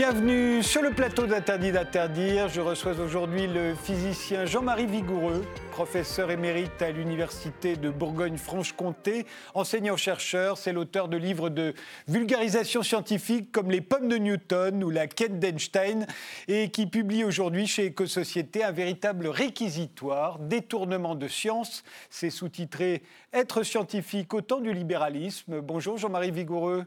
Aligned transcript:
Bienvenue 0.00 0.62
sur 0.62 0.80
le 0.80 0.92
plateau 0.92 1.26
d'Interdit 1.26 1.72
d'interdire. 1.72 2.48
Je 2.48 2.62
reçois 2.62 2.98
aujourd'hui 2.98 3.46
le 3.46 3.74
physicien 3.74 4.46
Jean-Marie 4.46 4.86
Vigoureux, 4.86 5.44
professeur 5.72 6.30
émérite 6.30 6.80
à 6.80 6.90
l'Université 6.90 7.76
de 7.76 7.90
Bourgogne-Franche-Comté, 7.90 9.26
enseignant-chercheur. 9.52 10.56
C'est 10.56 10.72
l'auteur 10.72 11.08
de 11.08 11.18
livres 11.18 11.50
de 11.50 11.74
vulgarisation 12.08 12.82
scientifique 12.82 13.52
comme 13.52 13.70
Les 13.70 13.82
pommes 13.82 14.08
de 14.08 14.16
Newton 14.16 14.82
ou 14.82 14.88
La 14.88 15.06
quête 15.06 15.38
d'Einstein 15.38 16.06
et 16.48 16.70
qui 16.70 16.86
publie 16.86 17.22
aujourd'hui 17.22 17.66
chez 17.66 17.84
Éco-Société 17.84 18.64
un 18.64 18.72
véritable 18.72 19.28
réquisitoire, 19.28 20.38
détournement 20.38 21.14
de 21.14 21.28
science. 21.28 21.82
C'est 22.08 22.30
sous-titré 22.30 23.02
Être 23.34 23.64
scientifique 23.64 24.32
au 24.32 24.40
temps 24.40 24.62
du 24.62 24.72
libéralisme. 24.72 25.60
Bonjour 25.60 25.98
Jean-Marie 25.98 26.30
Vigoureux. 26.30 26.86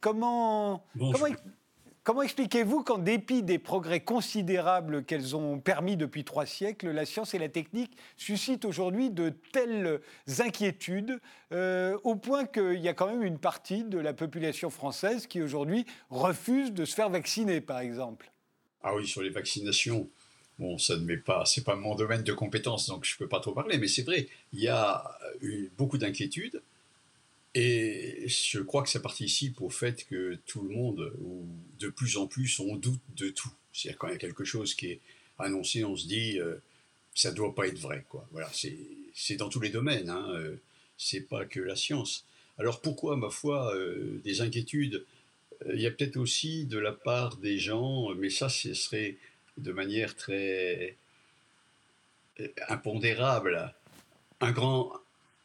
Comment, 0.00 0.84
comment, 0.96 1.26
Comment 2.04 2.22
expliquez-vous 2.22 2.82
qu'en 2.82 2.98
dépit 2.98 3.44
des 3.44 3.60
progrès 3.60 4.00
considérables 4.00 5.04
qu'elles 5.04 5.36
ont 5.36 5.60
permis 5.60 5.96
depuis 5.96 6.24
trois 6.24 6.46
siècles, 6.46 6.90
la 6.90 7.06
science 7.06 7.32
et 7.32 7.38
la 7.38 7.48
technique 7.48 7.96
suscitent 8.16 8.64
aujourd'hui 8.64 9.10
de 9.10 9.32
telles 9.52 10.00
inquiétudes, 10.40 11.20
euh, 11.52 11.96
au 12.02 12.16
point 12.16 12.44
qu'il 12.44 12.80
y 12.80 12.88
a 12.88 12.92
quand 12.92 13.06
même 13.06 13.22
une 13.22 13.38
partie 13.38 13.84
de 13.84 14.00
la 14.00 14.14
population 14.14 14.68
française 14.68 15.28
qui 15.28 15.40
aujourd'hui 15.40 15.86
refuse 16.10 16.72
de 16.72 16.84
se 16.84 16.96
faire 16.96 17.08
vacciner, 17.08 17.60
par 17.60 17.78
exemple? 17.78 18.32
Ah 18.82 18.96
oui, 18.96 19.06
sur 19.06 19.22
les 19.22 19.30
vaccinations, 19.30 20.10
bon, 20.58 20.78
ça 20.78 20.96
ne 20.96 21.04
m'est 21.04 21.16
pas, 21.16 21.44
c'est 21.44 21.62
pas 21.62 21.76
mon 21.76 21.94
domaine 21.94 22.24
de 22.24 22.32
compétence, 22.32 22.88
donc 22.88 23.04
je 23.04 23.14
ne 23.14 23.18
peux 23.18 23.28
pas 23.28 23.38
trop 23.38 23.52
parler, 23.52 23.78
mais 23.78 23.86
c'est 23.86 24.02
vrai, 24.02 24.26
il 24.52 24.58
y 24.58 24.66
a 24.66 25.04
eu 25.40 25.70
beaucoup 25.78 25.98
d'inquiétudes. 25.98 26.62
Et 27.54 28.24
je 28.28 28.60
crois 28.60 28.82
que 28.82 28.88
ça 28.88 29.00
participe 29.00 29.60
au 29.60 29.68
fait 29.68 30.06
que 30.06 30.38
tout 30.46 30.62
le 30.62 30.70
monde, 30.70 31.12
ou 31.20 31.46
de 31.78 31.88
plus 31.88 32.16
en 32.16 32.26
plus, 32.26 32.58
on 32.60 32.76
doute 32.76 33.02
de 33.16 33.28
tout. 33.28 33.52
C'est-à-dire 33.72 33.98
quand 33.98 34.08
il 34.08 34.12
y 34.12 34.16
a 34.16 34.18
quelque 34.18 34.44
chose 34.44 34.74
qui 34.74 34.86
est 34.86 35.00
annoncé, 35.38 35.84
on 35.84 35.96
se 35.96 36.06
dit, 36.06 36.38
euh, 36.38 36.56
ça 37.14 37.30
ne 37.30 37.36
doit 37.36 37.54
pas 37.54 37.66
être 37.66 37.78
vrai. 37.78 38.04
Quoi. 38.08 38.26
Voilà, 38.32 38.50
c'est 38.52 39.36
dans 39.36 39.50
tous 39.50 39.60
les 39.60 39.68
domaines, 39.68 40.08
hein, 40.08 40.30
euh, 40.34 40.56
c'est 40.96 41.20
pas 41.20 41.44
que 41.44 41.60
la 41.60 41.76
science. 41.76 42.24
Alors 42.58 42.80
pourquoi, 42.80 43.16
ma 43.16 43.28
foi, 43.28 43.74
euh, 43.74 44.20
des 44.24 44.40
inquiétudes? 44.40 45.04
Il 45.72 45.80
y 45.80 45.86
a 45.86 45.90
peut-être 45.90 46.16
aussi 46.16 46.64
de 46.64 46.78
la 46.78 46.92
part 46.92 47.36
des 47.36 47.58
gens, 47.58 48.14
mais 48.16 48.30
ça, 48.30 48.48
ce 48.48 48.74
serait 48.74 49.16
de 49.58 49.70
manière 49.70 50.16
très 50.16 50.96
impondérable, 52.68 53.72
un 54.40 54.50
grand, 54.50 54.92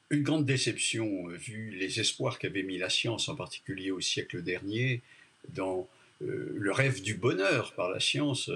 une 0.10 0.24
grande 0.24 0.46
déception, 0.46 1.30
euh, 1.30 1.36
vu 1.36 1.72
les 1.72 2.00
espoirs 2.00 2.40
qu'avait 2.40 2.64
mis 2.64 2.78
la 2.78 2.90
science, 2.90 3.30
en 3.30 3.36
particulier 3.36 3.92
au 3.92 4.02
siècle 4.02 4.42
dernier, 4.42 5.02
dans 5.50 5.88
euh, 6.22 6.54
le 6.56 6.72
rêve 6.72 7.02
du 7.02 7.16
bonheur 7.16 7.74
par 7.74 7.90
la 7.90 8.00
science, 8.00 8.50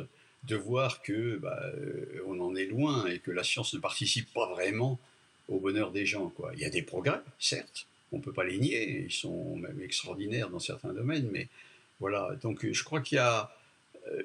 de 0.44 0.56
voir 0.56 1.02
que 1.02 1.38
bah, 1.38 1.62
euh, 1.76 2.24
on 2.26 2.40
en 2.40 2.56
est 2.56 2.66
loin 2.66 3.06
et 3.08 3.20
que 3.20 3.32
la 3.32 3.44
science 3.44 3.74
ne 3.74 3.80
participe 3.80 4.34
pas 4.34 4.50
vraiment 4.50 5.00
au 5.50 5.60
bonheur 5.60 5.92
des 5.92 6.06
gens. 6.06 6.30
Quoi. 6.30 6.52
Il 6.56 6.62
y 6.62 6.66
a 6.66 6.70
des 6.70 6.82
progrès, 6.82 7.20
certes, 7.38 7.88
on 8.12 8.18
ne 8.18 8.24
peut 8.24 8.34
pas 8.34 8.44
les 8.44 8.58
nier, 8.58 9.06
ils 9.06 9.12
sont 9.12 9.56
même 9.58 9.82
extraordinaires 9.82 10.50
dans 10.50 10.60
certains 10.60 10.94
domaines, 10.94 11.30
mais 11.32 11.48
voilà. 12.00 12.36
Donc 12.42 12.70
je 12.70 12.84
crois 12.84 13.02
qu'il 13.02 13.18
y 13.18 13.20
a 13.20 13.52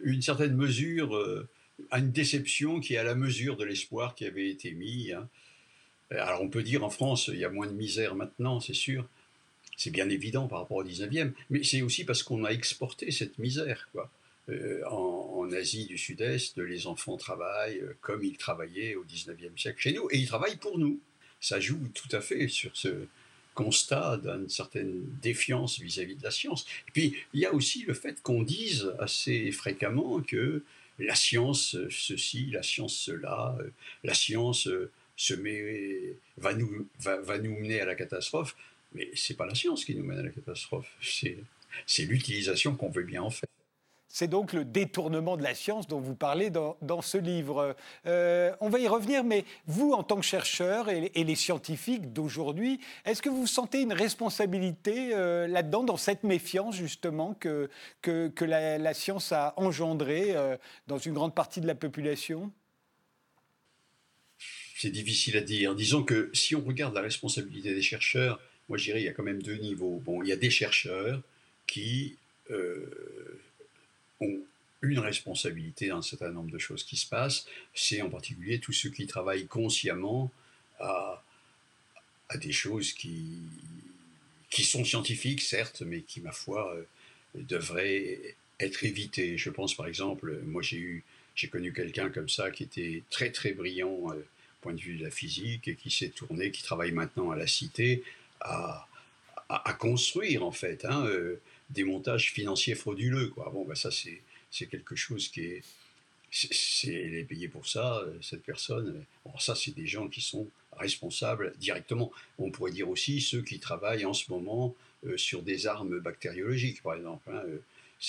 une 0.03 0.23
certaine 0.23 0.57
mesure, 0.57 1.47
une 1.93 2.11
déception 2.11 2.81
qui 2.81 2.95
est 2.95 2.99
à 2.99 3.05
la 3.05 3.15
mesure 3.15 3.57
de 3.57 3.65
l'espoir 3.65 4.15
qui 4.15 4.25
avait 4.25 4.49
été 4.49 4.73
mis. 4.73 5.13
Hein. 5.13 5.29
Euh, 6.13 6.23
alors 6.23 6.43
on 6.43 6.49
peut 6.49 6.63
dire 6.63 6.85
en 6.85 6.91
France, 6.91 7.29
il 7.33 7.39
y 7.39 7.45
a 7.45 7.51
moins 7.51 7.67
de 7.67 7.73
misère 7.73 8.15
maintenant, 8.15 8.61
c'est 8.61 8.75
sûr. 8.75 9.07
C'est 9.77 9.91
bien 9.91 10.09
évident 10.09 10.49
par 10.49 10.61
rapport 10.61 10.79
au 10.79 10.85
19e, 10.85 11.33
mais 11.51 11.63
c'est 11.63 11.83
aussi 11.83 12.05
parce 12.05 12.23
qu'on 12.23 12.45
a 12.45 12.51
exporté 12.51 13.11
cette 13.11 13.39
misère. 13.39 13.89
Quoi. 13.93 14.11
Euh, 14.49 14.83
en, 14.89 15.27
Asie 15.53 15.87
du 15.87 15.97
Sud-Est, 15.97 16.59
les 16.59 16.89
enfants 16.89 17.17
travaillent 17.17 17.79
euh, 17.79 17.97
comme 18.01 18.25
ils 18.25 18.37
travaillaient 18.37 18.97
au 18.97 19.05
19e 19.05 19.57
siècle 19.57 19.79
chez 19.79 19.93
nous, 19.93 20.09
et 20.11 20.19
ils 20.19 20.27
travaillent 20.27 20.57
pour 20.57 20.79
nous. 20.79 20.99
Ça 21.41 21.61
joue 21.61 21.79
tout 21.95 22.09
à 22.11 22.21
fait 22.21 22.49
sur 22.49 22.77
ce 22.77 23.07
constat 23.55 24.19
d'une 24.19 24.49
certaine 24.49 25.05
défiance 25.23 25.79
vis-à-vis 25.79 26.17
de 26.17 26.23
la 26.25 26.33
science. 26.33 26.67
Et 26.89 26.91
puis, 26.91 27.17
il 27.33 27.41
y 27.41 27.47
a 27.47 27.55
aussi 27.55 27.85
le 27.85 27.95
fait 27.95 28.21
qu'on 28.23 28.43
dise 28.43 28.93
assez 28.99 29.53
fréquemment 29.53 30.21
que 30.21 30.65
la 30.99 31.15
science 31.15 31.77
ceci, 31.91 32.51
la 32.51 32.63
science 32.63 32.97
cela, 32.97 33.57
la 34.03 34.15
science 34.15 34.69
se 35.17 35.35
met, 35.35 36.15
va, 36.37 36.55
nous, 36.55 36.89
va, 36.99 37.39
nous 37.39 37.59
mener 37.59 37.81
à 37.81 37.87
la 37.87 37.95
catastrophe. 37.95 38.57
Mais 38.93 39.11
c'est 39.15 39.37
pas 39.37 39.47
la 39.47 39.55
science 39.55 39.85
qui 39.85 39.95
nous 39.95 40.05
mène 40.05 40.19
à 40.19 40.23
la 40.23 40.31
catastrophe, 40.31 40.89
c'est 41.01 42.05
l'utilisation 42.05 42.77
qu'on 42.77 42.91
veut 42.91 43.03
bien 43.03 43.23
en 43.23 43.31
faire. 43.31 43.49
C'est 44.09 44.29
donc 44.29 44.55
le 44.55 44.65
détournement 44.65 45.37
de 45.37 45.43
la 45.43 45.55
science 45.55 45.89
dont 45.89 46.01
vous 46.01 46.15
parlez 46.15 46.49
dans, 46.49 46.79
dans 46.81 47.03
ce 47.03 47.19
livre. 47.19 47.77
Euh, 48.07 48.51
on 48.61 48.71
va 48.71 48.79
y 48.79 48.89
revenir, 48.89 49.25
mais 49.25 49.45
vous, 49.67 49.93
en 49.93 50.03
tant 50.03 50.17
que 50.17 50.25
chercheur 50.25 50.89
et, 50.89 51.11
les 51.13 51.35
scientifiques 51.35 52.15
d'aujourd'hui, 52.15 52.81
est-ce 53.05 53.21
que 53.21 53.29
vous 53.29 53.47
sentez 53.47 53.83
une 53.83 53.93
responsabilité 53.93 55.11
euh, 55.13 55.47
là-dedans, 55.47 55.83
dans 55.83 55.99
cette 55.99 56.25
méfiance 56.25 56.77
justement 56.77 57.35
que, 57.35 57.69
que, 58.01 58.29
que 58.29 58.47
la, 58.47 58.95
science 58.95 59.33
a 59.33 59.53
engendrée 59.57 60.35
euh, 60.35 60.57
dans 60.87 60.97
une 60.97 61.13
grande 61.13 61.35
partie 61.35 61.61
de 61.61 61.67
la 61.67 61.75
population? 61.75 62.51
C'est 64.77 64.91
difficile 64.91 65.37
à 65.39 65.41
dire. 65.41 65.75
Disons 65.75 66.05
que 66.05 66.31
si 66.35 66.55
on 66.55 66.63
regarde 66.63 66.95
la 66.95 67.01
responsabilité 67.01 67.75
des 67.75 67.83
chercheurs, 67.83 68.39
moi 68.69 68.77
je 68.77 68.85
dirais 68.85 69.01
il 69.01 69.05
y 69.05 69.09
a 69.09 69.13
quand 69.13 69.23
même 69.23 69.43
deux 69.43 69.57
niveaux. 69.57 70.03
Bon, 70.05 70.23
il 70.23 70.29
y 70.29 70.33
a 70.33 70.37
des 70.37 70.51
chercheurs 70.51 71.23
qui 71.67 72.17
euh, 72.51 72.87
ont 74.21 74.39
une 74.83 74.99
responsabilité 74.99 75.89
dans 75.89 75.99
un 75.99 76.03
certain 76.03 76.31
nombre 76.31 76.51
de 76.51 76.59
choses 76.59 76.85
qui 76.85 76.97
se 76.97 77.07
passent. 77.07 77.47
C'est 77.75 78.03
en 78.03 78.11
particulier 78.11 78.59
tous 78.59 78.75
ceux 78.75 78.91
qui 78.91 79.07
travaillent 79.07 79.47
consciemment 79.47 80.31
à, 80.79 81.25
à 82.29 82.37
des 82.37 82.53
choses 82.53 82.93
qui, 82.93 83.39
qui 84.51 84.63
sont 84.63 84.85
scientifiques, 84.85 85.41
certes, 85.41 85.81
mais 85.81 86.03
qui, 86.03 86.21
ma 86.21 86.33
foi, 86.33 86.77
euh, 86.77 86.83
devraient 87.35 88.37
être 88.61 88.85
évitées. 88.85 89.39
Je 89.39 89.49
pense 89.49 89.75
par 89.75 89.87
exemple, 89.87 90.39
moi 90.45 90.61
j'ai 90.61 91.03
j'ai 91.35 91.49
connu 91.49 91.73
quelqu'un 91.73 92.09
comme 92.11 92.29
ça 92.29 92.51
qui 92.51 92.63
était 92.63 93.03
très 93.11 93.31
très 93.31 93.53
brillant. 93.53 94.11
Euh, 94.11 94.23
point 94.67 94.75
de 94.75 94.81
vue 94.81 94.97
de 94.97 95.05
la 95.05 95.13
physique 95.13 95.69
et 95.69 95.77
qui 95.77 95.93
s'est 95.93 96.09
tourné, 96.09 96.51
qui 96.51 96.65
travaille 96.65 96.91
maintenant 96.91 97.31
à 97.31 97.37
la 97.37 97.47
Cité, 97.47 98.03
à, 98.41 98.85
construire 99.79 100.45
en 100.45 100.51
fait 100.51 100.85
hein, 100.85 101.07
euh, 101.07 101.41
des 101.71 101.85
montages 101.85 102.33
financiers 102.33 102.75
frauduleux. 102.75 103.29
Quoi. 103.29 103.49
Bon, 103.55 103.65
ben 103.65 103.77
ça 103.77 103.93
c'est, 103.93 104.21
c'est 104.51 104.67
quelque 104.67 104.97
chose 104.97 105.29
qui 105.29 105.43
est, 105.43 105.63
c'est, 106.33 106.93
elle 106.93 107.15
est 107.15 107.23
payée 107.23 107.47
pour 107.47 107.69
ça, 107.69 107.99
euh, 107.99 108.19
cette 108.21 108.43
personne. 108.43 109.05
Bon, 109.25 109.39
ça 109.39 109.55
c'est 109.55 109.71
des 109.71 109.87
gens 109.87 110.09
qui 110.09 110.21
sont 110.21 110.49
responsables 110.73 111.55
directement. 111.59 112.11
On 112.41 112.51
pourrait 112.51 112.73
dire 112.73 112.89
aussi 112.89 113.21
ceux 113.21 113.43
qui 113.43 113.61
travaillent 113.61 114.05
en 114.05 114.15
ce 114.15 114.33
moment 114.33 114.75
euh, 115.07 115.17
sur 115.17 115.43
des 115.43 115.69
armes 115.69 116.01
bactériologiques, 116.01 116.83
par 116.83 116.95
exemple. 116.95 117.31
Hein, 117.31 117.43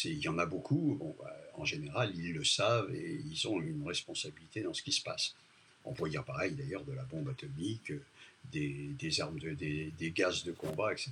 il 0.06 0.18
y 0.18 0.28
en 0.28 0.40
a 0.40 0.48
beaucoup. 0.48 0.98
Bon, 1.00 1.16
bah, 1.20 1.38
en 1.54 1.66
général, 1.66 2.14
ils 2.16 2.34
le 2.34 2.44
savent 2.44 2.92
et 2.96 3.22
ils 3.32 3.48
ont 3.48 3.62
une 3.62 3.88
responsabilité 3.88 4.62
dans 4.64 4.74
ce 4.74 4.82
qui 4.82 4.92
se 4.92 5.04
passe. 5.04 5.36
On 5.88 5.94
pourrait 5.94 6.10
dire 6.10 6.24
pareil 6.24 6.52
d'ailleurs 6.52 6.84
de 6.84 6.94
la 6.94 7.04
bombe 7.04 7.30
atomique, 7.30 7.94
des, 8.52 9.22
armes, 9.22 9.40
de, 9.40 9.54
des, 9.54 10.12
gaz 10.12 10.44
de 10.44 10.52
combat, 10.52 10.92
etc. 10.92 11.12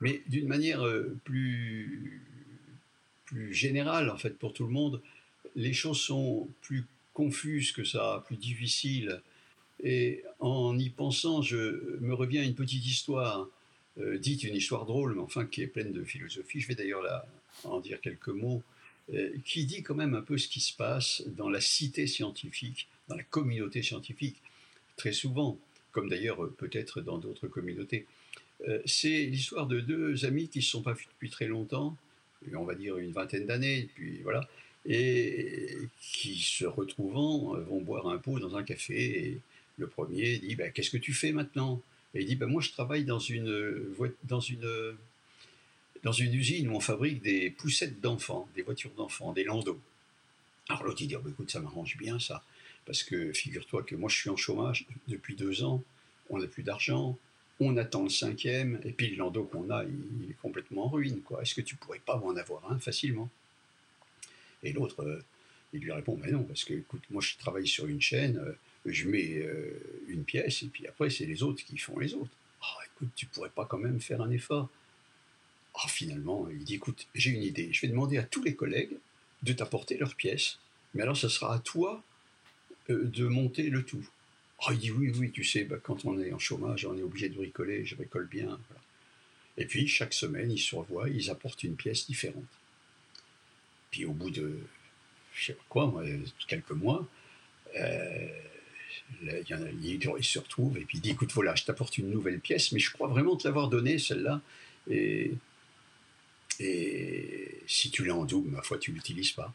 Mais 0.00 0.22
d'une 0.28 0.48
manière 0.48 0.84
euh, 0.84 1.16
plus, 1.24 2.22
plus 3.24 3.54
générale, 3.54 4.10
en 4.10 4.16
fait, 4.16 4.38
pour 4.38 4.52
tout 4.52 4.64
le 4.64 4.72
monde, 4.72 5.00
les 5.56 5.72
choses 5.72 6.00
sont 6.00 6.48
plus 6.62 6.84
confuses 7.12 7.72
que 7.72 7.84
ça, 7.84 8.24
plus 8.26 8.36
difficiles. 8.36 9.20
Et 9.82 10.22
en 10.40 10.78
y 10.78 10.90
pensant, 10.90 11.42
je 11.42 11.98
me 12.00 12.14
reviens 12.14 12.42
à 12.42 12.44
une 12.44 12.54
petite 12.54 12.84
histoire, 12.86 13.48
euh, 13.98 14.18
dite 14.18 14.44
une 14.44 14.54
histoire 14.54 14.86
drôle, 14.86 15.14
mais 15.14 15.22
enfin 15.22 15.46
qui 15.46 15.62
est 15.62 15.66
pleine 15.66 15.92
de 15.92 16.04
philosophie. 16.04 16.60
Je 16.60 16.68
vais 16.68 16.74
d'ailleurs 16.74 17.02
en 17.64 17.80
dire 17.80 18.00
quelques 18.00 18.28
mots, 18.28 18.62
qui 19.44 19.66
dit 19.66 19.82
quand 19.82 19.94
même 19.94 20.14
un 20.14 20.22
peu 20.22 20.38
ce 20.38 20.48
qui 20.48 20.60
se 20.60 20.74
passe 20.74 21.22
dans 21.26 21.50
la 21.50 21.60
cité 21.60 22.06
scientifique 22.06 22.88
dans 23.08 23.16
la 23.16 23.22
communauté 23.22 23.82
scientifique, 23.82 24.36
très 24.96 25.12
souvent, 25.12 25.58
comme 25.92 26.08
d'ailleurs 26.08 26.42
euh, 26.44 26.54
peut-être 26.56 27.00
dans 27.00 27.18
d'autres 27.18 27.48
communautés. 27.48 28.06
Euh, 28.68 28.80
c'est 28.86 29.26
l'histoire 29.26 29.66
de 29.66 29.80
deux 29.80 30.24
amis 30.24 30.48
qui 30.48 30.58
ne 30.58 30.62
se 30.62 30.70
sont 30.70 30.82
pas 30.82 30.92
vus 30.92 31.06
depuis 31.12 31.30
très 31.30 31.46
longtemps, 31.46 31.96
on 32.54 32.64
va 32.64 32.74
dire 32.74 32.98
une 32.98 33.12
vingtaine 33.12 33.46
d'années, 33.46 33.88
puis 33.94 34.20
voilà, 34.22 34.48
et 34.86 35.78
qui 36.00 36.36
se 36.36 36.66
retrouvant 36.66 37.56
euh, 37.56 37.60
vont 37.60 37.80
boire 37.80 38.08
un 38.08 38.18
pot 38.18 38.38
dans 38.38 38.56
un 38.56 38.62
café. 38.62 39.28
Et 39.28 39.40
le 39.78 39.86
premier 39.86 40.38
dit 40.38 40.54
ben, 40.54 40.70
Qu'est-ce 40.70 40.90
que 40.90 40.98
tu 40.98 41.14
fais 41.14 41.32
maintenant? 41.32 41.82
Et 42.14 42.20
il 42.20 42.26
dit 42.26 42.36
ben, 42.36 42.46
Moi, 42.46 42.62
je 42.62 42.70
travaille 42.70 43.04
dans 43.04 43.18
une, 43.18 43.94
dans, 44.24 44.40
une, 44.40 44.96
dans 46.04 46.12
une 46.12 46.34
usine 46.34 46.68
où 46.68 46.76
on 46.76 46.80
fabrique 46.80 47.22
des 47.22 47.50
poussettes 47.50 48.00
d'enfants, 48.00 48.48
des 48.54 48.62
voitures 48.62 48.92
d'enfants, 48.92 49.32
des 49.32 49.42
landaux. 49.42 49.80
Alors 50.68 50.84
l'autre, 50.84 51.00
il 51.00 51.08
dit 51.08 51.16
oh, 51.16 51.20
ben, 51.20 51.30
Écoute, 51.30 51.50
ça 51.50 51.60
m'arrange 51.60 51.96
bien 51.96 52.20
ça. 52.20 52.44
Parce 52.84 53.02
que 53.02 53.32
figure-toi 53.32 53.82
que 53.82 53.96
moi 53.96 54.10
je 54.10 54.16
suis 54.16 54.30
en 54.30 54.36
chômage 54.36 54.86
depuis 55.08 55.34
deux 55.34 55.64
ans, 55.64 55.82
on 56.28 56.38
n'a 56.38 56.46
plus 56.46 56.62
d'argent, 56.62 57.18
on 57.58 57.76
attend 57.78 58.02
le 58.02 58.10
cinquième, 58.10 58.80
et 58.84 58.92
puis 58.92 59.08
le 59.08 59.16
landau 59.16 59.44
qu'on 59.44 59.70
a, 59.70 59.84
il, 59.84 60.30
est 60.30 60.36
complètement 60.42 60.84
en 60.84 60.88
ruine. 60.88 61.22
Quoi. 61.22 61.40
Est-ce 61.40 61.54
que 61.54 61.62
tu 61.62 61.76
pourrais 61.76 62.00
pas 62.00 62.16
en 62.16 62.36
avoir 62.36 62.70
un 62.70 62.78
facilement? 62.78 63.30
Et 64.62 64.72
l'autre, 64.72 65.22
il 65.72 65.80
lui 65.80 65.92
répond, 65.92 66.18
mais 66.22 66.30
non, 66.30 66.42
parce 66.42 66.64
que, 66.64 66.74
écoute, 66.74 67.02
moi 67.10 67.22
je 67.22 67.36
travaille 67.38 67.66
sur 67.66 67.86
une 67.86 68.00
chaîne, 68.00 68.42
je 68.84 69.08
mets 69.08 69.46
une 70.08 70.24
pièce, 70.24 70.62
et 70.62 70.66
puis 70.66 70.86
après, 70.86 71.08
c'est 71.08 71.26
les 71.26 71.42
autres 71.42 71.64
qui 71.64 71.78
font 71.78 71.98
les 71.98 72.12
autres. 72.14 72.30
Ah, 72.60 72.78
écoute, 72.94 73.10
tu 73.14 73.26
pourrais 73.26 73.50
pas 73.50 73.64
quand 73.64 73.78
même 73.78 74.00
faire 74.00 74.20
un 74.20 74.30
effort 74.30 74.68
Ah, 75.74 75.88
finalement, 75.88 76.48
il 76.50 76.64
dit, 76.64 76.74
écoute, 76.74 77.06
j'ai 77.14 77.30
une 77.30 77.42
idée, 77.42 77.72
je 77.72 77.80
vais 77.82 77.88
demander 77.88 78.18
à 78.18 78.22
tous 78.22 78.42
les 78.42 78.54
collègues 78.54 78.96
de 79.42 79.52
t'apporter 79.52 79.96
leurs 79.96 80.14
pièces, 80.14 80.58
mais 80.94 81.02
alors 81.02 81.16
ce 81.16 81.28
sera 81.28 81.54
à 81.54 81.58
toi 81.58 82.02
de 82.88 83.26
monter 83.26 83.64
le 83.70 83.82
tout. 83.82 84.06
Ah, 84.60 84.72
il 84.72 84.78
dit, 84.78 84.90
oui, 84.90 85.12
oui, 85.16 85.30
tu 85.32 85.42
sais, 85.42 85.64
bah, 85.64 85.76
quand 85.82 86.04
on 86.04 86.18
est 86.20 86.32
en 86.32 86.38
chômage, 86.38 86.86
on 86.86 86.96
est 86.96 87.02
obligé 87.02 87.28
de 87.28 87.34
bricoler, 87.34 87.84
je 87.84 87.96
bricole 87.96 88.28
bien. 88.28 88.58
Et 89.56 89.66
puis, 89.66 89.88
chaque 89.88 90.14
semaine, 90.14 90.50
ils 90.50 90.58
se 90.58 90.76
revoient, 90.76 91.08
ils 91.08 91.30
apportent 91.30 91.64
une 91.64 91.76
pièce 91.76 92.06
différente. 92.06 92.44
Puis, 93.90 94.04
au 94.04 94.12
bout 94.12 94.30
de, 94.30 94.58
je 95.34 95.46
sais 95.46 95.52
pas 95.54 95.64
quoi, 95.68 96.02
quelques 96.46 96.70
mois, 96.70 97.06
euh, 97.76 98.28
il, 99.22 100.24
se 100.24 100.38
retrouve 100.38 100.78
et 100.78 100.82
puis 100.82 100.98
il 100.98 101.00
dit 101.00 101.10
écoute 101.10 101.32
voilà 101.32 101.54
je 101.54 101.64
t'apporte 101.64 101.98
une 101.98 102.10
nouvelle 102.10 102.38
pièce 102.38 102.72
mais 102.72 102.78
je 102.78 102.92
crois 102.92 103.08
vraiment 103.08 103.36
te 103.36 103.46
l'avoir 103.46 103.68
donnée 103.68 103.98
celle-là 103.98 104.40
et, 104.88 105.32
et 106.60 107.62
si 107.66 107.90
tu 107.90 108.04
l'as 108.04 108.14
en 108.14 108.24
double 108.24 108.50
ma 108.50 108.62
foi 108.62 108.78
tu 108.78 108.92
l'utilises 108.92 109.32
pas. 109.32 109.52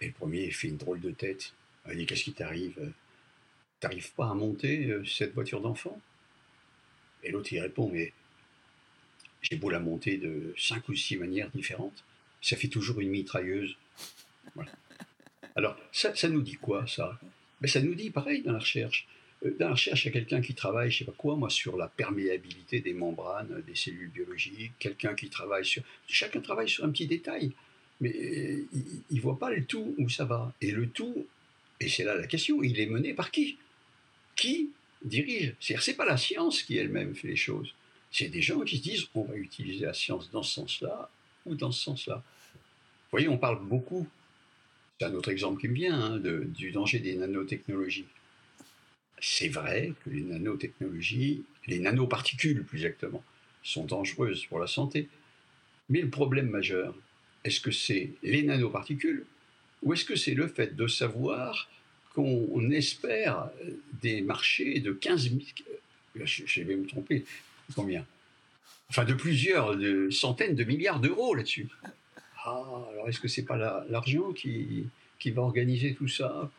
Et 0.00 0.06
le 0.06 0.12
premier 0.12 0.50
fait 0.50 0.68
une 0.68 0.76
drôle 0.76 1.00
de 1.00 1.10
tête. 1.10 1.52
Il 1.90 1.96
dit 1.98 2.06
qu'est-ce 2.06 2.24
qui 2.24 2.32
t'arrive? 2.32 2.92
T'arrives 3.80 4.12
pas 4.12 4.30
à 4.30 4.34
monter 4.34 4.86
euh, 4.86 5.04
cette 5.04 5.34
voiture 5.34 5.60
d'enfant? 5.60 6.00
Et 7.22 7.30
l'autre 7.30 7.52
il 7.52 7.60
répond 7.60 7.90
mais 7.92 8.12
j'ai 9.42 9.56
beau 9.56 9.70
la 9.70 9.80
monter 9.80 10.16
de 10.16 10.54
cinq 10.56 10.88
ou 10.88 10.94
six 10.94 11.16
manières 11.16 11.50
différentes 11.50 12.04
ça 12.44 12.56
fait 12.56 12.68
toujours 12.68 13.00
une 13.00 13.08
mitrailleuse. 13.08 13.74
Alors 15.56 15.76
ça, 15.92 16.14
ça 16.14 16.28
nous 16.28 16.42
dit 16.42 16.56
quoi 16.56 16.86
ça? 16.86 17.18
Mais 17.60 17.68
ça 17.68 17.80
nous 17.80 17.94
dit 17.94 18.10
pareil 18.10 18.42
dans 18.42 18.52
la 18.52 18.58
recherche. 18.58 19.08
Euh, 19.44 19.56
dans 19.58 19.66
la 19.66 19.72
recherche, 19.72 20.04
il 20.04 20.06
y 20.06 20.10
a 20.10 20.12
quelqu'un 20.12 20.40
qui 20.40 20.54
travaille, 20.54 20.90
je 20.90 20.98
sais 20.98 21.04
pas 21.04 21.12
quoi, 21.16 21.36
moi, 21.36 21.50
sur 21.50 21.76
la 21.76 21.88
perméabilité 21.88 22.80
des 22.80 22.94
membranes 22.94 23.62
des 23.66 23.74
cellules 23.74 24.10
biologiques, 24.10 24.72
quelqu'un 24.78 25.14
qui 25.14 25.28
travaille 25.28 25.64
sur... 25.64 25.82
Chacun 26.08 26.40
travaille 26.40 26.68
sur 26.68 26.84
un 26.84 26.90
petit 26.90 27.06
détail, 27.06 27.52
mais 28.00 28.14
euh, 28.14 28.64
il 29.10 29.16
ne 29.16 29.20
voit 29.20 29.38
pas 29.38 29.50
le 29.50 29.64
tout 29.64 29.94
où 29.98 30.08
ça 30.08 30.24
va. 30.24 30.52
Et 30.60 30.70
le 30.70 30.88
tout, 30.88 31.26
et 31.80 31.88
c'est 31.88 32.04
là 32.04 32.14
la 32.14 32.26
question, 32.26 32.62
il 32.62 32.78
est 32.80 32.86
mené 32.86 33.14
par 33.14 33.30
qui? 33.30 33.58
Qui 34.36 34.70
dirige? 35.04 35.54
C'est-à-dire, 35.60 35.82
c'est 35.82 35.94
pas 35.94 36.06
la 36.06 36.16
science 36.16 36.62
qui 36.62 36.76
elle-même 36.76 37.14
fait 37.14 37.28
les 37.28 37.36
choses. 37.36 37.74
C'est 38.10 38.28
des 38.28 38.42
gens 38.42 38.60
qui 38.60 38.78
se 38.78 38.82
disent, 38.82 39.06
on 39.14 39.24
va 39.24 39.36
utiliser 39.36 39.86
la 39.86 39.94
science 39.94 40.30
dans 40.30 40.42
ce 40.42 40.54
sens-là 40.54 41.10
ou 41.46 41.54
dans 41.54 41.72
ce 41.72 41.82
sens-là. 41.82 42.22
Vous 42.54 43.10
voyez, 43.18 43.28
on 43.28 43.38
parle 43.38 43.60
beaucoup 43.64 44.08
c'est 44.98 45.06
un 45.06 45.14
autre 45.14 45.30
exemple 45.30 45.60
qui 45.60 45.68
me 45.68 45.74
vient 45.74 46.00
hein, 46.00 46.18
du 46.18 46.70
danger 46.70 47.00
des 47.00 47.16
nanotechnologies. 47.16 48.06
C'est 49.26 49.48
vrai 49.48 49.94
que 50.04 50.10
les 50.10 50.20
nanotechnologies, 50.20 51.44
les 51.66 51.78
nanoparticules 51.78 52.62
plus 52.62 52.84
exactement, 52.84 53.24
sont 53.62 53.86
dangereuses 53.86 54.44
pour 54.44 54.58
la 54.58 54.66
santé. 54.66 55.08
Mais 55.88 56.02
le 56.02 56.10
problème 56.10 56.50
majeur, 56.50 56.94
est-ce 57.42 57.58
que 57.58 57.70
c'est 57.70 58.10
les 58.22 58.42
nanoparticules 58.42 59.24
ou 59.82 59.94
est-ce 59.94 60.04
que 60.04 60.14
c'est 60.14 60.34
le 60.34 60.46
fait 60.46 60.76
de 60.76 60.86
savoir 60.86 61.70
qu'on 62.14 62.70
espère 62.70 63.48
des 64.02 64.20
marchés 64.20 64.80
de 64.80 64.92
15 64.92 65.30
000, 65.30 65.40
je 66.26 66.62
vais 66.62 66.76
me 66.76 66.86
tromper, 66.86 67.24
combien? 67.74 68.06
Enfin, 68.90 69.06
de 69.06 69.14
plusieurs 69.14 69.74
centaines 70.12 70.54
de 70.54 70.64
milliards 70.64 71.00
d'euros 71.00 71.34
là-dessus. 71.34 71.68
Ah, 72.44 72.62
alors 72.92 73.08
est-ce 73.08 73.20
que 73.20 73.28
c'est 73.28 73.44
pas 73.44 73.56
l'argent 73.88 74.32
qui, 74.34 74.84
qui 75.18 75.30
va 75.30 75.40
organiser 75.40 75.94
tout 75.94 76.08
ça 76.08 76.50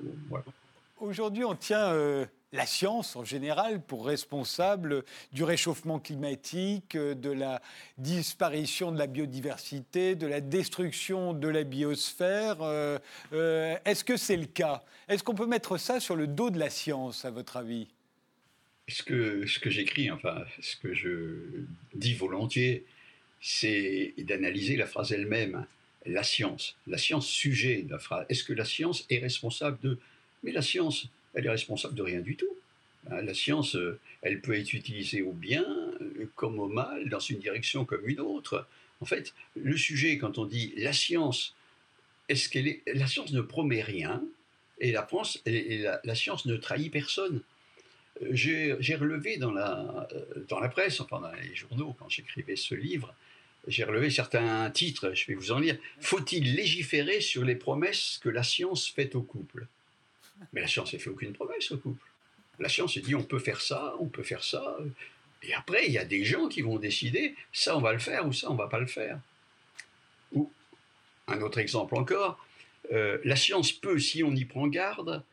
Aujourd'hui, 0.98 1.44
on 1.44 1.56
tient 1.56 1.92
euh, 1.92 2.26
la 2.54 2.66
science 2.66 3.18
en 3.18 3.26
général 3.26 3.82
pour 3.82 4.06
responsable 4.06 5.04
du 5.34 5.44
réchauffement 5.44 6.00
climatique, 6.00 6.96
euh, 6.96 7.14
de 7.14 7.32
la 7.32 7.62
disparition 7.98 8.94
de 8.94 8.98
la 8.98 9.08
biodiversité, 9.08 10.16
de 10.16 10.26
la 10.26 10.40
destruction 10.40 11.34
de 11.34 11.50
la 11.50 11.66
biosphère. 11.66 12.60
Euh, 12.62 12.98
est-ce 13.84 14.06
que 14.06 14.16
c'est 14.16 14.38
le 14.38 14.46
cas? 14.46 14.84
Est-ce 15.10 15.22
qu'on 15.22 15.36
peut 15.36 15.48
mettre 15.48 15.78
ça 15.78 16.00
sur 16.00 16.16
le 16.16 16.28
dos 16.28 16.50
de 16.50 16.58
la 16.58 16.70
science, 16.70 17.26
à 17.26 17.30
votre 17.30 17.58
avis? 17.58 17.88
Ce 18.88 19.04
que, 19.04 19.46
ce 19.46 19.60
que 19.60 19.70
j'écris, 19.70 20.10
enfin, 20.12 20.46
ce 20.62 20.78
que 20.78 20.94
je 20.94 21.66
dis 21.94 22.14
volontiers, 22.14 22.86
c'est 23.42 24.14
d'analyser 24.20 24.78
la 24.78 24.86
phrase 24.86 25.12
elle-même. 25.12 25.66
La 26.06 26.24
science, 26.24 26.78
la 26.88 27.00
science 27.00 27.28
sujet 27.28 27.82
de 27.82 27.92
la 27.92 28.00
phrase. 28.00 28.26
Est-ce 28.30 28.44
que 28.46 28.54
la 28.54 28.64
science 28.64 29.06
est 29.10 29.18
responsable 29.18 29.80
de... 29.82 30.00
Mais 30.46 30.52
la 30.52 30.62
science, 30.62 31.08
elle 31.34 31.48
est 31.48 31.50
responsable 31.50 31.96
de 31.96 32.04
rien 32.04 32.22
du 32.22 32.36
tout. 32.36 32.56
Hein, 33.10 33.22
la 33.24 33.34
science, 33.34 33.76
euh, 33.76 34.00
elle 34.22 34.40
peut 34.42 34.58
être 34.58 34.74
utilisée 34.74 35.24
au 35.24 35.32
bien 35.32 35.66
euh, 36.02 36.30
comme 36.36 36.60
au 36.60 36.68
mal, 36.68 37.10
dans 37.10 37.20
une 37.20 37.40
direction 37.40 37.84
comme 37.84 38.08
une 38.08 38.20
autre. 38.20 38.68
En 39.02 39.06
fait, 39.06 39.34
le 39.56 39.76
sujet, 39.76 40.20
quand 40.20 40.38
on 40.38 40.46
dit 40.46 40.74
la 40.78 40.94
science, 40.94 41.56
est-ce 42.30 42.48
qu'elle 42.48 42.68
est... 42.68 42.84
La 42.94 43.08
science 43.08 43.32
ne 43.32 43.42
promet 43.42 43.82
rien 43.82 44.24
et 44.80 44.92
la, 44.92 46.16
science 46.16 46.46
ne 46.46 46.56
trahit 46.58 46.92
personne. 46.92 47.42
Euh, 48.22 48.28
j'ai 48.32 48.96
relevé 48.96 49.38
dans 49.38 49.52
la, 49.52 50.08
dans 50.48 50.60
la 50.60 50.70
presse, 50.70 51.02
enfin 51.02 51.22
dans 51.22 51.32
les 51.32 51.56
journaux, 51.56 51.96
quand 51.98 52.08
j'écrivais 52.08 52.56
ce 52.56 52.76
livre, 52.76 53.16
j'ai 53.68 53.84
relevé 53.84 54.12
certains 54.12 54.70
titres, 54.70 55.14
je 55.16 55.26
vais 55.26 55.34
vous 55.34 55.52
en 55.52 55.58
lire. 55.58 55.78
Faut-il 56.00 56.56
légiférer 56.56 57.20
sur 57.20 57.44
les 57.44 57.56
promesses 57.56 58.20
que 58.22 58.30
la 58.30 58.44
science 58.44 58.88
fait 58.88 59.16
au 59.16 59.24
couple? 59.24 59.66
Mais 60.54 60.62
la 60.62 60.68
science 60.68 60.94
n'a 60.94 61.00
fait 61.00 61.10
aucune 61.10 61.34
promesse 61.34 61.72
au 61.72 61.78
couple. 61.78 62.06
La 62.60 62.70
science 62.70 62.98
dit 62.98 63.16
on 63.16 63.24
peut 63.24 63.40
faire 63.40 63.62
ça, 63.62 63.96
on 64.00 64.08
peut 64.08 64.24
faire 64.24 64.44
ça. 64.44 64.78
Et 65.44 65.54
après, 65.54 65.86
il 65.88 65.92
y 65.92 65.98
a 65.98 66.06
des 66.06 66.24
gens 66.24 66.48
qui 66.48 66.62
vont 66.62 66.78
décider 66.78 67.36
ça 67.52 67.78
on 67.78 67.82
va 67.82 67.94
le 67.94 68.00
faire 68.00 68.28
ou 68.28 68.34
ça 68.34 68.50
on 68.52 68.56
va 68.56 68.68
pas 68.68 68.80
le 68.80 68.88
faire. 68.88 69.20
Ou 70.32 70.52
un 71.28 71.42
autre 71.42 71.58
exemple 71.58 71.96
encore, 71.96 72.46
euh, 72.92 73.18
la 73.24 73.36
science 73.36 73.72
peut, 73.72 74.00
si 74.00 74.24
on 74.24 74.34
y 74.36 74.46
prend 74.46 74.68
garde, 74.68 75.24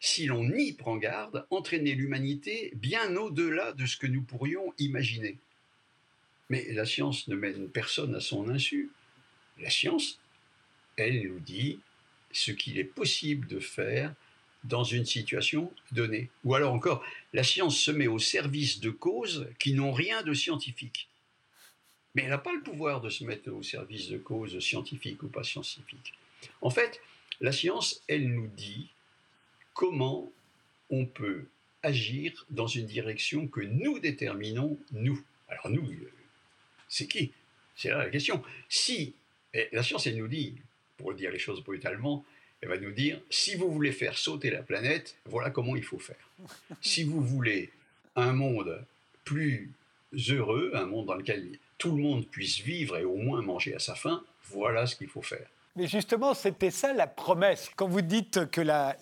si 0.00 0.26
l'on 0.26 0.48
y 0.50 0.72
prend 0.72 0.96
garde, 0.96 1.46
entraîner 1.50 1.94
l'humanité 1.94 2.72
bien 2.74 3.16
au-delà 3.16 3.72
de 3.72 3.86
ce 3.86 3.96
que 3.96 4.06
nous 4.06 4.22
pourrions 4.22 4.74
imaginer. 4.78 5.38
Mais 6.50 6.72
la 6.72 6.84
science 6.84 7.28
ne 7.28 7.36
mène 7.36 7.68
personne 7.68 8.14
à 8.14 8.20
son 8.20 8.48
insu. 8.48 8.90
La 9.58 9.70
science, 9.70 10.18
elle 10.96 11.26
nous 11.26 11.40
dit 11.40 11.80
ce 12.32 12.50
qu'il 12.50 12.78
est 12.78 12.84
possible 12.84 13.46
de 13.46 13.60
faire 13.60 14.14
dans 14.64 14.84
une 14.84 15.04
situation 15.04 15.72
donnée. 15.92 16.30
Ou 16.44 16.54
alors 16.54 16.72
encore, 16.72 17.04
la 17.32 17.44
science 17.44 17.78
se 17.78 17.90
met 17.90 18.06
au 18.06 18.18
service 18.18 18.80
de 18.80 18.90
causes 18.90 19.46
qui 19.58 19.74
n'ont 19.74 19.92
rien 19.92 20.22
de 20.22 20.34
scientifique. 20.34 21.08
Mais 22.14 22.22
elle 22.22 22.30
n'a 22.30 22.38
pas 22.38 22.54
le 22.54 22.62
pouvoir 22.62 23.00
de 23.00 23.10
se 23.10 23.24
mettre 23.24 23.50
au 23.50 23.62
service 23.62 24.08
de 24.08 24.18
causes 24.18 24.58
scientifiques 24.60 25.22
ou 25.22 25.28
pas 25.28 25.44
scientifiques. 25.44 26.14
En 26.60 26.70
fait, 26.70 27.00
la 27.40 27.52
science, 27.52 28.02
elle 28.08 28.32
nous 28.32 28.46
dit 28.46 28.88
comment 29.74 30.30
on 30.90 31.06
peut 31.06 31.46
agir 31.82 32.46
dans 32.50 32.66
une 32.66 32.86
direction 32.86 33.48
que 33.48 33.60
nous 33.60 33.98
déterminons, 33.98 34.78
nous. 34.92 35.22
Alors 35.48 35.68
nous, 35.70 35.90
c'est 36.88 37.06
qui? 37.06 37.32
C'est 37.76 37.88
là 37.88 37.98
la 37.98 38.10
question. 38.10 38.42
Si 38.68 39.14
la 39.72 39.82
science, 39.82 40.06
elle 40.06 40.16
nous 40.16 40.28
dit, 40.28 40.54
pour 40.96 41.12
dire 41.14 41.32
les 41.32 41.38
choses 41.38 41.62
brutalement, 41.62 42.24
elle 42.64 42.70
va 42.70 42.78
nous 42.78 42.92
dire, 42.92 43.20
si 43.28 43.56
vous 43.56 43.70
voulez 43.70 43.92
faire 43.92 44.16
sauter 44.16 44.50
la 44.50 44.62
planète, 44.62 45.16
voilà 45.26 45.50
comment 45.50 45.76
il 45.76 45.84
faut 45.84 45.98
faire. 45.98 46.16
Si 46.80 47.04
vous 47.04 47.20
voulez 47.20 47.70
un 48.16 48.32
monde 48.32 48.82
plus 49.24 49.70
heureux, 50.30 50.70
un 50.72 50.86
monde 50.86 51.04
dans 51.04 51.14
lequel 51.14 51.58
tout 51.76 51.94
le 51.94 52.02
monde 52.02 52.26
puisse 52.26 52.60
vivre 52.60 52.96
et 52.96 53.04
au 53.04 53.16
moins 53.16 53.42
manger 53.42 53.74
à 53.74 53.78
sa 53.78 53.94
faim, 53.94 54.24
voilà 54.44 54.86
ce 54.86 54.96
qu'il 54.96 55.08
faut 55.08 55.20
faire. 55.20 55.46
Mais 55.76 55.88
justement, 55.88 56.34
c'était 56.34 56.70
ça 56.70 56.92
la 56.92 57.08
promesse. 57.08 57.68
Quand 57.74 57.88
vous 57.88 58.00
dites 58.00 58.48
que 58.52 58.60
la, 58.60 58.94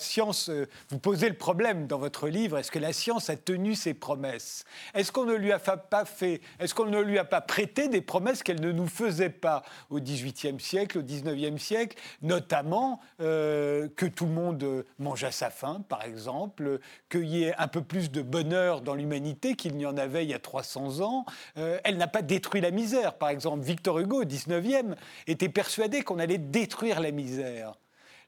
science, 0.00 0.50
euh, 0.50 0.66
vous 0.88 0.98
posez 0.98 1.28
le 1.28 1.36
problème 1.36 1.86
dans 1.86 1.98
votre 1.98 2.26
livre, 2.26 2.58
est-ce 2.58 2.72
que 2.72 2.80
la 2.80 2.92
science 2.92 3.30
a 3.30 3.36
tenu 3.36 3.76
ses 3.76 3.94
promesses? 3.94 4.64
Est-ce 4.94 5.12
qu'on 5.12 5.24
ne 5.24 5.36
lui 5.36 5.52
a 5.52 5.60
pas 5.60 6.04
fait, 6.04 6.40
est-ce 6.58 6.74
qu'on 6.74 6.86
ne 6.86 7.00
lui 7.00 7.20
a 7.20 7.24
pas 7.24 7.40
prêté 7.40 7.86
des 7.86 8.00
promesses 8.00 8.42
qu'elle 8.42 8.60
ne 8.60 8.72
nous 8.72 8.88
faisait 8.88 9.30
pas? 9.30 9.62
Au 9.88 10.00
XVIIIe 10.00 10.58
siècle, 10.58 10.98
au 10.98 11.02
XIXe 11.02 11.62
siècle, 11.62 11.96
notamment 12.22 12.98
euh, 13.20 13.86
que 13.94 14.06
tout 14.06 14.26
le 14.26 14.32
monde 14.32 14.84
mange 14.98 15.22
à 15.22 15.30
sa 15.30 15.50
faim, 15.50 15.84
par 15.88 16.02
exemple, 16.02 16.80
qu'il 17.08 17.28
y 17.28 17.44
ait 17.44 17.54
un 17.56 17.68
peu 17.68 17.82
plus 17.82 18.10
de 18.10 18.22
bonheur 18.22 18.80
dans 18.80 18.96
l'humanité 18.96 19.54
qu'il 19.54 19.76
n'y 19.76 19.86
en 19.86 19.96
avait 19.96 20.24
il 20.24 20.30
y 20.30 20.34
a 20.34 20.40
300 20.40 21.02
ans. 21.02 21.24
Euh, 21.56 21.78
elle 21.84 21.98
n'a 21.98 22.08
pas 22.08 22.22
détruit 22.22 22.60
la 22.60 22.72
misère, 22.72 23.14
par 23.14 23.28
exemple. 23.28 23.62
Victor 23.62 24.00
Hugo, 24.00 24.22
au 24.22 24.24
XIXe, 24.24 24.96
était 25.28 25.48
persuadé 25.48 26.02
qu'on 26.02 26.15
on 26.16 26.18
allait 26.18 26.38
détruire 26.38 27.00
la 27.00 27.10
misère. 27.10 27.74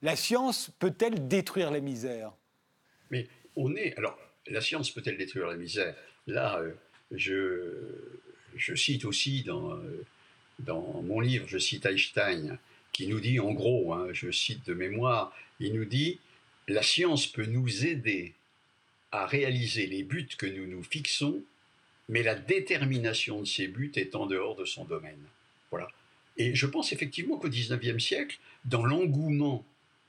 La 0.02 0.14
science 0.14 0.71
peut-elle 0.78 1.26
détruire 1.26 1.71
la 1.71 1.80
misère? 1.80 2.33
Mais 3.11 3.26
on 3.57 3.75
est. 3.76 3.97
Alors, 3.97 4.18
la 4.47 4.61
science 4.61 4.90
peut-elle 4.90 5.16
détruire 5.16 5.47
la 5.47 5.57
misère? 5.57 5.95
Là, 6.26 6.59
euh, 6.59 6.75
je, 7.12 7.73
je, 8.57 8.75
cite 8.75 9.07
aussi 9.07 9.42
dans, 9.42 9.73
euh, 9.73 10.04
dans 10.59 11.00
mon 11.02 11.21
livre, 11.21 11.47
je 11.49 11.57
cite 11.57 11.87
Einstein, 11.87 12.59
qui 12.92 13.07
nous 13.07 13.21
dit 13.21 13.40
en 13.40 13.52
gros, 13.52 13.95
hein, 13.95 14.09
je 14.12 14.30
cite 14.30 14.66
de 14.66 14.75
mémoire, 14.75 15.35
il 15.59 15.73
nous 15.73 15.87
dit 15.87 16.21
la 16.68 16.83
science 16.83 17.26
peut 17.26 17.47
nous 17.47 17.87
aider 17.87 18.35
à 19.12 19.25
réaliser 19.25 19.87
les 19.87 20.02
buts 20.02 20.28
que 20.37 20.45
nous 20.45 20.66
nous 20.66 20.83
fixons, 20.83 21.42
mais 22.11 22.23
la 22.23 22.35
détermination 22.35 23.40
de 23.40 23.47
ces 23.47 23.66
buts 23.66 23.92
est 23.97 24.14
en 24.14 24.26
dehors 24.26 24.57
de 24.57 24.66
son 24.66 24.85
domaine. 24.85 25.25
Voilà. 25.71 25.88
Et 26.38 26.54
je 26.54 26.66
pense 26.66 26.92
effectivement 26.92 27.37
qu'au 27.37 27.49
XIXe 27.49 28.02
siècle, 28.02 28.38
dans 28.64 28.87
l'engouement 28.87 29.64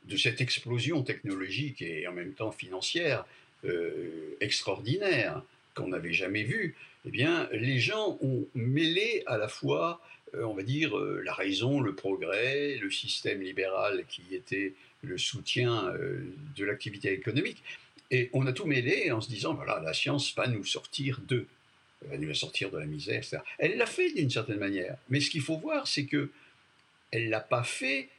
de 0.05 0.15
cette 0.15 0.41
explosion 0.41 1.03
technologique 1.03 1.81
et 1.81 2.07
en 2.07 2.13
même 2.13 2.33
temps 2.33 2.51
financière 2.51 3.25
euh, 3.65 4.35
extraordinaire 4.39 5.43
qu'on 5.75 5.89
n'avait 5.89 6.13
jamais 6.13 6.43
vue, 6.43 6.75
eh 7.05 7.09
bien, 7.09 7.49
les 7.51 7.79
gens 7.79 8.17
ont 8.21 8.45
mêlé 8.53 9.23
à 9.25 9.37
la 9.37 9.47
fois, 9.47 10.01
euh, 10.35 10.43
on 10.43 10.53
va 10.53 10.63
dire, 10.63 10.97
euh, 10.97 11.21
la 11.23 11.33
raison, 11.33 11.79
le 11.79 11.95
progrès, 11.95 12.77
le 12.77 12.91
système 12.91 13.41
libéral 13.41 14.05
qui 14.07 14.23
était 14.33 14.73
le 15.01 15.17
soutien 15.17 15.93
de 16.57 16.65
l'activité 16.65 17.13
économique, 17.13 17.63
et 18.11 18.29
on 18.33 18.45
a 18.47 18.51
tout 18.51 18.65
mêlé 18.65 19.11
en 19.11 19.21
se 19.21 19.29
disant, 19.29 19.53
voilà, 19.53 19.79
la 19.79 19.93
science 19.93 20.35
va 20.35 20.47
nous 20.47 20.65
sortir 20.65 21.21
de, 22.07 22.25
va 22.25 22.33
sortir 22.33 22.71
de 22.71 22.77
la 22.77 22.85
misère, 22.85 23.17
etc. 23.17 23.39
Elle 23.57 23.77
l'a 23.77 23.85
fait 23.85 24.11
d'une 24.11 24.29
certaine 24.29 24.59
manière. 24.59 24.97
Mais 25.09 25.19
ce 25.19 25.29
qu'il 25.29 25.41
faut 25.41 25.57
voir, 25.57 25.87
c'est 25.87 26.05
que 26.05 26.31
elle 27.11 27.29
l'a 27.29 27.39
pas 27.39 27.63
fait, 27.63 28.09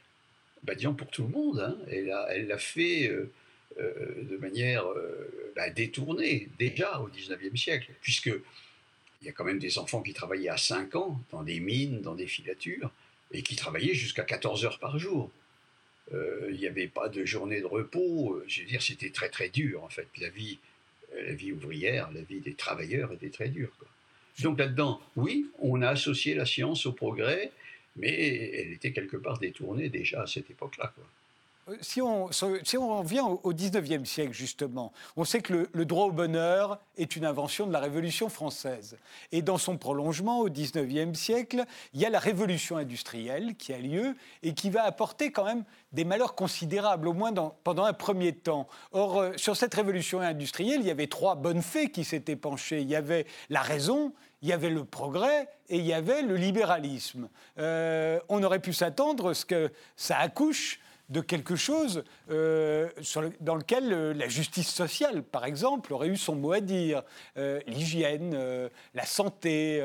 bah, 0.63 0.75
disons 0.75 0.93
pour 0.93 1.07
tout 1.09 1.23
le 1.23 1.29
monde. 1.29 1.59
Hein. 1.59 1.77
Elle 1.89 2.07
l'a 2.07 2.27
elle 2.29 2.59
fait 2.59 3.07
euh, 3.07 3.31
euh, 3.79 4.23
de 4.23 4.37
manière 4.37 4.85
euh, 4.87 5.53
bah, 5.55 5.69
détournée 5.69 6.49
déjà 6.59 6.99
au 6.99 7.09
19e 7.09 7.55
siècle, 7.55 7.91
puisque 8.01 8.31
il 9.21 9.27
y 9.27 9.29
a 9.29 9.31
quand 9.31 9.45
même 9.45 9.59
des 9.59 9.77
enfants 9.77 10.01
qui 10.01 10.13
travaillaient 10.13 10.49
à 10.49 10.57
5 10.57 10.95
ans 10.95 11.21
dans 11.31 11.43
des 11.43 11.59
mines, 11.59 12.01
dans 12.01 12.15
des 12.15 12.27
filatures, 12.27 12.91
et 13.31 13.43
qui 13.43 13.55
travaillaient 13.55 13.93
jusqu'à 13.93 14.23
14 14.23 14.65
heures 14.65 14.79
par 14.79 14.97
jour. 14.99 15.31
Il 16.13 16.57
n'y 16.57 16.67
avait 16.67 16.89
pas 16.89 17.07
de 17.07 17.23
journée 17.23 17.61
de 17.61 17.65
repos. 17.65 18.43
Je 18.45 18.61
veux 18.61 18.67
dire, 18.67 18.81
c'était 18.81 19.11
très 19.11 19.29
très 19.29 19.47
dur 19.47 19.81
en 19.81 19.87
fait. 19.87 20.07
La 20.19 20.27
vie, 20.27 20.59
la 21.15 21.33
vie 21.33 21.51
ouvrière, 21.51 22.11
la 22.13 22.21
vie 22.21 22.39
des 22.39 22.53
travailleurs 22.53 23.11
était 23.11 23.29
très 23.29 23.49
dure. 23.49 23.71
Donc 24.39 24.59
là-dedans, 24.59 25.01
oui, 25.15 25.47
on 25.59 25.81
a 25.81 25.89
associé 25.89 26.33
la 26.33 26.45
science 26.45 26.85
au 26.85 26.93
progrès, 26.93 27.51
mais 27.95 28.11
elle 28.55 28.71
était 28.71 28.91
quelque 28.91 29.17
part 29.17 29.39
détournée 29.39 29.89
déjà 29.89 30.23
à 30.23 30.27
cette 30.27 30.49
époque-là. 30.49 30.93
Si 31.81 32.01
on, 32.01 32.29
si 32.31 32.77
on 32.77 32.99
revient 32.99 33.21
au 33.21 33.53
19e 33.53 34.05
siècle, 34.05 34.33
justement, 34.33 34.91
on 35.15 35.23
sait 35.23 35.41
que 35.41 35.69
le, 35.71 35.85
droit 35.85 36.07
au 36.07 36.11
bonheur 36.11 36.79
est 36.97 37.15
une 37.15 37.23
invention 37.23 37.67
de 37.67 37.71
la 37.71 37.79
Révolution 37.79 38.29
française. 38.29 38.97
Et 39.31 39.41
dans 39.41 39.59
son 39.59 39.77
prolongement, 39.77 40.39
au 40.39 40.49
19e 40.49 41.13
siècle, 41.13 41.65
il 41.93 42.01
y 42.01 42.05
a 42.05 42.09
la 42.09 42.19
révolution 42.19 42.77
industrielle 42.77 43.55
qui 43.55 43.73
a 43.73 43.77
lieu 43.77 44.15
et 44.41 44.53
qui 44.53 44.69
va 44.71 44.83
apporter 44.83 45.31
quand 45.31 45.45
même 45.45 45.63
des 45.91 46.03
malheurs 46.03 46.33
considérables, 46.33 47.07
au 47.07 47.13
moins 47.13 47.31
pendant 47.63 47.85
un 47.85 47.93
premier 47.93 48.33
temps. 48.33 48.67
Or, 48.91 49.19
euh, 49.19 49.33
sur 49.35 49.55
cette 49.55 49.73
révolution 49.73 50.19
industrielle, 50.19 50.81
il 50.81 50.87
y 50.87 50.91
avait 50.91 51.07
trois 51.07 51.35
bonnes 51.35 51.61
fées 51.61 51.91
qui 51.91 52.03
s'étaient 52.03 52.35
penchées. 52.35 52.81
Il 52.81 52.89
y 52.89 52.95
avait 52.95 53.27
la 53.49 53.61
raison, 53.61 54.13
il 54.41 54.49
y 54.49 54.53
avait 54.53 54.69
le 54.69 54.83
progrès 54.83 55.47
et 55.69 55.77
il 55.77 55.85
y 55.85 55.93
avait 55.93 56.23
le 56.23 56.35
libéralisme. 56.35 57.29
Euh, 57.59 58.19
on 58.29 58.41
aurait 58.43 58.59
pu 58.59 58.73
s'attendre 58.73 59.29
à 59.29 59.33
ce 59.33 59.45
que 59.45 59.71
ça 59.95 60.17
accouche 60.17 60.79
de 61.11 61.19
quelque 61.19 61.55
chose 61.55 62.03
euh, 62.31 62.89
dans 63.41 63.55
lequel 63.55 63.91
euh, 63.91 64.13
la 64.13 64.29
justice 64.29 64.69
sociale, 64.69 65.23
par 65.23 65.45
exemple, 65.45 65.93
aurait 65.93 66.07
eu 66.07 66.15
son 66.15 66.35
mot 66.35 66.53
à 66.53 66.61
dire. 66.61 67.03
Euh, 67.37 67.59
l'hygiène, 67.67 68.37
la 68.93 69.05
santé, 69.05 69.81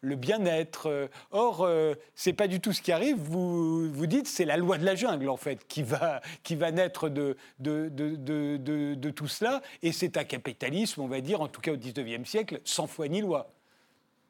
le 0.00 0.16
bien-être. 0.16 1.10
Or, 1.30 1.68
c'est 2.14 2.32
pas 2.32 2.48
du 2.48 2.60
tout 2.60 2.72
ce 2.72 2.80
qui 2.80 2.92
arrive. 2.92 3.16
Vous, 3.16 3.92
vous 3.92 4.06
dites 4.06 4.26
c'est 4.26 4.44
la 4.44 4.56
loi 4.56 4.78
de 4.78 4.84
la 4.84 4.94
jungle, 4.94 5.28
en 5.28 5.36
fait, 5.36 5.66
qui 5.66 5.82
va, 5.82 6.20
qui 6.42 6.56
va 6.56 6.70
naître 6.70 7.08
de, 7.08 7.36
de, 7.58 7.88
de, 7.88 8.94
de 8.94 9.10
tout 9.10 9.28
cela. 9.28 9.60
Et 9.82 9.92
c'est 9.92 10.16
un 10.16 10.24
capitalisme, 10.24 11.02
on 11.02 11.08
va 11.08 11.20
dire, 11.20 11.40
en 11.40 11.48
tout 11.48 11.60
cas 11.60 11.72
au 11.72 11.76
19e 11.76 12.24
siècle, 12.24 12.60
sans 12.64 12.86
foi 12.86 13.08
ni 13.08 13.20
loi. 13.20 13.52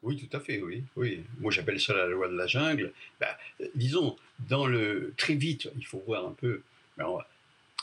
Oui, 0.03 0.17
tout 0.17 0.35
à 0.35 0.39
fait, 0.39 0.61
oui. 0.61 0.83
oui. 0.95 1.23
Moi, 1.39 1.51
j'appelle 1.51 1.79
ça 1.79 1.93
la 1.93 2.07
loi 2.07 2.27
de 2.27 2.35
la 2.35 2.47
jungle. 2.47 2.91
Bah, 3.19 3.37
disons, 3.75 4.15
dans 4.49 4.65
le 4.65 5.13
très 5.15 5.35
vite, 5.35 5.69
il 5.77 5.85
faut 5.85 5.99
voir 5.99 6.27
un 6.27 6.33
peu. 6.33 6.61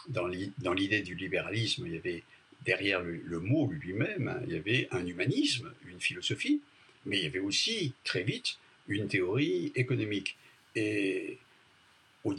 dans 0.08 0.74
l'idée 0.74 1.02
du 1.02 1.14
libéralisme, 1.14 1.86
il 1.86 1.94
y 1.94 1.98
avait 1.98 2.24
derrière 2.64 3.02
le, 3.02 3.38
mot 3.38 3.70
lui-même, 3.70 4.28
hein, 4.28 4.40
il 4.46 4.52
y 4.52 4.56
avait 4.56 4.88
un 4.90 5.06
humanisme, 5.06 5.72
une 5.86 6.00
philosophie, 6.00 6.60
mais 7.06 7.18
il 7.18 7.24
y 7.24 7.26
avait 7.26 7.38
aussi 7.38 7.94
très 8.04 8.22
vite 8.22 8.58
une 8.88 9.06
théorie 9.08 9.72
économique. 9.74 10.36
Et 10.74 11.38
au, 12.24 12.34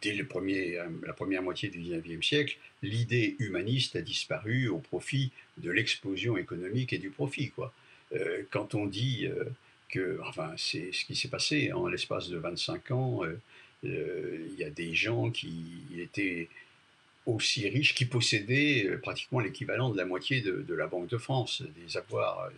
dès 0.00 0.22
premier, 0.24 0.78
la 1.04 1.12
première 1.12 1.42
moitié 1.42 1.68
du 1.68 1.80
XIXe 1.80 2.26
siècle, 2.26 2.56
l'idée 2.82 3.36
humaniste 3.38 3.96
a 3.96 4.00
disparu 4.00 4.68
au 4.68 4.78
profit 4.78 5.32
de 5.58 5.70
l'explosion 5.70 6.36
économique 6.36 6.92
et 6.92 6.98
du 6.98 7.10
profit. 7.10 7.50
Quoi. 7.50 7.72
Euh, 8.14 8.42
quand 8.50 8.74
on 8.74 8.86
dit 8.86 9.26
euh, 9.26 9.44
que, 9.90 10.18
enfin, 10.26 10.52
c'est 10.56 10.92
ce 10.92 11.04
qui 11.04 11.14
s'est 11.14 11.28
passé 11.28 11.72
en 11.72 11.86
l'espace 11.88 12.28
de 12.28 12.38
25 12.38 12.90
ans, 12.90 13.20
euh, 13.24 14.46
il 14.50 14.58
y 14.58 14.64
a 14.64 14.70
des 14.70 14.94
gens 14.94 15.30
qui 15.30 15.84
étaient 15.96 16.48
aussi 17.26 17.68
riches, 17.68 17.94
qui 17.94 18.06
possédaient 18.06 18.88
pratiquement 19.02 19.40
l'équivalent 19.40 19.90
de 19.90 19.96
la 19.96 20.06
moitié 20.06 20.40
de, 20.40 20.74
la 20.74 20.86
Banque 20.86 21.08
de 21.08 21.18
France, 21.18 21.62
des 21.76 21.96
avoirs 21.96 22.50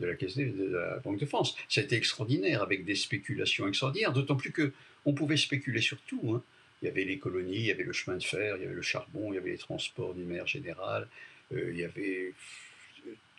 de 0.00 0.06
la 0.06 0.14
caisse 0.14 0.36
de 0.36 0.70
la 0.72 0.98
Banque 0.98 1.18
de 1.18 1.26
France. 1.26 1.54
C'était 1.68 1.96
extraordinaire, 1.96 2.62
avec 2.62 2.84
des 2.84 2.94
spéculations 2.94 3.68
extraordinaires, 3.68 4.12
d'autant 4.12 4.34
plus 4.34 4.50
que 4.50 4.72
on 5.04 5.12
pouvait 5.12 5.36
spéculer 5.36 5.82
sur 5.82 5.98
tout. 6.02 6.34
Hein. 6.34 6.42
Il 6.82 6.86
y 6.86 6.88
avait 6.88 7.04
les 7.04 7.18
colonies, 7.18 7.56
il 7.56 7.66
y 7.66 7.70
avait 7.70 7.84
le 7.84 7.92
chemin 7.92 8.16
de 8.16 8.22
fer, 8.24 8.56
il 8.56 8.62
y 8.62 8.64
avait 8.64 8.74
le 8.74 8.82
charbon, 8.82 9.32
il 9.32 9.36
y 9.36 9.38
avait 9.38 9.50
les 9.50 9.58
transports 9.58 10.14
du 10.14 10.24
mer 10.24 10.46
général, 10.46 11.06
il 11.52 11.76
y 11.76 11.84
avait 11.84 12.32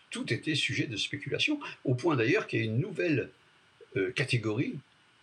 tout 0.10 0.32
était 0.32 0.56
sujet 0.56 0.88
de 0.88 0.98
spéculation, 0.98 1.60
au 1.84 1.96
point 1.96 2.16
d'ailleurs 2.16 2.48
qu'il 2.48 2.60
y 2.60 2.62
a 2.64 2.66
une 2.66 2.80
nouvelle 2.80 3.30
euh, 3.98 4.12
catégorie 4.12 4.76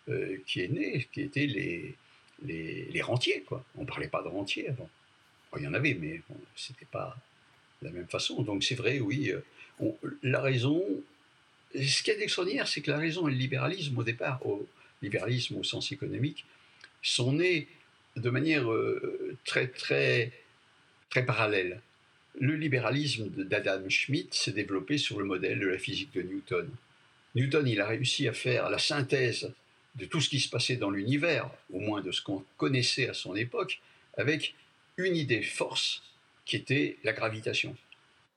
euh, 0.08 0.38
qui 0.46 0.60
est 0.62 0.68
née, 0.68 1.06
qui 1.12 1.20
était 1.20 1.46
les, 1.46 3.02
rentiers. 3.02 3.44
On 3.76 3.82
ne 3.82 3.86
parlait 3.86 4.08
pas 4.08 4.22
de 4.22 4.28
rentiers 4.28 4.68
avant. 4.68 4.88
il 5.58 5.62
y 5.62 5.66
en 5.66 5.74
avait, 5.74 5.94
mais 5.94 6.20
ce 6.56 6.72
n'était 6.72 6.86
pas 6.86 7.16
de 7.80 7.88
la 7.88 7.92
même 7.92 8.08
façon. 8.08 8.42
Donc 8.42 8.64
c'est 8.64 8.74
vrai, 8.74 9.00
oui, 9.00 9.30
euh, 9.30 9.90
la 10.22 10.40
raison, 10.40 10.82
ce 11.74 12.02
qui 12.02 12.10
est 12.10 12.20
extraordinaire, 12.20 12.66
c'est 12.66 12.80
que 12.80 12.90
la 12.90 12.98
raison 12.98 13.28
et 13.28 13.32
le 13.32 13.36
libéralisme, 13.36 13.98
au 13.98 14.04
départ, 14.04 14.44
au 14.46 14.66
libéralisme 15.02 15.56
au 15.56 15.64
sens 15.64 15.92
économique, 15.92 16.44
sont 17.02 17.32
nés 17.32 17.68
de 18.16 18.30
manière 18.30 18.66
très, 19.44 19.66
très, 19.68 20.32
très 21.10 21.26
parallèle. 21.26 21.80
Le 22.40 22.56
libéralisme 22.56 23.28
d'Adam 23.28 23.88
Schmidt 23.88 24.36
s'est 24.36 24.52
développé 24.52 24.98
sur 24.98 25.18
le 25.18 25.24
modèle 25.24 25.58
de 25.58 25.68
la 25.68 25.78
physique 25.78 26.12
de 26.14 26.22
Newton. 26.22 26.68
Newton, 27.34 27.66
il 27.66 27.80
a 27.80 27.86
réussi 27.86 28.28
à 28.28 28.32
faire 28.32 28.70
la 28.70 28.78
synthèse 28.78 29.52
de 29.96 30.06
tout 30.06 30.20
ce 30.20 30.28
qui 30.28 30.40
se 30.40 30.48
passait 30.48 30.76
dans 30.76 30.90
l'univers, 30.90 31.50
au 31.72 31.80
moins 31.80 32.00
de 32.00 32.10
ce 32.10 32.22
qu'on 32.22 32.44
connaissait 32.56 33.08
à 33.08 33.14
son 33.14 33.36
époque, 33.36 33.80
avec 34.16 34.54
une 34.96 35.16
idée 35.16 35.42
force 35.42 36.02
qui 36.44 36.56
était 36.56 36.96
la 37.04 37.12
gravitation. 37.12 37.76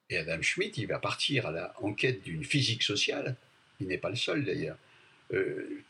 Et 0.09 0.17
Adam 0.17 0.41
Schmidt, 0.41 0.79
il 0.81 0.87
va 0.87 0.99
partir 0.99 1.47
à 1.47 1.51
la 1.51 1.73
enquête 1.81 2.21
d'une 2.23 2.43
physique 2.43 2.83
sociale, 2.83 3.35
il 3.79 3.87
n'est 3.87 3.97
pas 3.97 4.09
le 4.09 4.15
seul 4.15 4.45
d'ailleurs, 4.45 4.77
euh, 5.33 5.81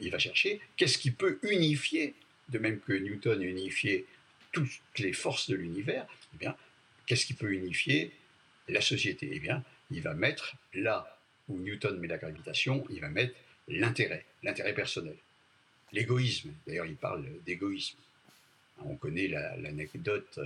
il 0.00 0.10
va 0.10 0.18
chercher 0.18 0.60
qu'est-ce 0.76 0.98
qui 0.98 1.10
peut 1.10 1.38
unifier, 1.42 2.14
de 2.50 2.58
même 2.58 2.78
que 2.80 2.92
Newton 2.92 3.42
unifiait 3.42 4.04
toutes 4.52 4.70
les 4.98 5.12
forces 5.12 5.50
de 5.50 5.56
l'univers, 5.56 6.06
eh 6.34 6.38
bien, 6.38 6.56
Qu'est-ce 7.08 7.24
qui 7.24 7.32
peut 7.32 7.50
unifier 7.50 8.12
la 8.68 8.82
société? 8.82 9.30
Eh 9.32 9.40
bien, 9.40 9.64
il 9.90 10.02
va 10.02 10.12
mettre 10.12 10.56
là 10.74 11.18
où 11.48 11.58
Newton 11.58 11.98
met 11.98 12.06
la 12.06 12.18
gravitation, 12.18 12.84
il 12.90 13.00
va 13.00 13.08
mettre 13.08 13.34
l'intérêt, 13.66 14.26
l'intérêt 14.42 14.74
personnel. 14.74 15.16
L'égoïsme, 15.94 16.50
d'ailleurs 16.66 16.84
il 16.84 16.96
parle 16.96 17.24
d'égoïsme. 17.46 17.96
On 18.84 18.94
connaît 18.96 19.26
l'anecdote, 19.26 20.38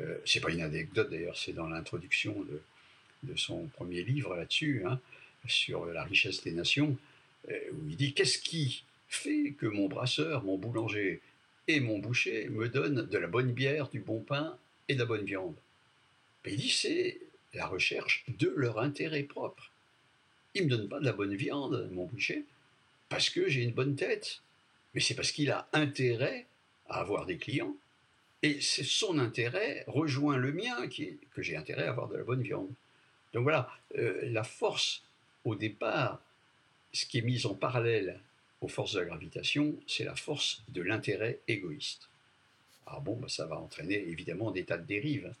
euh, 0.00 0.18
c'est 0.24 0.40
pas 0.40 0.50
une 0.50 0.62
anecdote 0.62 1.08
d'ailleurs, 1.08 1.38
c'est 1.38 1.52
dans 1.52 1.68
l'introduction 1.68 2.34
de, 3.22 3.36
son 3.36 3.66
premier 3.68 4.02
livre 4.02 4.34
là-dessus, 4.34 4.82
hein, 4.84 4.98
sur 5.46 5.86
la 5.86 6.02
richesse 6.02 6.42
des 6.42 6.50
nations, 6.50 6.98
euh, 7.48 7.58
où 7.74 7.88
il 7.88 7.96
dit 7.96 8.12
Qu'est-ce 8.12 8.38
qui 8.38 8.82
fait 9.08 9.52
que 9.52 9.66
mon 9.66 9.86
brasseur, 9.86 10.42
mon 10.42 10.58
boulanger 10.58 11.20
et 11.68 11.78
mon 11.78 12.00
boucher 12.00 12.48
me 12.48 12.68
donnent 12.68 13.06
de 13.06 13.18
la 13.18 13.28
bonne 13.28 13.52
bière, 13.52 13.88
du 13.88 14.00
bon 14.00 14.18
pain 14.18 14.58
et 14.88 14.94
de 14.94 14.98
la 14.98 15.06
bonne 15.06 15.24
viande? 15.24 15.54
Il 16.50 16.56
dit 16.56 16.70
c'est 16.70 17.20
la 17.54 17.66
recherche 17.66 18.24
de 18.28 18.52
leur 18.56 18.78
intérêt 18.78 19.22
propre. 19.22 19.70
Il 20.54 20.66
ne 20.66 20.72
me 20.72 20.76
donne 20.76 20.88
pas 20.88 21.00
de 21.00 21.04
la 21.04 21.12
bonne 21.12 21.34
viande, 21.34 21.88
mon 21.92 22.06
boucher, 22.06 22.44
parce 23.08 23.30
que 23.30 23.48
j'ai 23.48 23.62
une 23.62 23.72
bonne 23.72 23.96
tête, 23.96 24.42
mais 24.94 25.00
c'est 25.00 25.14
parce 25.14 25.32
qu'il 25.32 25.50
a 25.50 25.68
intérêt 25.72 26.46
à 26.88 27.00
avoir 27.00 27.26
des 27.26 27.38
clients. 27.38 27.76
Et 28.42 28.60
son 28.60 29.18
intérêt 29.18 29.84
rejoint 29.86 30.36
le 30.36 30.52
mien 30.52 30.88
qui 30.88 31.18
que 31.32 31.42
j'ai 31.42 31.56
intérêt 31.56 31.84
à 31.84 31.90
avoir 31.90 32.08
de 32.08 32.16
la 32.16 32.24
bonne 32.24 32.42
viande. 32.42 32.70
Donc 33.32 33.44
voilà, 33.44 33.70
euh, 33.96 34.20
la 34.30 34.44
force 34.44 35.02
au 35.44 35.54
départ, 35.54 36.20
ce 36.92 37.06
qui 37.06 37.18
est 37.18 37.22
mis 37.22 37.46
en 37.46 37.54
parallèle 37.54 38.20
aux 38.60 38.68
forces 38.68 38.94
de 38.94 39.00
la 39.00 39.06
gravitation, 39.06 39.74
c'est 39.86 40.04
la 40.04 40.16
force 40.16 40.62
de 40.68 40.82
l'intérêt 40.82 41.40
égoïste. 41.48 42.08
Alors 42.86 43.00
bon, 43.00 43.16
bah, 43.16 43.28
ça 43.28 43.46
va 43.46 43.56
entraîner 43.58 43.96
évidemment 44.08 44.50
des 44.50 44.64
tas 44.64 44.76
de 44.76 44.86
dérives 44.86 45.32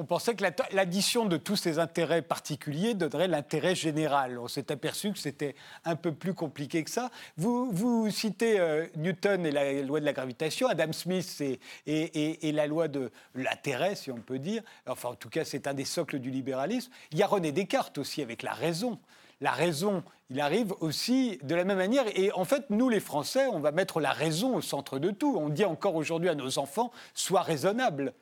on 0.00 0.06
pensait 0.06 0.34
que 0.34 0.42
l'addition 0.72 1.26
de 1.26 1.36
tous 1.36 1.56
ces 1.56 1.78
intérêts 1.78 2.22
particuliers 2.22 2.94
donnerait 2.94 3.28
l'intérêt 3.28 3.74
général. 3.74 4.38
On 4.38 4.48
s'est 4.48 4.72
aperçu 4.72 5.12
que 5.12 5.18
c'était 5.18 5.54
un 5.84 5.94
peu 5.94 6.12
plus 6.12 6.32
compliqué 6.32 6.82
que 6.84 6.90
ça. 6.90 7.10
Vous, 7.36 8.08
citez 8.10 8.58
euh, 8.58 8.86
Newton 8.96 9.44
et 9.44 9.50
la 9.50 9.82
loi 9.82 10.00
de 10.00 10.06
la 10.06 10.14
gravitation, 10.14 10.68
Adam 10.68 10.94
Smith 10.94 11.42
et, 11.42 12.48
et, 12.48 12.52
la 12.52 12.66
loi 12.66 12.88
de 12.88 13.10
l'intérêt, 13.34 13.94
si 13.94 14.10
on 14.10 14.16
peut 14.16 14.38
dire. 14.38 14.62
Enfin, 14.86 15.10
en 15.10 15.14
tout 15.16 15.28
cas, 15.28 15.44
c'est 15.44 15.66
un 15.66 15.74
des 15.74 15.84
socles 15.84 16.18
du 16.18 16.30
libéralisme. 16.30 16.90
Il 17.12 17.18
y 17.18 17.22
a 17.22 17.26
René 17.26 17.52
Descartes 17.52 17.98
aussi 17.98 18.22
avec 18.22 18.42
la 18.42 18.54
raison. 18.54 18.98
La 19.42 19.52
raison, 19.52 20.02
il 20.30 20.40
arrive 20.40 20.72
aussi 20.80 21.38
de 21.42 21.54
la 21.54 21.64
même 21.64 21.76
manière. 21.76 22.06
Et 22.16 22.32
en 22.32 22.46
fait, 22.46 22.70
nous, 22.70 22.88
les 22.88 23.00
Français, 23.00 23.48
on 23.48 23.60
va 23.60 23.70
mettre 23.70 24.00
la 24.00 24.12
raison 24.12 24.56
au 24.56 24.62
centre 24.62 24.98
de 24.98 25.10
tout. 25.10 25.36
On 25.38 25.50
dit 25.50 25.66
encore 25.66 25.94
aujourd'hui 25.94 26.30
à 26.30 26.34
nos 26.34 26.58
enfants, 26.58 26.90
sois 27.12 27.42
raisonnable. 27.42 28.14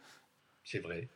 C'est 0.64 0.80
vrai. 0.80 1.08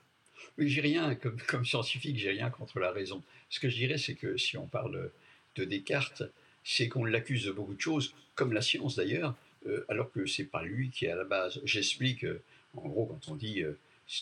J'ai 0.58 0.80
rien, 0.80 1.14
comme, 1.14 1.40
comme 1.48 1.64
scientifique, 1.64 2.18
j'ai 2.18 2.30
rien 2.30 2.50
contre 2.50 2.78
la 2.78 2.90
raison. 2.90 3.22
Ce 3.50 3.60
que 3.60 3.68
je 3.68 3.76
dirais, 3.76 3.98
c'est 3.98 4.14
que 4.14 4.36
si 4.36 4.56
on 4.56 4.66
parle 4.66 5.10
de 5.56 5.64
Descartes, 5.64 6.22
c'est 6.64 6.88
qu'on 6.88 7.04
l'accuse 7.04 7.44
de 7.44 7.52
beaucoup 7.52 7.74
de 7.74 7.80
choses, 7.80 8.14
comme 8.34 8.52
la 8.52 8.62
science 8.62 8.96
d'ailleurs, 8.96 9.34
euh, 9.66 9.84
alors 9.88 10.10
que 10.10 10.26
c'est 10.26 10.44
pas 10.44 10.62
lui 10.62 10.90
qui 10.90 11.06
est 11.06 11.10
à 11.10 11.16
la 11.16 11.24
base. 11.24 11.60
J'explique, 11.64 12.24
euh, 12.24 12.42
en 12.76 12.88
gros, 12.88 13.06
quand 13.06 13.32
on 13.32 13.36
dit 13.36 13.62
euh, 13.62 13.78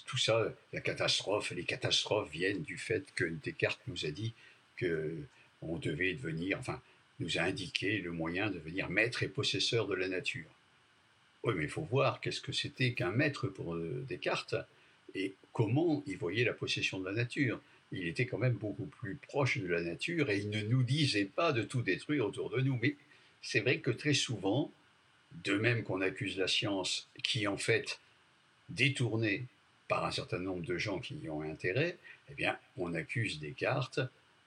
tout 0.06 0.18
ça, 0.18 0.52
la 0.72 0.80
catastrophe, 0.80 1.50
les 1.50 1.64
catastrophes 1.64 2.30
viennent 2.30 2.62
du 2.62 2.78
fait 2.78 3.06
que 3.14 3.24
Descartes 3.24 3.80
nous 3.86 4.06
a 4.06 4.10
dit 4.10 4.34
que 4.76 5.16
on 5.62 5.78
devait 5.78 6.14
devenir, 6.14 6.58
enfin, 6.58 6.80
nous 7.18 7.38
a 7.38 7.42
indiqué 7.42 7.98
le 7.98 8.12
moyen 8.12 8.48
de 8.48 8.54
devenir 8.54 8.88
maître 8.88 9.22
et 9.22 9.28
possesseur 9.28 9.86
de 9.86 9.94
la 9.94 10.08
nature. 10.08 10.48
Oui, 11.42 11.54
mais 11.56 11.64
il 11.64 11.70
faut 11.70 11.82
voir 11.82 12.20
qu'est-ce 12.20 12.40
que 12.40 12.52
c'était 12.52 12.94
qu'un 12.94 13.10
maître 13.10 13.48
pour 13.48 13.76
Descartes 13.76 14.54
et 15.14 15.34
comment 15.52 16.02
il 16.06 16.16
voyait 16.16 16.44
la 16.44 16.52
possession 16.52 17.00
de 17.00 17.06
la 17.06 17.12
nature? 17.12 17.60
Il 17.92 18.06
était 18.06 18.26
quand 18.26 18.38
même 18.38 18.54
beaucoup 18.54 18.86
plus 18.86 19.16
proche 19.16 19.58
de 19.58 19.66
la 19.66 19.82
nature 19.82 20.30
et 20.30 20.38
il 20.38 20.50
ne 20.50 20.62
nous 20.62 20.82
disait 20.82 21.24
pas 21.24 21.52
de 21.52 21.62
tout 21.62 21.82
détruire 21.82 22.26
autour 22.26 22.50
de 22.50 22.60
nous. 22.60 22.78
Mais 22.80 22.96
c'est 23.42 23.60
vrai 23.60 23.78
que 23.78 23.90
très 23.90 24.14
souvent, 24.14 24.72
de 25.44 25.54
même 25.54 25.82
qu'on 25.82 26.00
accuse 26.00 26.38
la 26.38 26.48
science 26.48 27.08
qui 27.22 27.46
en 27.46 27.56
fait 27.56 28.00
détournée 28.68 29.46
par 29.88 30.04
un 30.04 30.12
certain 30.12 30.38
nombre 30.38 30.64
de 30.64 30.78
gens 30.78 31.00
qui 31.00 31.16
y 31.16 31.28
ont 31.28 31.42
intérêt, 31.42 31.98
eh 32.30 32.34
bien, 32.34 32.56
on 32.76 32.94
accuse 32.94 33.40
Descartes 33.40 34.00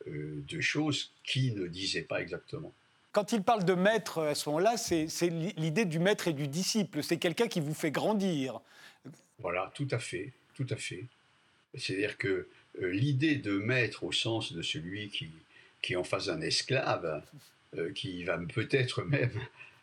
euh, 0.08 0.42
de 0.48 0.62
choses 0.62 1.12
qu'il 1.24 1.56
ne 1.56 1.68
disait 1.68 2.04
pas 2.04 2.22
exactement. 2.22 2.74
Quand 3.12 3.32
il 3.32 3.44
parle 3.44 3.64
de 3.64 3.74
maître 3.74 4.24
à 4.24 4.36
ce 4.36 4.50
moment-là, 4.50 4.78
c'est 4.78 5.08
l'idée 5.58 5.86
du 5.86 6.00
maître 6.00 6.30
et 6.30 6.34
du 6.34 6.48
disciple. 6.48 7.04
C'est 7.04 7.18
quelqu'un 7.18 7.48
qui 7.48 7.60
vous 7.60 7.74
fait 7.74 7.92
grandir. 7.92 8.60
Voilà, 9.38 9.72
tout 9.76 9.88
à 9.92 10.00
fait. 10.00 10.32
Tout 10.56 10.68
à 10.70 10.76
fait. 10.76 11.06
C'est-à-dire 11.76 12.18
que 12.18 12.48
euh, 12.82 12.92
l'idée 12.92 13.36
de 13.36 13.58
maître 13.58 14.04
au 14.04 14.12
sens 14.12 14.54
de 14.54 14.62
celui 14.62 15.10
qui, 15.10 15.30
est 15.90 15.96
en 15.96 16.04
face 16.04 16.28
d'un 16.28 16.42
esclave, 16.42 17.24
euh, 17.78 17.92
qui 17.94 18.24
va 18.24 18.38
peut-être 18.38 19.04
même 19.04 19.40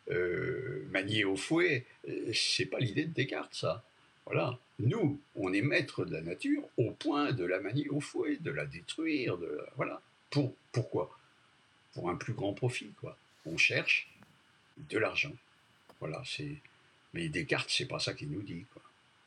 euh, 0.09 0.85
manier 0.91 1.25
au 1.25 1.35
fouet, 1.35 1.85
c'est 2.33 2.65
pas 2.65 2.79
l'idée 2.79 3.05
de 3.05 3.13
Descartes, 3.13 3.53
ça. 3.53 3.83
Voilà. 4.25 4.57
Nous, 4.79 5.19
on 5.35 5.51
est 5.53 5.61
maître 5.61 6.05
de 6.05 6.13
la 6.13 6.21
nature 6.21 6.63
au 6.77 6.91
point 6.91 7.31
de 7.31 7.45
la 7.45 7.59
manier 7.59 7.87
au 7.89 7.99
fouet, 7.99 8.37
de 8.37 8.51
la 8.51 8.65
détruire, 8.65 9.37
de 9.37 9.59
voilà. 9.75 10.01
Pour 10.29 10.55
pourquoi? 10.71 11.17
Pour 11.93 12.09
un 12.09 12.15
plus 12.15 12.33
grand 12.33 12.53
profit, 12.53 12.91
quoi. 12.99 13.17
On 13.45 13.57
cherche 13.57 14.09
de 14.77 14.97
l'argent. 14.97 15.33
Voilà. 15.99 16.21
C'est. 16.25 16.55
Mais 17.13 17.27
Descartes, 17.27 17.69
c'est 17.69 17.87
pas 17.87 17.99
ça 17.99 18.13
qu'il 18.13 18.29
nous 18.29 18.41
dit. 18.41 18.65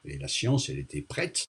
Et 0.05 0.19
la 0.19 0.29
science, 0.29 0.69
elle 0.69 0.79
était 0.79 1.03
prête 1.03 1.47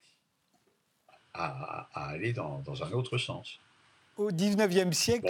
à, 1.33 1.89
aller 1.93 2.33
dans, 2.33 2.63
un 2.83 2.91
autre 2.91 3.17
sens. 3.17 3.59
Au 4.17 4.31
19e 4.31 4.93
siècle. 4.93 5.27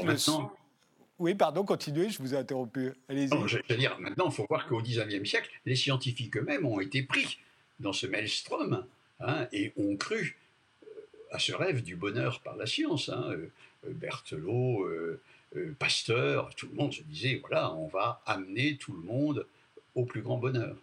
Oui, 1.17 1.33
pardon, 1.33 1.63
continuez, 1.63 2.09
je 2.09 2.21
vous 2.21 2.33
ai 2.33 2.37
interrompu. 2.37 2.93
Allez-y. 3.07 3.29
Je 3.47 3.57
veux 3.69 3.77
dire, 3.77 3.97
maintenant, 3.99 4.25
il 4.29 4.33
faut 4.33 4.45
voir 4.49 4.67
qu'au 4.67 4.81
19e 4.81 5.25
siècle, 5.25 5.49
les 5.65 5.75
scientifiques 5.75 6.35
eux-mêmes 6.37 6.65
ont 6.65 6.79
été 6.81 7.03
pris 7.03 7.39
dans 7.79 7.93
ce 7.93 8.05
maelstrom 8.05 8.85
hein, 9.21 9.47
et 9.53 9.71
ont 9.77 9.95
cru 9.95 10.37
euh, 10.83 10.87
à 11.31 11.39
ce 11.39 11.53
rêve 11.53 11.83
du 11.83 11.95
bonheur 11.95 12.41
par 12.41 12.57
la 12.57 12.65
science. 12.65 13.09
Hein, 13.09 13.31
euh, 13.31 13.49
Berthelot, 13.87 14.83
euh, 14.83 15.21
Pasteur, 15.79 16.53
tout 16.55 16.67
le 16.67 16.75
monde 16.75 16.93
se 16.93 17.01
disait 17.03 17.35
voilà, 17.35 17.73
on 17.73 17.87
va 17.87 18.21
amener 18.25 18.75
tout 18.75 18.93
le 18.93 19.01
monde 19.01 19.47
au 19.93 20.03
plus 20.03 20.21
grand 20.21 20.37
bonheur. 20.37 20.75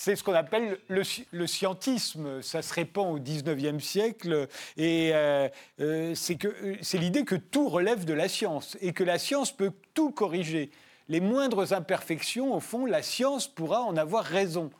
C'est 0.00 0.14
ce 0.14 0.22
qu'on 0.22 0.34
appelle 0.34 0.78
le, 0.86 1.46
scientisme. 1.48 2.40
Ça 2.40 2.62
se 2.62 2.72
répand 2.72 3.16
au 3.16 3.18
19e 3.18 3.80
siècle 3.80 4.46
et 4.76 5.10
euh, 5.12 5.48
euh, 5.80 6.14
c'est 6.14 6.98
l'idée 6.98 7.24
que 7.24 7.34
tout 7.34 7.68
relève 7.68 8.04
de 8.04 8.12
la 8.12 8.28
science 8.28 8.78
et 8.80 8.92
que 8.92 9.02
la 9.02 9.18
science 9.18 9.54
peut 9.54 9.72
tout 9.94 10.12
corriger. 10.12 10.70
Les 11.08 11.18
moindres 11.18 11.72
imperfections, 11.72 12.54
au 12.54 12.60
fond, 12.60 12.86
la 12.86 13.02
science 13.02 13.52
pourra 13.52 13.82
en 13.82 13.96
avoir 13.96 14.24
raison. 14.24 14.70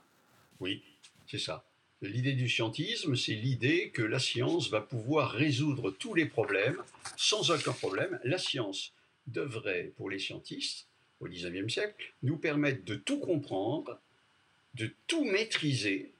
Oui, 0.60 0.84
c'est 1.28 1.40
ça. 1.40 1.64
L'idée 2.00 2.34
du 2.34 2.48
scientisme, 2.48 3.16
c'est 3.16 3.34
l'idée 3.34 3.90
que 3.90 4.02
la 4.02 4.20
science 4.20 4.70
va 4.70 4.80
pouvoir 4.80 5.32
résoudre 5.32 5.90
tous 5.90 6.14
les 6.14 6.26
problèmes 6.26 6.80
sans 7.16 7.50
aucun 7.50 7.72
problème. 7.72 8.20
La 8.22 8.38
science 8.38 8.92
devrait, 9.26 9.92
pour 9.96 10.10
les 10.10 10.20
scientistes, 10.20 10.86
au 11.18 11.26
19e 11.26 11.68
siècle, 11.68 12.14
nous 12.22 12.36
permettre 12.36 12.84
de 12.84 12.94
tout 12.94 13.18
comprendre 13.18 14.00
de 14.78 14.94
tout 15.06 15.24
maîtriser, 15.24 16.12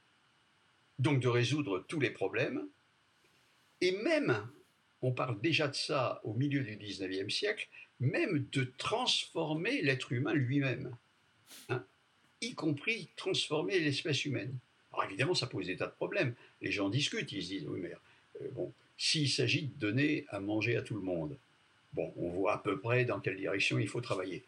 donc 0.99 1.21
de 1.21 1.27
résoudre 1.27 1.85
tous 1.87 1.99
les 1.99 2.09
problèmes, 2.11 2.67
et 3.81 3.91
même, 3.91 4.47
on 5.01 5.13
parle 5.13 5.39
déjà 5.39 5.67
de 5.67 5.75
ça 5.75 6.19
au 6.23 6.33
milieu 6.33 6.63
du 6.63 6.75
19e 6.75 7.29
siècle, 7.29 7.69
même 7.99 8.45
de 8.51 8.65
transformer 8.77 9.81
l'être 9.81 10.11
humain 10.11 10.33
lui-même, 10.33 10.95
hein, 11.69 11.83
y 12.41 12.53
compris 12.53 13.09
transformer 13.15 13.79
l'espèce 13.79 14.25
humaine. 14.25 14.57
Alors 14.91 15.05
évidemment, 15.05 15.33
ça 15.33 15.47
pose 15.47 15.67
des 15.67 15.77
tas 15.77 15.87
de 15.87 15.91
problèmes. 15.91 16.35
Les 16.61 16.71
gens 16.71 16.89
discutent, 16.89 17.31
ils 17.31 17.43
se 17.43 17.47
disent, 17.47 17.67
oui, 17.67 17.79
mais 17.79 17.93
euh, 18.41 18.49
bon, 18.51 18.73
s'il 18.97 19.29
s'agit 19.29 19.63
de 19.63 19.79
donner 19.79 20.25
à 20.29 20.39
manger 20.39 20.75
à 20.75 20.81
tout 20.81 20.95
le 20.95 21.01
monde, 21.01 21.37
on 21.95 22.29
voit 22.29 22.53
à 22.53 22.57
peu 22.57 22.79
près 22.79 23.05
dans 23.05 23.19
quelle 23.19 23.37
direction 23.37 23.79
il 23.79 23.87
faut 23.87 24.01
travailler. 24.01 24.43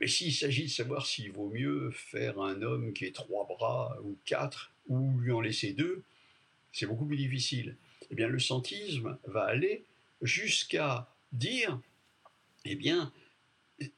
Mais 0.00 0.06
s'il 0.06 0.34
s'agit 0.34 0.64
de 0.64 0.70
savoir 0.70 1.06
s'il 1.06 1.32
vaut 1.32 1.48
mieux 1.48 1.90
faire 1.90 2.38
un 2.40 2.62
homme 2.62 2.92
qui 2.92 3.06
ait 3.06 3.12
trois 3.12 3.46
bras 3.46 3.96
ou 4.02 4.16
quatre, 4.24 4.72
ou 4.88 5.18
lui 5.18 5.32
en 5.32 5.40
laisser 5.40 5.72
deux, 5.72 6.02
c'est 6.72 6.86
beaucoup 6.86 7.06
plus 7.06 7.16
difficile. 7.16 7.76
Eh 8.10 8.14
bien, 8.14 8.28
le 8.28 8.38
scientisme 8.38 9.18
va 9.24 9.44
aller 9.44 9.84
jusqu'à 10.20 11.08
dire, 11.32 11.80
eh 12.64 12.76
bien, 12.76 13.12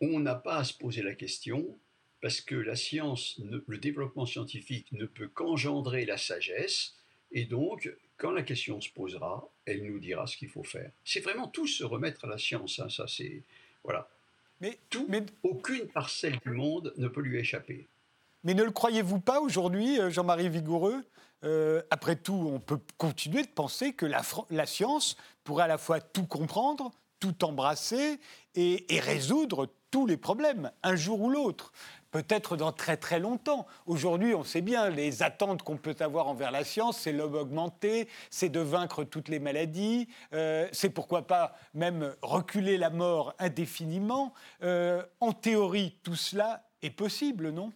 on 0.00 0.20
n'a 0.20 0.34
pas 0.34 0.58
à 0.58 0.64
se 0.64 0.74
poser 0.74 1.02
la 1.02 1.14
question, 1.14 1.76
parce 2.20 2.40
que 2.40 2.54
la 2.54 2.76
science, 2.76 3.40
le 3.66 3.78
développement 3.78 4.26
scientifique 4.26 4.90
ne 4.92 5.06
peut 5.06 5.28
qu'engendrer 5.28 6.04
la 6.04 6.16
sagesse, 6.16 6.94
et 7.32 7.44
donc, 7.44 7.92
quand 8.16 8.30
la 8.30 8.42
question 8.42 8.80
se 8.80 8.90
posera, 8.90 9.48
elle 9.64 9.84
nous 9.84 9.98
dira 9.98 10.26
ce 10.26 10.36
qu'il 10.36 10.48
faut 10.48 10.64
faire. 10.64 10.90
C'est 11.04 11.20
vraiment 11.20 11.48
tout 11.48 11.66
se 11.66 11.84
remettre 11.84 12.24
à 12.24 12.28
la 12.28 12.38
science, 12.38 12.78
hein, 12.78 12.88
ça 12.88 13.06
c'est... 13.06 13.42
Voilà. 13.84 14.08
Mais, 14.60 14.78
Tout, 14.90 15.06
mais... 15.08 15.24
aucune 15.42 15.86
parcelle 15.86 16.38
du 16.44 16.50
monde 16.50 16.92
ne 16.96 17.08
peut 17.08 17.20
lui 17.20 17.38
échapper. 17.38 17.86
Mais 18.44 18.54
ne 18.54 18.62
le 18.62 18.70
croyez-vous 18.70 19.20
pas 19.20 19.40
aujourd'hui, 19.40 20.00
euh, 20.00 20.10
Jean-Marie 20.10 20.48
Vigoureux 20.48 21.04
euh, 21.44 21.82
Après 21.90 22.16
tout, 22.16 22.50
on 22.52 22.60
peut 22.60 22.78
continuer 22.96 23.42
de 23.42 23.48
penser 23.48 23.92
que 23.92 24.06
la, 24.06 24.22
la, 24.50 24.66
science 24.66 25.16
pourrait 25.44 25.64
à 25.64 25.68
la 25.68 25.78
fois 25.78 26.00
tout 26.00 26.26
comprendre, 26.26 26.90
tout 27.20 27.44
embrasser 27.44 28.20
et, 28.54 28.94
et 28.94 29.00
résoudre 29.00 29.68
tous 29.90 30.06
les 30.06 30.16
problèmes, 30.16 30.70
un 30.82 30.96
jour 30.96 31.20
ou 31.20 31.30
l'autre 31.30 31.72
peut-être 32.10 32.56
dans 32.56 32.72
très 32.72 32.96
très 32.96 33.18
longtemps. 33.18 33.66
Aujourd'hui, 33.86 34.34
on 34.34 34.44
sait 34.44 34.60
bien, 34.60 34.90
les 34.90 35.22
attentes 35.22 35.62
qu'on 35.62 35.76
peut 35.76 35.96
avoir 36.00 36.28
envers 36.28 36.50
la 36.50 36.64
science, 36.64 36.98
c'est 36.98 37.12
l'homme 37.12 37.34
augmenté, 37.34 38.08
c'est 38.30 38.48
de 38.48 38.60
vaincre 38.60 39.04
toutes 39.04 39.28
les 39.28 39.38
maladies, 39.38 40.08
euh, 40.32 40.68
c'est 40.72 40.90
pourquoi 40.90 41.26
pas 41.26 41.56
même 41.74 42.14
reculer 42.22 42.76
la 42.76 42.90
mort 42.90 43.34
indéfiniment. 43.38 44.32
Euh, 44.62 45.02
en 45.20 45.32
théorie, 45.32 45.96
tout 46.02 46.16
cela 46.16 46.64
est 46.82 46.90
possible, 46.90 47.50
non? 47.50 47.72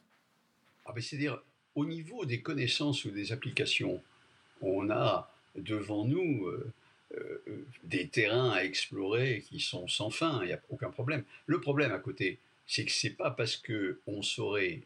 Ah 0.87 0.93
ben, 0.93 1.03
C'est-à-dire, 1.03 1.41
au 1.75 1.85
niveau 1.85 2.25
des 2.25 2.41
connaissances 2.41 3.05
ou 3.05 3.11
des 3.11 3.33
applications, 3.33 4.03
on 4.61 4.91
a 4.91 5.31
devant 5.57 6.05
nous... 6.05 6.47
Euh, 6.47 6.73
des 7.85 8.09
terrains 8.09 8.53
à 8.53 8.65
explorer 8.65 9.45
qui 9.47 9.61
sont 9.61 9.87
sans 9.87 10.09
fin, 10.09 10.41
il 10.43 10.47
n'y 10.47 10.53
a 10.55 10.61
aucun 10.71 10.91
problème. 10.91 11.25
Le 11.45 11.61
problème 11.61 11.93
à 11.93 11.99
côté, 11.99 12.39
c'est 12.73 12.87
que 12.87 12.91
c'est 12.91 13.11
pas 13.11 13.31
parce 13.31 13.57
que 13.57 14.01
on 14.07 14.23
saurait 14.23 14.81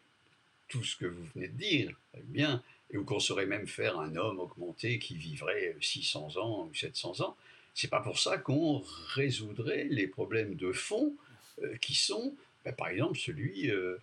tout 0.66 0.82
ce 0.82 0.96
que 0.96 1.06
vous 1.06 1.24
venez 1.36 1.46
de 1.46 1.56
dire, 1.56 1.96
eh 2.16 2.22
bien, 2.24 2.60
ou 2.92 3.04
qu'on 3.04 3.20
saurait 3.20 3.46
même 3.46 3.68
faire 3.68 4.00
un 4.00 4.16
homme 4.16 4.40
augmenté 4.40 4.98
qui 4.98 5.16
vivrait 5.16 5.76
600 5.80 6.36
ans 6.36 6.68
ou 6.68 6.74
700 6.74 7.20
ans, 7.20 7.36
c'est 7.74 7.86
pas 7.86 8.00
pour 8.00 8.18
ça 8.18 8.38
qu'on 8.38 8.82
résoudrait 9.14 9.84
les 9.84 10.08
problèmes 10.08 10.56
de 10.56 10.72
fond 10.72 11.14
euh, 11.62 11.76
qui 11.76 11.94
sont, 11.94 12.34
ben, 12.64 12.74
par 12.74 12.88
exemple, 12.88 13.16
celui 13.18 13.70
euh, 13.70 13.98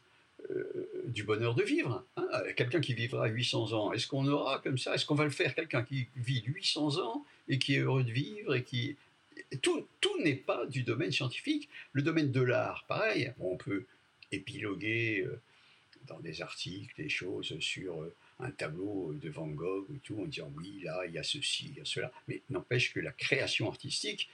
du 1.08 1.24
bonheur 1.24 1.54
de 1.54 1.64
vivre. 1.64 2.06
Hein. 2.16 2.28
Quelqu'un 2.56 2.80
qui 2.80 2.94
vivra 2.94 3.28
800 3.28 3.74
ans, 3.74 3.92
est-ce 3.92 4.08
qu'on 4.08 4.26
aura 4.28 4.60
comme 4.60 4.78
ça 4.78 4.96
Est-ce 4.96 5.06
qu'on 5.06 5.16
va 5.16 5.26
le 5.26 5.30
faire 5.30 5.54
Quelqu'un 5.56 5.84
qui 5.84 6.08
vit 6.16 6.42
800 6.46 7.00
ans 7.00 7.26
et 7.50 7.60
qui 7.60 7.76
est 7.76 7.80
heureux 7.80 8.06
de 8.06 8.12
vivre 8.12 8.56
et 8.56 8.64
qui... 8.64 8.96
Tout, 9.62 9.88
n'est 10.24 10.36
pas 10.36 10.66
du 10.66 10.84
domaine 10.84 11.12
scientifique. 11.12 11.70
Le 11.92 12.02
domaine 12.02 12.32
de 12.32 12.42
l'art, 12.42 12.86
pareil. 12.88 13.34
on 13.40 13.58
peut 13.58 13.86
épiloguer 14.32 15.28
dans 16.08 16.20
des 16.20 16.42
articles 16.42 16.94
des 17.02 17.10
choses 17.10 17.60
sur 17.60 18.06
un 18.40 18.52
tableau 18.52 19.14
de 19.14 19.30
Van 19.30 19.48
Gogh 19.48 19.90
ou 19.90 19.98
tout, 20.04 20.20
en 20.20 20.26
disant 20.26 20.52
oui, 20.56 20.82
là, 20.84 21.04
il 21.06 21.14
y 21.14 21.18
a 21.18 21.24
ceci, 21.24 21.68
il 21.70 21.78
y 21.78 21.82
a 21.82 21.86
cela. 21.86 22.12
Mais 22.28 22.42
n'empêche 22.50 22.94
que 22.94 23.00
la 23.00 23.12
création 23.12 23.68
artistique, 23.68 24.30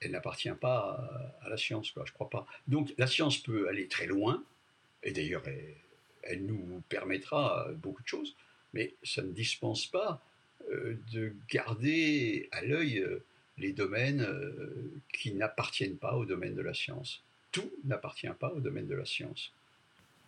elle 0.00 0.12
n'appartient 0.12 0.52
pas 0.60 1.34
à, 1.42 1.48
la 1.48 1.56
science, 1.56 1.90
quoi, 1.90 2.04
je 2.06 2.12
crois 2.12 2.30
pas. 2.30 2.46
Donc 2.66 2.92
la 2.98 3.06
science 3.06 3.38
peut 3.38 3.68
aller 3.68 3.88
très 3.88 4.06
loin, 4.06 4.42
et 5.02 5.12
d'ailleurs, 5.12 5.42
elle, 6.22 6.46
nous 6.46 6.82
permettra 6.88 7.68
beaucoup 7.76 8.02
de 8.02 8.08
choses, 8.08 8.36
mais 8.72 8.94
ça 9.02 9.22
ne 9.22 9.32
dispense 9.32 9.86
pas 9.86 10.24
euh, 10.70 10.96
de 11.12 11.34
garder 11.50 12.48
à 12.52 12.62
l'œil 12.62 12.98
euh, 12.98 13.24
les 13.58 13.72
domaines 13.72 14.22
euh, 14.22 15.00
qui 15.12 15.34
n'appartiennent 15.34 15.98
pas 15.98 16.16
au 16.16 16.24
domaine 16.24 16.54
de 16.54 16.62
la 16.62 16.74
science. 16.74 17.22
Tout 17.50 17.70
n'appartient 17.84 18.32
pas 18.38 18.52
au 18.52 18.60
domaine 18.60 18.86
de 18.86 18.94
la 18.94 19.04
science 19.04 19.52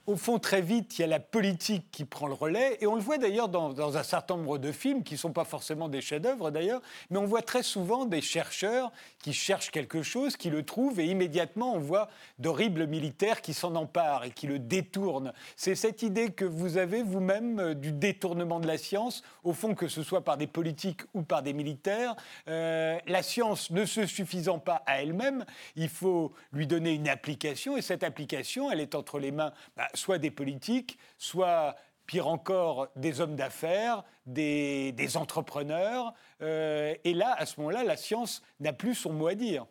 au 0.07 0.17
fond, 0.17 0.39
très 0.39 0.61
vite, 0.61 0.99
il 0.99 1.03
y 1.03 1.05
a 1.05 1.09
la 1.09 1.21
politique 1.21 1.91
qui 1.91 2.05
prend 2.05 2.27
le 2.27 2.35
relais. 2.35 2.77
Et 2.81 2.87
on 2.87 2.95
le 2.95 3.01
voit 3.01 3.17
d'ailleurs 3.17 3.49
dans, 3.49 3.97
un 3.97 4.03
certain 4.03 4.37
nombre 4.37 4.59
de 4.59 4.71
films, 4.71 5.03
qui 5.03 5.15
ne 5.15 5.19
sont 5.19 5.33
pas 5.33 5.45
forcément 5.45 5.89
des 5.89 6.03
chefs-d'œuvre 6.03 6.51
d'ailleurs, 6.51 6.83
mais 7.11 7.19
on 7.19 7.25
voit 7.25 7.41
très 7.41 7.63
souvent 7.63 8.05
des 8.05 8.21
chercheurs 8.21 8.93
qui 9.19 9.33
cherchent 9.33 9.71
quelque 9.71 10.03
chose, 10.03 10.37
qui 10.37 10.51
le 10.51 10.63
trouvent, 10.63 11.01
et 11.01 11.07
immédiatement 11.07 11.75
on 11.75 11.79
voit 11.79 12.09
d'horribles 12.39 12.87
militaires 12.87 13.41
qui 13.41 13.55
s'en 13.55 13.75
emparent 13.77 14.25
et 14.25 14.31
qui 14.31 14.47
le 14.47 14.59
détournent. 14.59 15.33
C'est 15.57 15.75
cette 15.75 16.03
idée 16.03 16.31
que 16.31 16.45
vous 16.45 16.77
avez 16.77 17.03
vous-même 17.03 17.59
euh, 17.59 17.75
du 17.75 17.93
détournement 17.93 18.61
de 18.61 18.67
la 18.67 18.77
science, 18.77 19.23
au 19.43 19.55
fond, 19.55 19.75
que 19.75 19.89
ce 19.89 20.03
soit 20.03 20.23
par 20.23 20.37
des 20.37 20.47
politiques 20.47 21.03
ou 21.15 21.23
par 21.23 21.43
des 21.43 21.55
militaires. 21.55 22.15
Euh, 22.49 22.99
la 23.07 23.23
science 23.23 23.71
ne 23.71 23.87
se 23.87 24.07
suffisant 24.07 24.59
pas 24.59 24.83
à 24.87 25.01
elle-même, 25.01 25.45
il 25.77 25.89
faut 25.89 26.33
lui 26.53 26.67
donner 26.67 26.93
une 26.93 27.09
application, 27.09 27.79
et 27.79 27.83
cette 27.83 28.05
application, 28.05 28.71
elle 28.71 28.81
est 28.81 28.95
entre 28.95 29.19
les 29.19 29.33
mains. 29.33 29.53
Bah, 29.77 29.89
soit 29.95 30.19
des 30.19 30.31
politiques, 30.31 30.99
soit 31.19 31.77
pire 32.07 32.29
encore, 32.29 32.89
des 32.97 33.21
hommes 33.21 33.37
d'affaires, 33.37 34.05
des, 34.27 35.17
entrepreneurs. 35.17 36.13
Euh, 36.43 36.95
et 37.05 37.15
là, 37.15 37.35
à 37.39 37.47
ce 37.47 37.61
moment-là, 37.61 37.85
la 37.85 37.97
science 37.97 38.43
n'a 38.61 38.73
plus 38.73 38.95
son 38.95 39.13
mot 39.13 39.29
à 39.29 39.35
dire. 39.35 39.67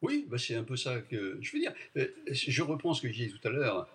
Oui, 0.00 0.26
bah 0.28 0.36
c'est 0.36 0.56
un 0.56 0.64
peu 0.64 0.76
ça 0.76 1.00
que 1.00 1.38
je 1.40 1.52
veux 1.52 1.60
dire. 1.60 1.72
Euh, 1.96 2.08
je 2.26 2.62
reprends 2.62 2.92
ce 2.92 3.02
que 3.02 3.08
je 3.08 3.12
disais 3.12 3.28
tout 3.28 3.46
à 3.46 3.50
l'heure 3.50 3.88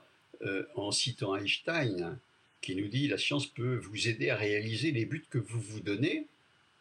euh, 0.44 0.64
en 0.76 0.92
citant 0.92 1.36
Einstein, 1.36 2.18
qui 2.62 2.76
nous 2.76 2.88
dit 2.88 3.08
la 3.08 3.18
science 3.18 3.46
peut 3.46 3.76
vous 3.76 4.08
aider 4.08 4.30
à 4.30 4.38
réaliser 4.38 4.92
les 4.92 5.06
buts 5.06 5.26
que 5.30 5.38
vous 5.38 5.60
vous 5.60 5.82
donnez, 5.82 6.28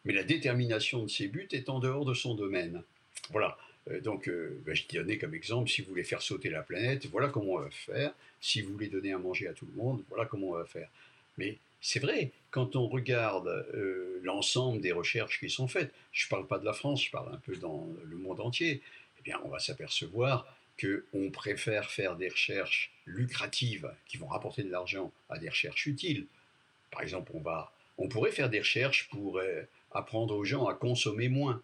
mais 0.04 0.12
la 0.12 0.22
détermination 0.22 1.02
de 1.02 1.08
ces 1.08 1.26
buts 1.26 1.48
est 1.50 1.68
en 1.68 1.80
dehors 1.80 2.04
de 2.04 2.14
son 2.14 2.34
domaine. 2.34 2.84
Voilà. 3.30 3.58
Euh, 3.90 4.00
donc, 4.00 4.30
bah, 4.64 4.74
je 4.74 4.84
donnais 4.92 5.18
comme 5.18 5.34
exemple, 5.34 5.70
si 5.70 5.82
vous 5.82 5.88
voulez 5.88 6.04
faire 6.04 6.22
sauter 6.22 6.50
la 6.50 6.62
planète, 6.62 7.06
voilà 7.06 7.28
comment 7.28 7.52
on 7.52 7.58
va 7.60 7.70
faire. 7.70 8.12
Si 8.40 8.62
vous 8.62 8.72
voulez 8.72 8.88
donner 8.88 9.12
à 9.12 9.18
manger 9.18 9.48
à 9.48 9.52
tout 9.52 9.66
le 9.66 9.80
monde, 9.80 10.02
voilà 10.08 10.26
comment 10.26 10.48
on 10.48 10.54
va 10.54 10.64
faire. 10.64 10.88
Mais 11.38 11.58
c'est 11.80 12.00
vrai, 12.00 12.32
quand 12.50 12.76
on 12.76 12.88
regarde 12.88 13.48
euh, 13.48 14.20
l'ensemble 14.22 14.80
des 14.80 14.92
recherches 14.92 15.38
qui 15.38 15.50
sont 15.50 15.68
faites, 15.68 15.92
je 16.12 16.26
ne 16.26 16.30
parle 16.30 16.46
pas 16.46 16.58
de 16.58 16.64
la 16.64 16.72
France, 16.72 17.04
je 17.04 17.10
parle 17.10 17.32
un 17.32 17.38
peu 17.38 17.56
dans 17.56 17.88
le 18.04 18.16
monde 18.16 18.40
entier, 18.40 18.80
eh 19.18 19.22
bien, 19.22 19.40
on 19.44 19.48
va 19.48 19.58
s'apercevoir 19.58 20.46
qu'on 20.80 21.30
préfère 21.30 21.90
faire 21.90 22.16
des 22.16 22.28
recherches 22.28 22.92
lucratives 23.06 23.90
qui 24.06 24.18
vont 24.18 24.26
rapporter 24.26 24.62
de 24.62 24.70
l'argent 24.70 25.12
à 25.30 25.38
des 25.38 25.48
recherches 25.48 25.86
utiles. 25.86 26.26
Par 26.90 27.02
exemple, 27.02 27.32
on, 27.34 27.40
va, 27.40 27.72
on 27.98 28.08
pourrait 28.08 28.32
faire 28.32 28.50
des 28.50 28.58
recherches 28.58 29.08
pour 29.08 29.40
apprendre 29.92 30.36
aux 30.36 30.44
gens 30.44 30.66
à 30.66 30.74
consommer 30.74 31.28
moins. 31.28 31.62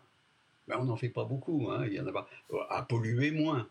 Ben, 0.73 0.81
on 0.81 0.85
n'en 0.85 0.97
fait 0.97 1.11
pas 1.11 1.25
beaucoup, 1.25 1.71
hein, 1.71 1.85
il 1.87 1.93
y 1.93 2.01
en 2.01 2.07
a 2.07 2.13
pas, 2.13 2.29
à 2.71 2.83
polluer 2.83 3.31
moins, 3.31 3.69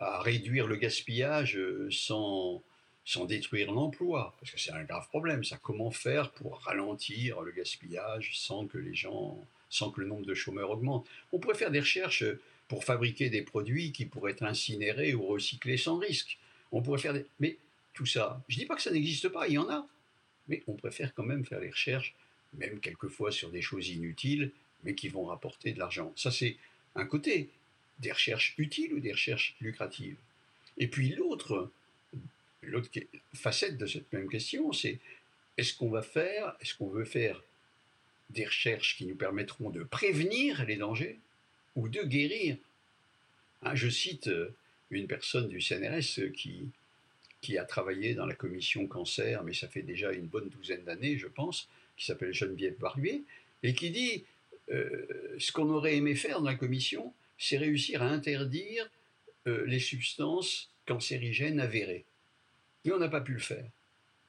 à 0.00 0.20
réduire 0.20 0.66
le 0.66 0.76
gaspillage 0.76 1.58
euh, 1.58 1.88
sans, 1.90 2.62
sans 3.04 3.26
détruire 3.26 3.70
l'emploi, 3.70 4.34
parce 4.40 4.50
que 4.50 4.58
c'est 4.58 4.72
un 4.72 4.82
grave 4.84 5.06
problème, 5.08 5.44
ça. 5.44 5.58
Comment 5.62 5.90
faire 5.90 6.30
pour 6.32 6.60
ralentir 6.60 7.42
le 7.42 7.52
gaspillage 7.52 8.30
sans 8.34 8.66
que 8.66 8.78
les 8.78 8.94
gens, 8.94 9.38
sans 9.68 9.90
que 9.90 10.00
le 10.00 10.06
nombre 10.06 10.24
de 10.24 10.34
chômeurs 10.34 10.70
augmente? 10.70 11.06
On 11.32 11.38
pourrait 11.38 11.54
faire 11.54 11.70
des 11.70 11.80
recherches 11.80 12.24
pour 12.66 12.84
fabriquer 12.84 13.28
des 13.28 13.42
produits 13.42 13.92
qui 13.92 14.06
pourraient 14.06 14.32
être 14.32 14.44
incinérés 14.44 15.14
ou 15.14 15.26
recyclés 15.26 15.76
sans 15.76 15.98
risque. 15.98 16.38
On 16.70 16.80
pourrait 16.80 16.98
faire 16.98 17.12
des... 17.12 17.26
Mais 17.40 17.58
tout 17.92 18.06
ça, 18.06 18.42
je 18.48 18.56
dis 18.56 18.64
pas 18.64 18.76
que 18.76 18.82
ça 18.82 18.90
n'existe 18.90 19.28
pas, 19.28 19.48
il 19.48 19.54
y 19.54 19.58
en 19.58 19.68
a, 19.68 19.86
mais 20.48 20.62
on 20.66 20.72
préfère 20.72 21.12
quand 21.12 21.24
même 21.24 21.44
faire 21.44 21.60
des 21.60 21.68
recherches, 21.68 22.14
même 22.54 22.80
quelquefois 22.80 23.30
sur 23.30 23.50
des 23.50 23.60
choses 23.60 23.90
inutiles, 23.90 24.50
mais 24.82 24.94
qui 24.94 25.08
vont 25.08 25.24
rapporter 25.24 25.72
de 25.72 25.78
l'argent. 25.78 26.12
Ça, 26.16 26.30
c'est 26.30 26.56
un 26.94 27.06
côté 27.06 27.50
des 27.98 28.12
recherches 28.12 28.54
utiles 28.58 28.92
ou 28.94 29.00
des 29.00 29.12
recherches 29.12 29.54
lucratives. 29.60 30.16
Et 30.78 30.88
puis 30.88 31.10
l'autre, 31.10 31.70
l'autre 32.62 32.88
facette 33.34 33.78
de 33.78 33.86
cette 33.86 34.12
même 34.12 34.28
question, 34.28 34.72
c'est 34.72 34.98
est-ce 35.56 35.74
qu'on 35.74 35.90
va 35.90 36.02
faire, 36.02 36.56
est-ce 36.60 36.74
qu'on 36.74 36.88
veut 36.88 37.04
faire 37.04 37.42
des 38.30 38.46
recherches 38.46 38.96
qui 38.96 39.06
nous 39.06 39.14
permettront 39.14 39.70
de 39.70 39.82
prévenir 39.82 40.64
les 40.64 40.76
dangers 40.76 41.18
ou 41.76 41.88
de 41.88 42.02
guérir? 42.02 42.56
Hein, 43.62 43.74
Je 43.74 43.88
cite 43.88 44.28
euh, 44.28 44.54
une 44.90 45.06
personne 45.06 45.48
du 45.48 45.60
CNRS 45.60 46.32
qui, 46.34 46.68
qui 47.40 47.58
a 47.58 47.64
travaillé 47.64 48.14
dans 48.14 48.26
la 48.26 48.34
commission 48.34 48.86
cancer, 48.86 49.42
mais 49.44 49.52
ça 49.52 49.68
fait 49.68 49.82
déjà 49.82 50.12
une 50.12 50.26
bonne 50.26 50.48
douzaine 50.48 50.84
d'années, 50.84 51.18
je 51.18 51.26
pense, 51.26 51.68
qui 51.96 52.06
s'appelle 52.06 52.32
Geneviève 52.32 52.78
Barbier, 52.78 53.22
et 53.62 53.74
qui 53.74 53.90
dit 53.90 54.24
euh, 54.70 55.36
ce 55.38 55.52
qu'on 55.52 55.68
aurait 55.70 55.96
aimé 55.96 56.14
faire 56.14 56.40
dans 56.40 56.48
la 56.48 56.54
commission, 56.54 57.12
c'est 57.38 57.58
réussir 57.58 58.02
à 58.02 58.06
interdire 58.06 58.88
euh, 59.46 59.64
les 59.66 59.80
substances 59.80 60.70
cancérigènes 60.86 61.60
avérées. 61.60 62.04
Mais 62.84 62.92
on 62.92 62.98
n'a 62.98 63.08
pas 63.08 63.20
pu 63.20 63.32
le 63.32 63.40
faire. 63.40 63.64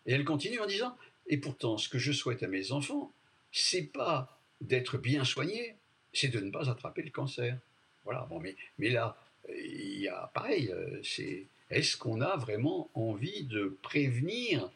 Et 0.05 0.13
elle 0.13 0.25
continue 0.25 0.59
en 0.59 0.65
disant 0.65 0.97
Et 1.27 1.37
pourtant, 1.37 1.77
ce 1.77 1.89
que 1.89 1.99
je 1.99 2.11
souhaite 2.11 2.43
à 2.43 2.47
mes 2.47 2.71
enfants, 2.71 3.11
c'est 3.51 3.83
pas 3.83 4.39
d'être 4.61 4.97
bien 4.97 5.23
soignés, 5.23 5.75
c'est 6.13 6.29
de 6.29 6.39
ne 6.39 6.51
pas 6.51 6.69
attraper 6.69 7.03
le 7.03 7.11
cancer. 7.11 7.57
Voilà, 8.03 8.25
bon, 8.29 8.39
mais, 8.39 8.55
mais 8.79 8.89
là, 8.89 9.17
il 9.49 9.99
y 9.99 10.07
a 10.07 10.31
pareil, 10.33 10.69
euh, 10.71 10.99
c'est 11.03 11.45
est-ce 11.69 11.97
qu'on 11.97 12.21
a 12.21 12.35
vraiment 12.37 12.89
envie 12.93 13.43
de 13.43 13.77
prévenir 13.81 14.69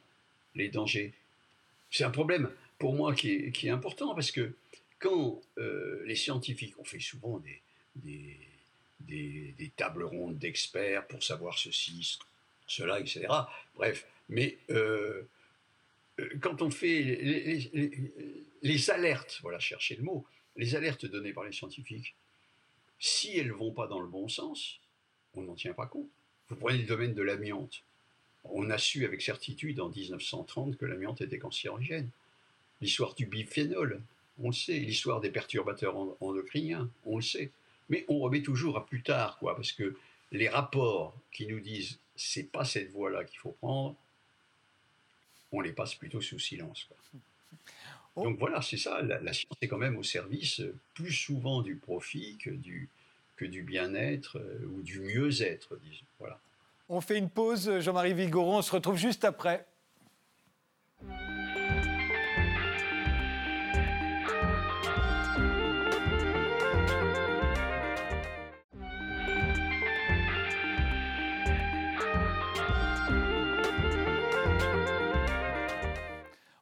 les 0.56 0.70
dangers? 0.70 1.14
C'est 1.92 2.04
un 2.04 2.10
problème 2.10 2.50
pour 2.80 2.94
moi 2.94 3.14
qui 3.14 3.32
est, 3.32 3.52
qui 3.52 3.68
est 3.68 3.72
important 3.72 4.14
parce 4.14 4.32
que 4.32 4.54
quand 5.00 5.42
euh, 5.58 6.04
les 6.06 6.16
scientifiques 6.16 6.78
ont 6.80 6.84
fait 6.84 7.00
souvent 7.00 7.40
des, 7.40 7.62
des, 9.00 9.72
tables 9.76 10.04
rondes 10.04 10.38
d'experts 10.38 11.06
pour 11.08 11.24
savoir 11.24 11.58
ceci, 11.58 12.18
cela, 12.68 13.00
etc. 13.00 13.28
Bref, 13.76 14.08
mais 14.30 14.58
euh, 14.70 15.22
euh, 16.20 16.30
quand 16.42 16.62
on 16.62 16.72
fait 16.72 17.70
les, 18.64 18.90
alertes, 18.90 19.40
voilà, 19.42 19.60
chercher 19.60 19.96
le 19.96 20.04
mot, 20.04 20.26
les 20.56 20.76
alertes 20.76 21.06
données 21.06 21.34
par 21.34 21.44
les 21.44 21.52
scientifiques, 21.52 22.16
si 23.00 23.38
elles 23.38 23.52
vont 23.52 23.72
pas 23.72 23.88
dans 23.88 24.00
le 24.00 24.08
bon 24.08 24.28
sens, 24.28 24.80
on 25.36 25.44
n'en 25.44 25.54
tient 25.54 25.74
pas 25.74 25.86
compte. 25.86 26.10
Vous 26.50 26.56
prenez 26.56 26.80
le 26.80 26.86
domaine 26.86 27.14
de 27.14 27.22
l'amiante. 27.22 27.84
On 28.46 28.70
a 28.70 28.78
su 28.78 29.06
avec 29.06 29.22
certitude 29.22 29.80
en 29.80 29.90
1930 29.90 30.78
que 30.78 30.86
l'amiante 30.86 31.22
était 31.22 31.38
cancérigène. 31.38 32.10
L'histoire 32.82 33.14
du 33.14 33.26
biphénol, 33.26 34.02
on 34.42 34.48
le 34.48 34.54
sait. 34.54 34.80
L'histoire 34.80 35.22
des 35.22 35.30
perturbateurs 35.30 35.96
endocriniens, 36.22 36.90
on 37.06 37.18
le 37.18 37.24
sait. 37.24 37.52
Mais 37.90 38.06
on 38.08 38.20
remet 38.20 38.42
toujours 38.42 38.78
à 38.78 38.86
plus 38.86 39.02
tard, 39.02 39.38
quoi, 39.40 39.56
parce 39.56 39.72
que 39.72 39.96
les 40.32 40.50
rapports 40.50 41.16
qui 41.32 41.48
nous 41.48 41.60
disent 41.60 42.00
c'est 42.18 42.52
pas 42.52 42.66
cette 42.66 42.92
voie-là 42.92 43.24
qu'il 43.24 43.40
faut 43.40 43.56
prendre, 43.60 43.96
on 45.52 45.62
les 45.62 45.72
passe 45.72 45.96
plutôt 45.96 46.20
sous 46.20 46.40
silence. 46.40 46.90
Oh. 48.16 48.24
Donc 48.24 48.40
voilà, 48.40 48.62
c'est 48.62 48.78
ça. 48.78 49.02
La, 49.02 49.34
science 49.34 49.56
est 49.62 49.68
quand 49.68 49.78
même 49.78 49.98
au 49.98 50.04
service 50.04 50.62
plus 50.96 51.14
souvent 51.14 51.62
du 51.62 51.76
profit 51.76 52.38
que 52.38 52.50
du, 52.50 52.90
que 53.38 53.46
du 53.46 53.62
bien-être 53.62 54.40
euh, 54.40 54.66
ou 54.74 54.82
du 54.82 55.00
mieux-être, 55.00 55.78
disons. 55.84 56.06
Voilà. 56.20 56.40
On 56.90 57.00
fait 57.02 57.18
une 57.18 57.30
pause, 57.30 57.80
Jean-Marie 57.80 58.14
Vigoron. 58.14 58.58
On 58.58 58.62
se 58.62 58.72
retrouve 58.72 58.98
juste 58.98 59.24
après. 59.24 59.66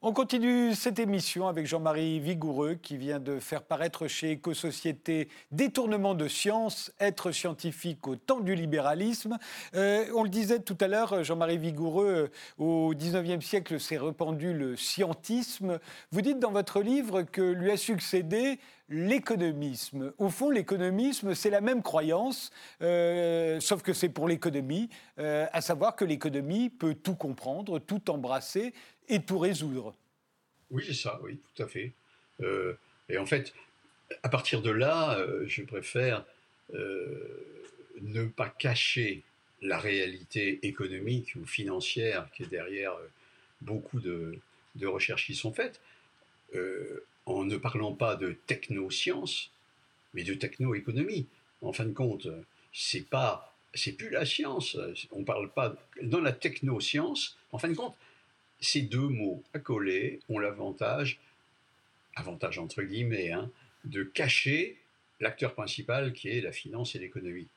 On 0.08 0.14
continue 0.14 0.76
cette 0.76 1.00
émission 1.00 1.48
avec 1.48 1.66
Jean-Marie 1.66 2.20
Vigoureux 2.20 2.76
qui 2.76 2.96
vient 2.96 3.20
de 3.20 3.40
faire 3.40 3.64
paraître 3.64 4.08
chez 4.08 4.34
Éco-Société 4.34 5.30
Détournement 5.50 6.14
de 6.14 6.28
science, 6.28 6.92
être 7.00 7.32
scientifique 7.32 8.08
au 8.08 8.16
temps 8.16 8.40
du 8.40 8.54
libéralisme. 8.54 9.40
Euh, 9.74 10.06
on 10.14 10.22
le 10.22 10.30
disait 10.30 10.60
tout 10.60 10.78
à 10.80 10.88
l'heure, 10.88 11.24
Jean-Marie 11.24 11.58
Vigoureux, 11.58 12.30
euh, 12.60 12.64
au 12.64 12.94
19e 12.94 13.42
siècle 13.42 13.80
s'est 13.80 13.98
répandu 13.98 14.54
le 14.54 14.76
scientisme. 14.76 15.80
Vous 16.12 16.22
dites 16.22 16.38
dans 16.38 16.52
votre 16.52 16.82
livre 16.82 17.24
que 17.24 17.42
lui 17.42 17.72
a 17.72 17.78
succédé 17.78 18.60
l'économisme. 18.90 20.14
Au 20.18 20.30
fond, 20.30 20.50
l'économisme, 20.50 21.34
c'est 21.34 21.50
la 21.50 21.62
même 21.62 21.82
croyance, 21.82 22.52
euh, 22.82 23.60
sauf 23.60 23.82
que 23.82 23.94
c'est 23.94 24.10
pour 24.10 24.28
l'économie, 24.28 24.90
à 25.18 25.62
savoir 25.62 25.96
que 25.96 26.06
l'économie 26.06 26.70
peut 26.70 26.94
tout 26.94 27.16
comprendre, 27.16 27.80
tout 27.80 28.10
embrasser 28.12 28.74
et 29.08 29.22
tout 29.22 29.40
résoudre. 29.40 29.96
Oui, 30.72 30.84
c'est 30.86 30.94
ça, 30.94 31.20
oui, 31.24 31.40
tout 31.56 31.64
à 31.64 31.68
fait. 31.68 31.94
Euh, 32.42 32.74
et 33.10 33.18
en 33.18 33.26
fait, 33.26 33.54
à 34.24 34.30
partir 34.30 34.62
de 34.62 34.72
là, 34.72 35.18
euh, 35.18 35.46
je 35.48 35.64
préfère 35.64 36.26
euh, 36.74 37.64
ne 38.02 38.26
pas 38.26 38.50
cacher 38.50 39.24
la 39.62 39.80
réalité 39.80 40.60
économique 40.68 41.36
ou 41.36 41.46
financière 41.46 42.30
qui 42.36 42.44
est 42.44 42.48
derrière 42.48 42.94
beaucoup 43.62 44.00
de, 44.00 44.40
recherches 44.84 45.26
qui 45.26 45.36
sont 45.36 45.54
faites, 45.54 45.80
en 47.26 47.44
ne 47.46 47.58
parlant 47.58 47.94
pas 47.94 48.16
de 48.16 48.34
technosciences, 48.48 49.52
mais 50.14 50.24
de 50.24 50.34
techno-économie. 50.34 51.28
En 51.62 51.74
fin 51.74 51.86
de 51.86 51.94
compte, 51.94 52.28
c'est 52.74 53.08
pas, 53.08 53.54
c'est 53.74 53.94
plus 53.94 54.10
la 54.10 54.26
science. 54.26 54.78
On 55.12 55.24
parle 55.24 55.50
pas 55.50 55.76
dans 56.02 56.22
la 56.22 56.32
technoscience. 56.32 57.38
En 57.52 57.58
fin 57.58 57.70
de 57.70 57.76
compte, 57.76 57.96
ces 58.60 58.82
deux 58.82 59.08
mots 59.08 59.44
accolés 59.54 60.20
ont 60.30 60.40
l'avantage, 60.40 61.20
avantage 62.16 62.60
entre 62.60 62.84
guillemets, 62.84 63.32
hein, 63.32 63.50
de 63.86 64.04
cacher 64.04 64.78
l'acteur 65.20 65.54
principal 65.54 66.14
qui 66.14 66.30
est 66.30 66.42
la 66.42 66.52
finance 66.52 66.96
et 66.96 67.00
l'économie. 67.00 67.48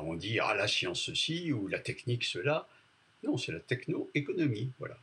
On 0.00 0.14
dit 0.14 0.38
ah 0.38 0.54
la 0.54 0.68
science 0.68 1.00
ceci 1.00 1.52
ou 1.52 1.66
la 1.68 1.78
technique 1.78 2.24
cela. 2.24 2.68
Non, 3.22 3.36
c'est 3.36 3.52
la 3.52 3.60
techno-économie. 3.60 4.70
Voilà. 4.78 4.98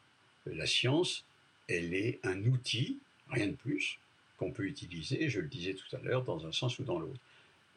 La 0.45 0.67
science, 0.67 1.26
elle 1.67 1.93
est 1.93 2.19
un 2.24 2.45
outil, 2.45 3.00
rien 3.30 3.48
de 3.48 3.56
plus, 3.56 4.00
qu'on 4.38 4.52
peut 4.52 4.66
utiliser, 4.66 5.30
je 5.30 5.40
le 5.40 5.48
disais 5.48 5.74
tout 5.74 5.96
à 5.96 6.00
l'heure, 6.00 6.24
dans 6.24 6.46
un 6.46 6.52
sens 6.52 6.78
ou 6.80 6.84
dans 6.84 7.00
l'autre. 7.00 7.20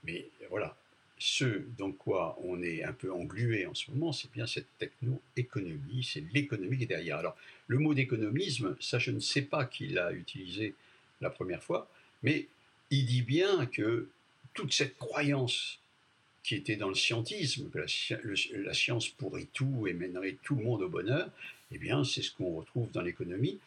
Mais 0.05 0.27
voilà, 0.51 0.77
ce 1.19 1.63
dans 1.77 1.93
quoi 1.93 2.39
on 2.43 2.63
est 2.63 2.85
un 2.85 2.93
peu 2.93 3.13
englué 3.13 3.67
en 3.67 3.75
ce 3.75 3.91
moment, 3.91 4.13
c'est 4.13 4.31
bien 4.33 4.47
cette 4.47 4.69
techno-économie, 4.79 6.05
c'est 6.05 6.25
l'économie 6.33 6.79
qui 6.79 6.85
est 6.85 6.87
derrière. 6.87 7.19
Alors, 7.19 7.37
le 7.67 7.79
mot 7.79 7.95
d'économisme, 7.95 8.77
ça 8.81 8.99
je 8.99 9.11
ne 9.11 9.21
sais 9.21 9.43
pas 9.43 9.65
qui 9.65 9.89
l'a 9.89 10.13
utilisé 10.13 10.75
la 11.21 11.31
première 11.31 11.63
fois, 11.63 11.89
mais 12.23 12.47
il 12.91 13.07
dit 13.07 13.23
bien 13.23 13.67
que 13.67 14.09
toute 14.55 14.73
cette 14.73 14.97
croyance 14.97 15.79
qui 16.43 16.55
était 16.55 16.77
dans 16.77 16.89
le 16.89 16.95
scientisme, 16.95 17.69
que 17.71 17.79
la, 17.79 18.75
science 18.75 19.09
pourrait 19.09 19.49
tout 19.53 19.87
et 19.87 19.93
mènerait 19.93 20.37
tout 20.43 20.55
le 20.55 20.65
monde 20.65 20.83
au 20.83 20.89
bonheur, 20.89 21.31
eh 21.73 21.79
bien, 21.79 22.05
c'est 22.05 22.23
ce 22.23 22.33
qu'on 22.33 22.57
retrouve 22.57 22.91
dans 22.93 23.03
l'économie. 23.03 23.59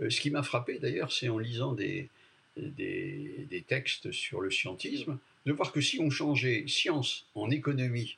Euh, 0.00 0.10
ce 0.10 0.20
qui 0.20 0.30
m'a 0.30 0.42
frappé 0.42 0.78
d'ailleurs, 0.78 1.12
c'est 1.12 1.28
en 1.28 1.38
lisant 1.38 1.72
des, 1.72 2.08
des, 2.56 3.64
textes 3.66 4.12
sur 4.12 4.40
le 4.40 4.50
scientisme, 4.50 5.18
de 5.46 5.52
voir 5.52 5.72
que 5.72 5.80
si 5.80 6.00
on 6.00 6.10
changeait 6.10 6.64
science 6.66 7.26
en 7.34 7.50
économie 7.50 8.16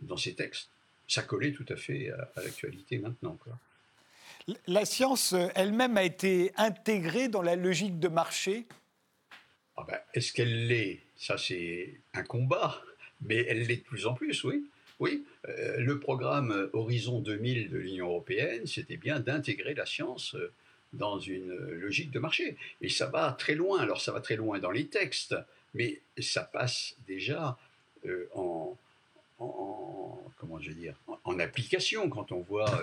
dans 0.00 0.16
ces 0.16 0.34
textes, 0.34 0.70
ça 1.06 1.22
collait 1.22 1.52
tout 1.52 1.66
à 1.68 1.76
fait 1.76 2.10
à, 2.10 2.42
l'actualité 2.42 2.98
maintenant. 2.98 3.38
La 4.66 4.84
science 4.84 5.34
elle-même 5.54 5.96
a 5.96 6.04
été 6.04 6.52
intégrée 6.56 7.28
dans 7.28 7.42
la 7.42 7.56
logique 7.56 7.98
de 7.98 8.08
marché? 8.08 8.66
Ah 9.76 9.84
ben, 9.86 9.98
Est-ce 10.14 10.32
qu'elle 10.32 10.66
l'est? 10.66 11.00
Ça, 11.16 11.36
c'est 11.36 12.00
un 12.14 12.22
combat, 12.22 12.82
mais 13.20 13.44
elle 13.48 13.66
l'est 13.66 13.76
de 13.76 13.82
plus 13.82 14.06
en 14.06 14.14
plus, 14.14 14.44
oui. 14.44 14.64
Oui, 15.00 15.24
euh, 15.48 15.78
le 15.78 16.00
programme 16.00 16.70
Horizon 16.72 17.20
2000 17.20 17.68
de 17.70 17.78
l'Union 17.78 18.06
européenne, 18.06 18.66
c'était 18.66 18.96
bien 18.96 19.20
d'intégrer 19.20 19.74
la 19.74 19.86
science 19.86 20.34
euh, 20.34 20.52
dans 20.92 21.18
une 21.18 21.54
logique 21.54 22.10
de 22.10 22.18
marché. 22.18 22.56
Et 22.80 22.88
ça 22.88 23.06
va 23.06 23.32
très 23.32 23.54
loin. 23.54 23.80
Alors 23.80 24.00
ça 24.00 24.12
va 24.12 24.20
très 24.20 24.36
loin 24.36 24.58
dans 24.58 24.70
les 24.70 24.86
textes, 24.86 25.34
mais 25.74 26.00
ça 26.18 26.42
passe 26.42 26.96
déjà 27.06 27.58
euh, 28.06 28.26
en, 28.34 28.76
comment 30.38 30.60
je 30.60 30.72
dire, 30.72 30.94
en, 31.24 31.38
application 31.38 32.08
quand 32.08 32.32
on 32.32 32.40
voit 32.40 32.82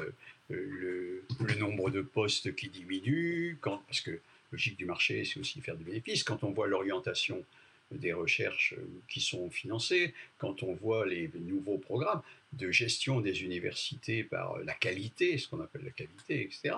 euh, 0.52 1.24
le, 1.40 1.56
nombre 1.56 1.90
de 1.90 2.02
postes 2.02 2.56
qui 2.56 2.70
diminue, 2.70 3.58
quand, 3.62 3.82
parce 3.88 4.02
que 4.02 4.20
logique 4.52 4.78
du 4.78 4.86
marché, 4.86 5.26
c'est 5.26 5.40
aussi 5.40 5.62
faire 5.62 5.76
du 5.76 5.84
bénéfice. 5.84 6.24
Quand 6.24 6.44
on 6.44 6.52
voit 6.52 6.68
l'orientation 6.68 7.44
des 7.92 8.14
recherches 8.14 8.76
qui 9.08 9.22
sont 9.22 9.50
financées, 9.50 10.14
quand 10.38 10.64
on 10.64 10.74
voit 10.74 11.06
les 11.06 11.30
nouveaux 11.36 11.78
programmes 11.78 12.22
de 12.54 12.72
gestion 12.72 13.22
des 13.22 13.44
universités 13.44 14.24
par 14.24 14.58
la 14.60 14.74
qualité, 14.74 15.38
ce 15.38 15.48
qu'on 15.48 15.62
appelle 15.62 15.84
la 15.84 15.92
qualité, 15.92 16.42
etc. 16.42 16.76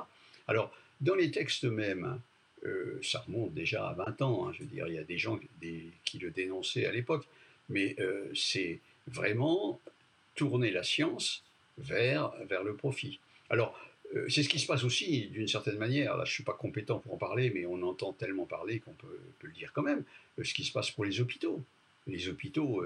Alors, 0.47 0.73
dans 1.01 1.15
les 1.15 1.31
textes 1.31 1.65
mêmes, 1.65 2.19
euh, 2.65 2.99
ça 3.03 3.19
remonte 3.19 3.53
déjà 3.53 3.87
à 3.87 3.93
20 3.93 4.21
ans, 4.21 4.47
hein, 4.47 4.51
je 4.53 4.63
veux 4.63 4.69
dire, 4.69 4.87
il 4.87 4.95
y 4.95 4.97
a 4.97 5.03
des 5.03 5.17
gens 5.17 5.39
qui 6.03 6.19
le 6.19 6.31
dénonçaient 6.31 6.85
à 6.85 6.91
l'époque, 6.91 7.25
mais 7.69 7.95
euh, 7.99 8.25
c'est 8.33 8.79
vraiment 9.07 9.79
tourner 10.35 10.71
la 10.71 10.83
science 10.83 11.43
vers, 11.77 12.31
vers 12.49 12.63
le 12.63 12.75
profit. 12.75 13.19
Alors, 13.49 13.79
euh, 14.15 14.27
c'est 14.29 14.41
ce 14.41 14.49
qui 14.49 14.59
se 14.59 14.65
passe 14.65 14.83
aussi 14.83 15.27
d'une 15.27 15.47
certaine 15.47 15.77
manière, 15.77 16.17
là 16.17 16.25
je 16.25 16.31
ne 16.31 16.33
suis 16.33 16.43
pas 16.43 16.53
compétent 16.53 16.99
pour 16.99 17.13
en 17.13 17.17
parler, 17.17 17.51
mais 17.51 17.65
on 17.65 17.81
entend 17.83 18.13
tellement 18.13 18.45
parler 18.45 18.79
qu'on 18.79 18.93
peut, 18.93 19.19
le 19.41 19.51
dire 19.51 19.71
quand 19.73 19.83
même, 19.83 20.03
ce 20.41 20.53
qui 20.53 20.63
se 20.63 20.71
passe 20.71 20.91
pour 20.91 21.05
les 21.05 21.21
hôpitaux. 21.21 21.63
Les 22.07 22.29
hôpitaux, 22.29 22.85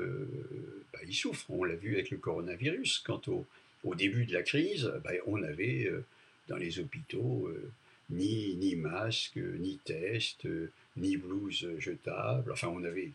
bah, 0.92 1.00
ils 1.08 1.14
souffrent, 1.14 1.50
on 1.52 1.64
l'a 1.64 1.76
vu 1.76 1.94
avec 1.94 2.10
le 2.10 2.18
coronavirus, 2.18 3.04
quand 3.06 3.28
au, 3.28 3.46
au 3.84 3.94
début 3.94 4.26
de 4.26 4.34
la 4.34 4.42
crise, 4.42 4.92
bah, 5.04 5.12
on 5.28 5.44
avait 5.44 5.92
dans 6.48 6.58
les 6.58 6.80
hôpitaux 6.80 7.52
ni, 8.12 8.56
ni 8.56 8.76
masque, 8.76 9.38
ni 9.38 9.78
test, 9.78 10.48
ni 10.98 11.18
blouse 11.18 11.68
jetable. 11.80 12.52
Enfin, 12.52 12.68
on 12.68 12.84
avait 12.84 13.12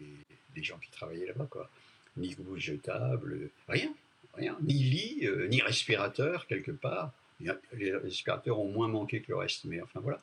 des, 0.54 0.62
gens 0.62 0.78
qui 0.78 0.90
travaillaient 0.90 1.26
là-bas, 1.26 1.46
quoi. 1.50 1.70
Ni 2.16 2.35
blouse 2.35 2.61
jetable, 2.61 3.50
rien, 3.68 3.92
rien. 4.35 4.56
Ni 4.62 4.74
lit, 4.74 5.26
euh, 5.26 5.46
ni 5.48 5.61
respirateur, 5.61 6.46
quelque 6.46 6.70
part. 6.70 7.12
Les 7.74 7.94
respirateurs 7.94 8.59
ont 8.59 8.70
moins 8.70 8.88
manqué 8.88 9.20
que 9.20 9.28
le 9.28 9.37
reste, 9.37 9.66
mais 9.66 9.82
enfin 9.82 10.00
voilà. 10.00 10.22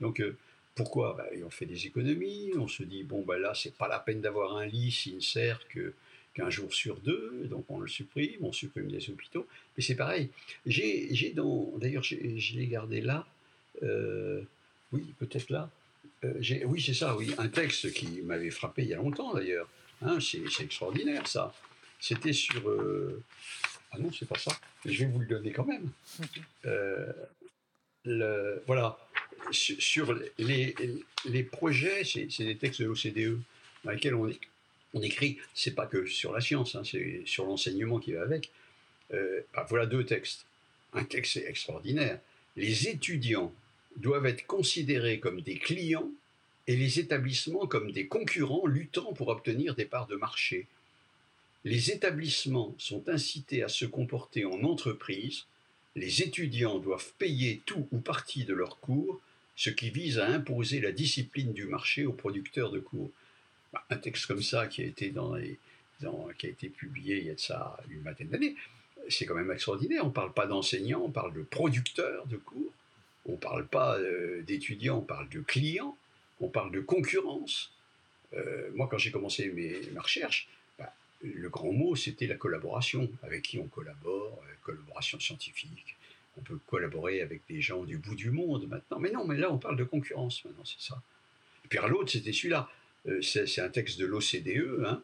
Donc, 0.00 0.20
euh, 0.20 0.36
pourquoi? 0.74 1.14
Bah, 1.16 1.26
On 1.44 1.50
fait 1.50 1.64
des 1.64 1.86
économies, 1.86 2.52
on 2.58 2.68
se 2.68 2.82
dit, 2.82 3.02
bon, 3.02 3.22
bah, 3.22 3.38
là, 3.38 3.54
c'est 3.54 3.74
pas 3.74 3.88
la 3.88 3.98
peine 3.98 4.20
d'avoir 4.20 4.56
un 4.56 4.66
lit 4.66 4.90
s'il 4.90 5.16
ne 5.16 5.20
sert 5.20 5.66
que 5.68 5.94
qu'un 6.34 6.48
jour 6.48 6.72
sur 6.72 6.96
deux, 7.00 7.46
donc 7.50 7.66
on 7.68 7.78
le 7.78 7.88
supprime, 7.88 8.42
on 8.42 8.52
supprime 8.52 8.88
des 8.88 9.10
hôpitaux. 9.10 9.46
Mais 9.76 9.82
c'est 9.82 9.94
pareil. 9.94 10.30
J'ai 10.64 11.34
d'ailleurs, 11.76 12.02
je 12.02 12.56
l'ai 12.56 12.66
gardé 12.66 13.00
là, 13.00 13.26
euh, 13.82 14.42
oui, 14.92 15.14
peut-être 15.18 15.50
là. 15.50 15.70
Euh, 16.24 16.40
oui, 16.66 16.80
c'est 16.80 16.94
ça, 16.94 17.16
oui. 17.16 17.34
Un 17.38 17.48
texte 17.48 17.92
qui 17.92 18.22
m'avait 18.22 18.50
frappé 18.50 18.82
il 18.82 18.88
y 18.88 18.94
a 18.94 18.96
longtemps 18.96 19.34
d'ailleurs. 19.34 19.68
Hein, 20.02 20.18
c'est 20.20 20.62
extraordinaire 20.62 21.26
ça. 21.26 21.54
C'était 22.00 22.32
sur. 22.32 22.68
Euh, 22.68 23.22
ah 23.92 23.98
non, 23.98 24.10
c'est 24.12 24.28
pas 24.28 24.38
ça. 24.38 24.52
Je 24.84 25.04
vais 25.04 25.10
vous 25.10 25.20
le 25.20 25.26
donner 25.26 25.52
quand 25.52 25.64
même. 25.64 25.90
le, 28.04 28.62
voilà. 28.66 28.98
Sur 29.50 30.16
les, 30.38 30.74
les 31.24 31.42
projets, 31.42 32.04
c'est 32.04 32.26
des 32.38 32.56
textes 32.56 32.80
de 32.80 32.86
l'OCDE 32.86 33.40
dans 33.84 33.90
lesquels 33.90 34.14
on, 34.14 34.30
on 34.94 35.02
écrit, 35.02 35.38
c'est 35.52 35.74
pas 35.74 35.86
que 35.86 36.06
sur 36.06 36.32
la 36.32 36.40
science, 36.40 36.76
hein, 36.76 36.82
c'est 36.84 37.22
sur 37.26 37.44
l'enseignement 37.44 37.98
qui 37.98 38.12
va 38.12 38.22
avec. 38.22 38.50
Bah, 39.10 39.66
voilà 39.68 39.86
deux 39.86 40.04
textes. 40.04 40.46
Un 40.94 41.04
texte 41.04 41.38
extraordinaire. 41.38 42.20
Les 42.56 42.88
étudiants 42.88 43.52
doivent 43.96 44.26
être 44.26 44.46
considérés 44.46 45.20
comme 45.20 45.40
des 45.40 45.58
clients 45.58 46.10
et 46.66 46.76
les 46.76 47.00
établissements 47.00 47.66
comme 47.66 47.92
des 47.92 48.06
concurrents 48.06 48.66
luttant 48.66 49.12
pour 49.12 49.28
obtenir 49.28 49.74
des 49.74 49.84
parts 49.84 50.06
de 50.06 50.16
marché. 50.16 50.66
Les 51.64 51.90
établissements 51.90 52.74
sont 52.78 53.08
incités 53.08 53.62
à 53.62 53.68
se 53.68 53.84
comporter 53.84 54.44
en 54.44 54.62
entreprise, 54.64 55.44
les 55.94 56.22
étudiants 56.22 56.78
doivent 56.78 57.12
payer 57.18 57.60
tout 57.66 57.86
ou 57.92 57.98
partie 57.98 58.44
de 58.44 58.54
leurs 58.54 58.80
cours, 58.80 59.20
ce 59.56 59.70
qui 59.70 59.90
vise 59.90 60.18
à 60.18 60.28
imposer 60.28 60.80
la 60.80 60.92
discipline 60.92 61.52
du 61.52 61.66
marché 61.66 62.06
aux 62.06 62.12
producteurs 62.12 62.70
de 62.70 62.80
cours. 62.80 63.10
Bah, 63.72 63.84
un 63.90 63.96
texte 63.96 64.26
comme 64.26 64.42
ça 64.42 64.66
qui 64.66 64.82
a 64.82 64.86
été, 64.86 65.10
dans 65.10 65.36
qui 66.38 66.46
a 66.46 66.50
été 66.50 66.68
publié 66.68 67.18
il 67.18 67.26
y 67.26 67.30
a 67.30 67.34
de 67.34 67.40
ça 67.40 67.78
une 67.90 68.02
vingtaine 68.02 68.28
d'années, 68.28 68.56
c'est 69.08 69.26
quand 69.26 69.34
même 69.34 69.50
extraordinaire. 69.50 70.04
On 70.04 70.08
ne 70.08 70.12
parle 70.12 70.32
pas 70.32 70.46
d'enseignants, 70.46 71.02
on 71.04 71.10
parle 71.10 71.34
de 71.34 71.42
producteurs 71.42 72.26
de 72.26 72.36
cours. 72.36 72.72
On 73.26 73.32
ne 73.32 73.36
parle 73.36 73.66
pas 73.66 73.98
euh, 73.98 74.42
d'étudiants, 74.42 74.98
on 74.98 75.02
parle 75.02 75.28
de 75.28 75.40
clients, 75.40 75.96
on 76.40 76.48
parle 76.48 76.72
de 76.72 76.80
concurrence. 76.80 77.72
Euh, 78.34 78.70
moi, 78.74 78.88
quand 78.90 78.98
j'ai 78.98 79.10
commencé 79.10 79.48
mes, 79.48 79.80
recherches, 79.98 80.48
bah, 80.78 80.92
le 81.22 81.48
grand 81.48 81.72
mot, 81.72 81.94
c'était 81.94 82.26
la 82.26 82.34
collaboration. 82.34 83.10
Avec 83.22 83.42
qui 83.42 83.58
on 83.58 83.66
collabore, 83.66 84.42
euh, 84.44 84.54
collaboration 84.64 85.20
scientifique, 85.20 85.96
on 86.36 86.40
peut 86.40 86.58
collaborer 86.66 87.20
avec 87.20 87.42
des 87.48 87.60
gens 87.60 87.84
du 87.84 87.98
bout 87.98 88.16
du 88.16 88.30
monde 88.30 88.66
maintenant. 88.68 88.98
Mais 88.98 89.10
non, 89.10 89.24
mais 89.24 89.36
là, 89.36 89.52
on 89.52 89.58
parle 89.58 89.76
de 89.76 89.84
concurrence 89.84 90.44
maintenant, 90.44 90.64
c'est 90.64 90.80
ça. 90.80 91.00
Et 91.64 91.68
puis 91.68 91.78
l'autre, 91.88 92.10
c'était 92.10 92.32
celui-là. 92.32 92.68
C'est 93.20 93.60
un 93.60 93.68
texte 93.68 93.98
de 93.98 94.06
l'OCDE, 94.06 94.84
hein, 94.86 95.02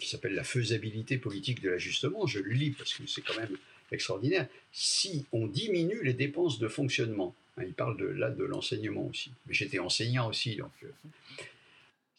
qui 0.00 0.08
s'appelle 0.08 0.34
La 0.34 0.44
faisabilité 0.44 1.18
politique 1.18 1.60
de 1.60 1.68
l'ajustement. 1.68 2.26
Je 2.26 2.40
le 2.40 2.50
lis 2.50 2.70
parce 2.70 2.94
que 2.94 3.06
c'est 3.06 3.20
quand 3.20 3.36
même 3.36 3.54
extraordinaire. 3.92 4.46
Si 4.72 5.26
on 5.32 5.46
diminue 5.46 6.02
les 6.02 6.14
dépenses 6.14 6.58
de 6.58 6.68
fonctionnement, 6.68 7.34
hein, 7.56 7.64
il 7.66 7.74
parle 7.74 7.96
de, 7.96 8.06
là 8.06 8.30
de 8.30 8.44
l'enseignement 8.44 9.06
aussi, 9.06 9.30
mais 9.46 9.54
j'étais 9.54 9.78
enseignant 9.78 10.28
aussi, 10.28 10.56
donc 10.56 10.72
euh, 10.82 10.90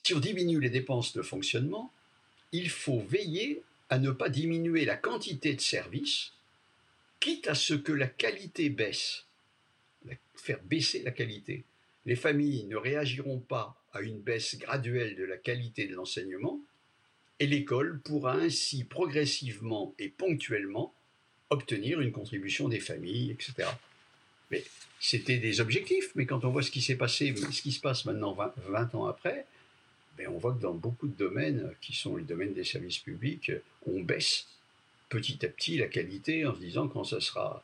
si 0.03 0.13
on 0.13 0.19
diminue 0.19 0.60
les 0.60 0.69
dépenses 0.69 1.13
de 1.13 1.21
fonctionnement, 1.21 1.91
il 2.51 2.69
faut 2.69 2.99
veiller 2.99 3.62
à 3.89 3.99
ne 3.99 4.12
pas 4.12 4.29
diminuer 4.29 4.86
la 4.86 4.97
quantité 4.97 5.53
de 5.53 5.62
services, 5.62 6.32
quitte 7.19 7.47
à 7.47 7.55
ce 7.55 7.73
que 7.73 7.91
la 7.91 8.08
qualité 8.08 8.69
baisse, 8.69 9.25
faire 10.36 10.62
baisser 10.63 11.03
la 11.03 11.12
qualité. 11.12 11.63
Les 12.05 12.15
familles 12.15 12.63
ne 12.65 12.77
réagiront 12.77 13.39
pas 13.39 13.75
à 13.93 14.01
une 14.01 14.19
baisse 14.19 14.58
graduelle 14.58 15.15
de 15.15 15.23
la 15.23 15.38
qualité 15.38 15.88
de 15.88 15.95
l'enseignement, 15.95 16.60
et 17.39 17.47
l'école 17.47 17.99
pourra 17.99 18.34
ainsi 18.34 18.84
progressivement 18.84 19.93
et 19.97 20.10
ponctuellement 20.10 20.93
obtenir 21.50 22.02
une 22.02 22.12
contribution 22.12 22.70
des 22.70 22.80
familles, 22.80 23.32
etc. 23.32 23.68
Mais 24.52 24.64
c'était 25.00 25.38
des 25.38 25.62
objectifs, 25.62 26.12
mais 26.16 26.26
quand 26.26 26.44
on 26.46 26.50
voit 26.50 26.64
ce 26.64 26.72
qui 26.72 26.82
s'est 26.82 26.96
passé, 26.96 27.34
ce 27.52 27.62
qui 27.62 27.72
se 27.72 27.80
passe 27.80 28.06
maintenant 28.06 28.38
20, 28.68 28.96
ans 28.96 29.06
après, 29.06 29.46
ben 30.18 30.28
on 30.28 30.38
voit 30.38 30.54
que 30.54 30.62
dans 30.62 30.74
beaucoup 30.74 31.08
de 31.08 31.16
domaines, 31.16 31.72
qui 31.82 31.94
sont 31.94 32.18
les 32.18 32.24
domaines 32.24 32.54
des 32.54 32.64
services 32.64 32.98
publics, 32.98 33.52
on 33.88 34.02
baisse 34.02 34.48
petit 35.10 35.44
à 35.46 35.50
petit 35.50 35.78
la 35.78 35.88
qualité 35.88 36.46
en 36.46 36.54
se 36.54 36.60
disant 36.60 36.88
quand 36.88 37.04
ça 37.04 37.22
sera 37.22 37.64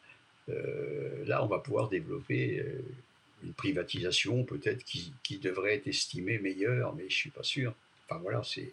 euh, 0.50 1.26
là, 1.26 1.43
on 1.43 1.48
va 1.48 1.60
pouvoir 1.60 1.89
développer 1.89 2.60
euh, 2.60 2.82
une 3.43 3.54
privatisation 3.54 4.43
peut-être 4.43 4.84
qui, 4.84 5.12
qui, 5.24 5.38
devrait 5.38 5.76
être 5.76 5.88
estimée 5.88 6.38
meilleure, 6.38 6.95
mais 6.95 7.10
je 7.10 7.15
suis 7.15 7.30
pas 7.32 7.43
sûr. 7.43 7.74
Enfin 8.08 8.19
voilà, 8.21 8.43
c'est 8.43 8.71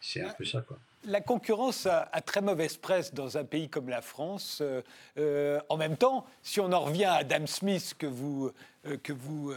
c'est 0.00 0.22
un 0.22 0.32
peu 0.32 0.44
ça 0.44 0.62
quoi. 0.62 0.78
La 1.04 1.22
concurrence 1.22 1.86
a, 1.86 2.06
très 2.20 2.42
mauvaise 2.42 2.76
presse 2.76 3.14
dans 3.14 3.38
un 3.38 3.44
pays 3.44 3.70
comme 3.70 3.88
la 3.88 4.02
France. 4.02 4.58
Euh, 4.60 4.82
euh, 5.16 5.58
en 5.70 5.78
même 5.78 5.96
temps, 5.96 6.26
si 6.42 6.60
on 6.60 6.72
en 6.72 6.80
revient 6.80 7.04
à 7.04 7.14
Adam 7.14 7.46
Smith 7.46 7.94
que 7.98 8.06
vous, 8.06 8.50
que 9.02 9.12
vous 9.12 9.52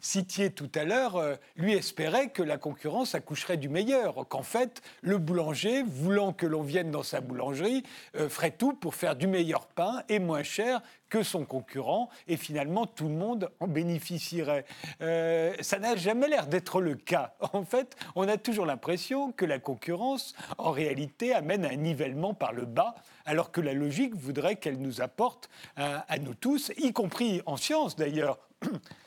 citiez 0.00 0.50
tout 0.50 0.70
à 0.74 0.84
l'heure, 0.84 1.22
lui 1.56 1.74
espérait 1.74 2.30
que 2.30 2.42
la 2.42 2.58
concurrence 2.58 3.14
accoucherait 3.14 3.56
du 3.56 3.68
meilleur, 3.68 4.26
qu'en 4.28 4.42
fait, 4.42 4.82
le 5.02 5.18
boulanger, 5.18 5.82
voulant 5.82 6.32
que 6.32 6.46
l'on 6.46 6.62
vienne 6.62 6.90
dans 6.90 7.02
sa 7.02 7.20
boulangerie, 7.20 7.84
ferait 8.28 8.50
tout 8.50 8.72
pour 8.72 8.94
faire 8.94 9.16
du 9.16 9.26
meilleur 9.26 9.66
pain 9.66 10.02
et 10.08 10.18
moins 10.18 10.42
cher 10.42 10.82
que 11.08 11.22
son 11.22 11.44
concurrent, 11.44 12.08
et 12.28 12.36
finalement 12.36 12.86
tout 12.86 13.08
le 13.08 13.14
monde 13.14 13.50
en 13.60 13.68
bénéficierait. 13.68 14.64
Euh, 15.00 15.54
ça 15.60 15.78
n'a 15.78 15.96
jamais 15.96 16.28
l'air 16.28 16.46
d'être 16.46 16.80
le 16.80 16.94
cas. 16.94 17.34
En 17.52 17.64
fait, 17.64 17.96
on 18.16 18.28
a 18.28 18.36
toujours 18.36 18.66
l'impression 18.66 19.32
que 19.32 19.44
la 19.44 19.58
concurrence, 19.58 20.34
en 20.58 20.72
réalité, 20.72 21.32
amène 21.32 21.64
un 21.64 21.76
nivellement 21.76 22.34
par 22.34 22.52
le 22.52 22.66
bas, 22.66 22.96
alors 23.24 23.50
que 23.50 23.60
la 23.60 23.72
logique 23.72 24.14
voudrait 24.14 24.56
qu'elle 24.56 24.78
nous 24.78 25.00
apporte 25.00 25.48
à 25.76 26.18
nous 26.18 26.34
tous, 26.34 26.70
y 26.76 26.92
compris 26.92 27.40
en 27.46 27.56
sciences 27.56 27.96
d'ailleurs, 27.96 28.38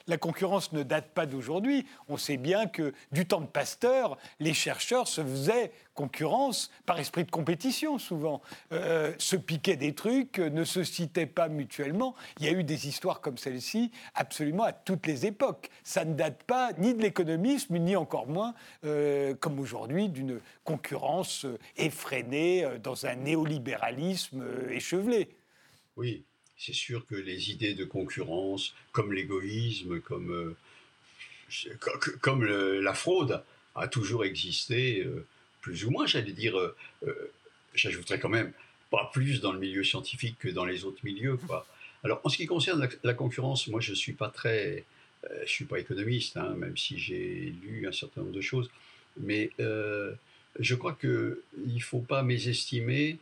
la 0.08 0.18
concurrence 0.18 0.74
ne 0.74 0.84
date 0.84 1.12
pas 1.14 1.26
d'aujourd'hui. 1.26 1.86
On 2.08 2.18
sait 2.18 2.38
bien 2.38 2.68
que 2.68 2.94
du 3.12 3.26
temps 3.26 3.42
de 3.42 3.48
Pasteur, 3.48 4.18
les 4.40 4.54
chercheurs 4.54 5.08
se 5.08 5.22
faisaient 5.22 5.72
concurrence 5.94 6.72
par 6.86 7.00
esprit 7.00 7.26
de 7.26 7.32
compétition 7.32 8.00
souvent, 8.00 8.42
euh, 8.72 9.14
se 9.18 9.36
piquaient 9.36 9.76
des 9.76 9.94
trucs, 9.94 10.40
ne 10.40 10.64
se 10.64 10.84
citaient 10.84 11.26
pas 11.26 11.50
mutuellement. 11.50 12.16
Il 12.40 12.46
y 12.46 12.50
a 12.50 12.52
eu 12.52 12.64
des 12.64 12.88
histoires 12.88 13.22
comme 13.22 13.38
celle-ci 13.38 13.92
absolument 14.16 14.64
à 14.64 14.74
toutes 14.74 15.06
les 15.06 15.26
époques. 15.26 15.70
Ça 15.84 16.06
ne 16.06 16.14
date 16.14 16.44
pas 16.44 16.72
ni 16.78 16.94
de 16.94 17.02
l'économisme, 17.02 17.78
ni 17.78 17.96
encore 17.96 18.28
moins, 18.28 18.54
euh, 18.86 19.36
comme 19.36 19.60
aujourd'hui, 19.60 20.10
d'une 20.10 20.40
concurrence 20.64 21.46
effrénée 21.76 22.64
euh, 22.64 22.78
dans 22.78 23.06
un 23.06 23.16
néolibéralisme 23.16 24.44
échevelé. 24.70 25.36
Oui, 25.98 26.26
c'est 26.60 26.74
sûr 26.74 27.06
que 27.08 27.16
les 27.16 27.52
idées 27.52 27.74
de 27.74 27.86
concurrence, 27.86 28.76
comme 28.92 29.14
l'égoïsme, 29.14 30.02
comme, 30.02 30.32
euh, 30.32 31.78
comme 32.20 32.46
la 32.46 32.94
fraude, 32.94 33.42
a 33.76 33.88
toujours 33.88 34.26
existé, 34.26 35.02
euh, 35.06 35.26
plus 35.62 35.86
ou 35.86 35.92
moins, 35.92 36.06
j'allais 36.06 36.34
dire, 36.34 36.60
euh, 36.60 37.32
j'ajouterais 37.74 38.20
quand 38.20 38.30
même, 38.30 38.52
pas 38.92 39.10
plus 39.14 39.40
dans 39.40 39.54
le 39.54 39.60
milieu 39.60 39.84
scientifique 39.84 40.38
que 40.38 40.50
dans 40.50 40.66
les 40.66 40.84
autres 40.84 41.00
milieux. 41.04 41.40
Alors, 42.04 42.20
en 42.24 42.30
ce 42.30 42.38
qui 42.38 42.46
concerne 42.46 42.90
la, 43.04 43.14
concurrence, 43.14 43.68
moi, 43.68 43.80
je 43.80 43.92
ne 43.92 43.96
suis 43.96 44.14
pas 44.14 44.30
très... 44.30 44.84
je 45.46 45.50
suis 45.50 45.66
pas 45.66 45.80
économiste, 45.80 46.38
hein, 46.38 46.56
même 46.58 46.76
si 46.76 46.98
j'ai 46.98 47.54
lu 47.64 47.88
un 47.88 47.92
certain 47.92 48.22
nombre 48.22 48.34
de 48.34 48.42
choses, 48.42 48.70
mais 49.18 49.52
je 49.60 50.76
crois 50.76 50.94
qu'il 51.00 51.38
ne 51.56 51.80
faut 51.80 52.00
pas 52.00 52.24
mésestimer 52.24 53.20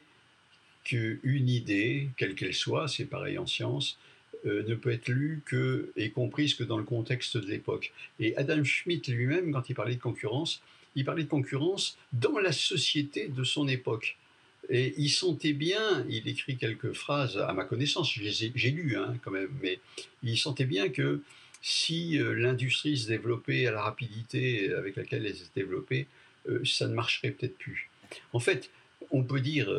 qu'une 0.87 1.49
idée, 1.49 2.09
quelle 2.17 2.33
qu'elle 2.35 2.53
soit, 2.53 2.87
c'est 2.87 3.05
pareil 3.05 3.37
en 3.37 3.45
science, 3.45 3.99
euh, 4.45 4.63
ne 4.67 4.75
peut 4.75 4.91
être 4.91 5.09
lue 5.09 5.41
que 5.45 5.91
et 5.97 6.11
comprise 6.11 6.53
que 6.53 6.63
dans 6.63 6.77
le 6.77 6.83
contexte 6.83 7.37
de 7.37 7.47
l'époque. 7.47 7.91
Et 8.19 8.35
Adam 8.37 8.63
Schmidt 8.63 9.11
lui-même, 9.11 9.51
quand 9.51 9.69
il 9.69 9.75
parlait 9.75 9.95
de 9.95 10.01
concurrence, 10.01 10.61
il 10.95 11.03
parlait 11.03 11.23
de 11.23 11.29
concurrence 11.29 11.97
dans 12.13 12.39
la 12.39 12.51
société 12.51 13.27
de 13.27 13.43
son 13.43 13.67
époque. 13.67 14.17
Et 14.69 14.93
il 14.97 15.09
sentait 15.09 15.53
bien, 15.53 16.05
il 16.09 16.27
écrit 16.27 16.57
quelques 16.57 16.93
phrases 16.93 17.37
à 17.37 17.51
ma 17.53 17.65
connaissance, 17.65 18.13
j'ai 18.13 18.71
lu 18.71 18.97
hein, 18.97 19.15
quand 19.23 19.31
même, 19.31 19.49
mais 19.61 19.79
il 20.23 20.37
sentait 20.37 20.65
bien 20.65 20.89
que 20.89 21.21
si 21.61 22.17
euh, 22.17 22.33
l'industrie 22.33 22.97
se 22.97 23.07
développait 23.07 23.65
à 23.67 23.71
la 23.71 23.81
rapidité 23.81 24.71
avec 24.73 24.95
laquelle 24.95 25.25
elle 25.25 25.35
s'est 25.35 25.45
développée, 25.55 26.07
euh, 26.47 26.63
ça 26.63 26.87
ne 26.87 26.93
marcherait 26.93 27.31
peut-être 27.31 27.57
plus. 27.57 27.89
En 28.33 28.39
fait, 28.39 28.69
on 29.11 29.23
peut 29.23 29.41
dire, 29.41 29.69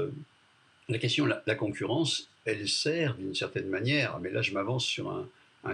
la 0.88 0.98
question 0.98 1.26
de 1.26 1.34
la, 1.46 1.54
concurrence, 1.54 2.30
elle 2.46 2.66
sert 2.68 3.14
d'une 3.16 3.34
certaine 3.34 3.68
manière, 3.68 4.18
mais 4.20 4.30
là 4.30 4.40
je 4.40 4.52
m'avance 4.52 4.84
sur 4.84 5.10
un, 5.10 5.28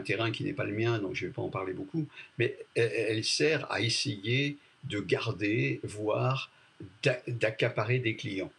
terrain 0.05 0.33
qui 0.33 0.43
n'est 0.43 0.53
pas 0.53 0.65
le 0.65 0.73
mien, 0.73 0.99
donc 0.99 1.15
je 1.15 1.25
ne 1.25 1.29
vais 1.29 1.35
pas 1.35 1.43
en 1.43 1.51
parler 1.51 1.73
beaucoup, 1.73 2.09
mais 2.37 2.59
elle, 2.75 3.23
sert 3.23 3.71
à 3.71 3.81
essayer 3.81 4.57
de 4.83 4.99
garder, 4.99 5.79
voire 5.85 6.51
d'accaparer 7.29 8.01
des 8.01 8.17
clients. 8.17 8.51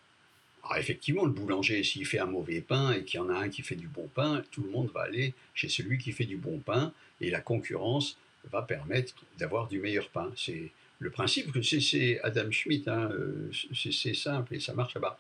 Alors 0.64 0.78
effectivement, 0.78 1.26
le 1.26 1.32
boulanger, 1.32 1.84
s'il 1.84 2.06
fait 2.06 2.20
un 2.20 2.26
mauvais 2.26 2.62
pain 2.62 2.94
et 2.94 3.04
qu'il 3.04 3.20
y 3.20 3.24
en 3.24 3.30
a 3.30 3.34
un 3.34 3.50
qui 3.50 3.64
fait 3.64 3.76
du 3.76 3.88
bon 3.88 4.08
pain, 4.16 4.44
tout 4.52 4.64
le 4.64 4.70
monde 4.70 4.90
va 4.94 5.02
aller 5.02 5.34
chez 5.54 5.68
celui 5.68 5.98
qui 5.98 6.14
fait 6.14 6.24
du 6.24 6.38
bon 6.38 6.60
pain 6.60 6.94
et 7.20 7.30
la 7.30 7.42
concurrence 7.42 8.18
va 8.50 8.62
permettre 8.62 9.14
d'avoir 9.38 9.68
du 9.68 9.80
meilleur 9.80 10.08
pain. 10.08 10.32
C'est 10.38 10.72
le 11.00 11.10
principe 11.10 11.52
que 11.52 11.62
c'est 11.62 12.22
Adam 12.22 12.50
Schmidt, 12.50 12.90
hein, 12.90 13.10
euh, 13.12 13.52
c'est 13.74 14.16
simple 14.16 14.56
et 14.56 14.62
ça 14.62 14.74
marche 14.74 14.96
là-bas. 14.96 15.20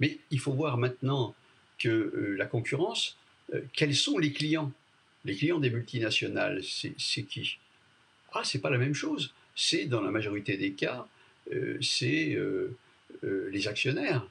Mais 0.00 0.18
il 0.30 0.40
faut 0.40 0.52
voir 0.52 0.78
maintenant 0.78 1.34
que 1.78 1.88
euh, 1.88 2.36
la 2.36 2.46
concurrence, 2.46 3.16
euh, 3.54 3.60
quels 3.72 3.94
sont 3.94 4.18
les 4.18 4.32
clients? 4.32 4.72
Les 5.24 5.34
clients 5.34 5.58
des 5.58 5.70
multinationales, 5.70 6.62
c'est 6.64 7.22
qui? 7.22 7.58
Ah, 8.32 8.42
c'est 8.44 8.60
pas 8.60 8.70
la 8.70 8.78
même 8.78 8.94
chose. 8.94 9.32
C'est 9.54 9.86
dans 9.86 10.00
la 10.00 10.10
majorité 10.10 10.56
des 10.56 10.72
cas, 10.72 11.06
euh, 11.52 11.76
c'est 11.80 12.38
les 13.22 13.66
actionnaires. 13.66 14.26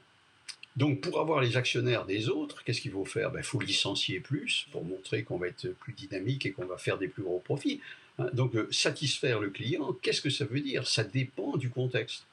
Donc 0.78 1.02
pour 1.02 1.20
avoir 1.20 1.42
les 1.42 1.58
actionnaires 1.58 2.06
des 2.06 2.30
autres, 2.30 2.64
qu'est-ce 2.64 2.80
qu'il 2.80 2.92
faut 2.92 3.04
faire? 3.04 3.30
Il 3.32 3.34
ben, 3.34 3.44
faut 3.44 3.60
licencier 3.60 4.20
plus 4.20 4.68
pour 4.72 4.86
montrer 4.86 5.24
qu'on 5.24 5.38
va 5.38 5.48
être 5.48 5.68
plus 5.80 5.94
dynamique 5.94 6.46
et 6.46 6.52
qu'on 6.52 6.66
va 6.66 6.78
faire 6.78 6.98
des 6.98 7.08
plus 7.08 7.24
gros 7.24 7.40
profits. 7.40 7.82
Hein, 8.20 8.30
donc 8.34 8.54
satisfaire 8.72 9.40
le 9.40 9.50
client, 9.50 9.94
qu'est-ce 10.02 10.22
que 10.22 10.30
ça 10.30 10.46
veut 10.46 10.62
dire? 10.62 10.88
Ça 10.88 11.04
dépend 11.04 11.58
du 11.58 11.70
contexte. 11.70 12.26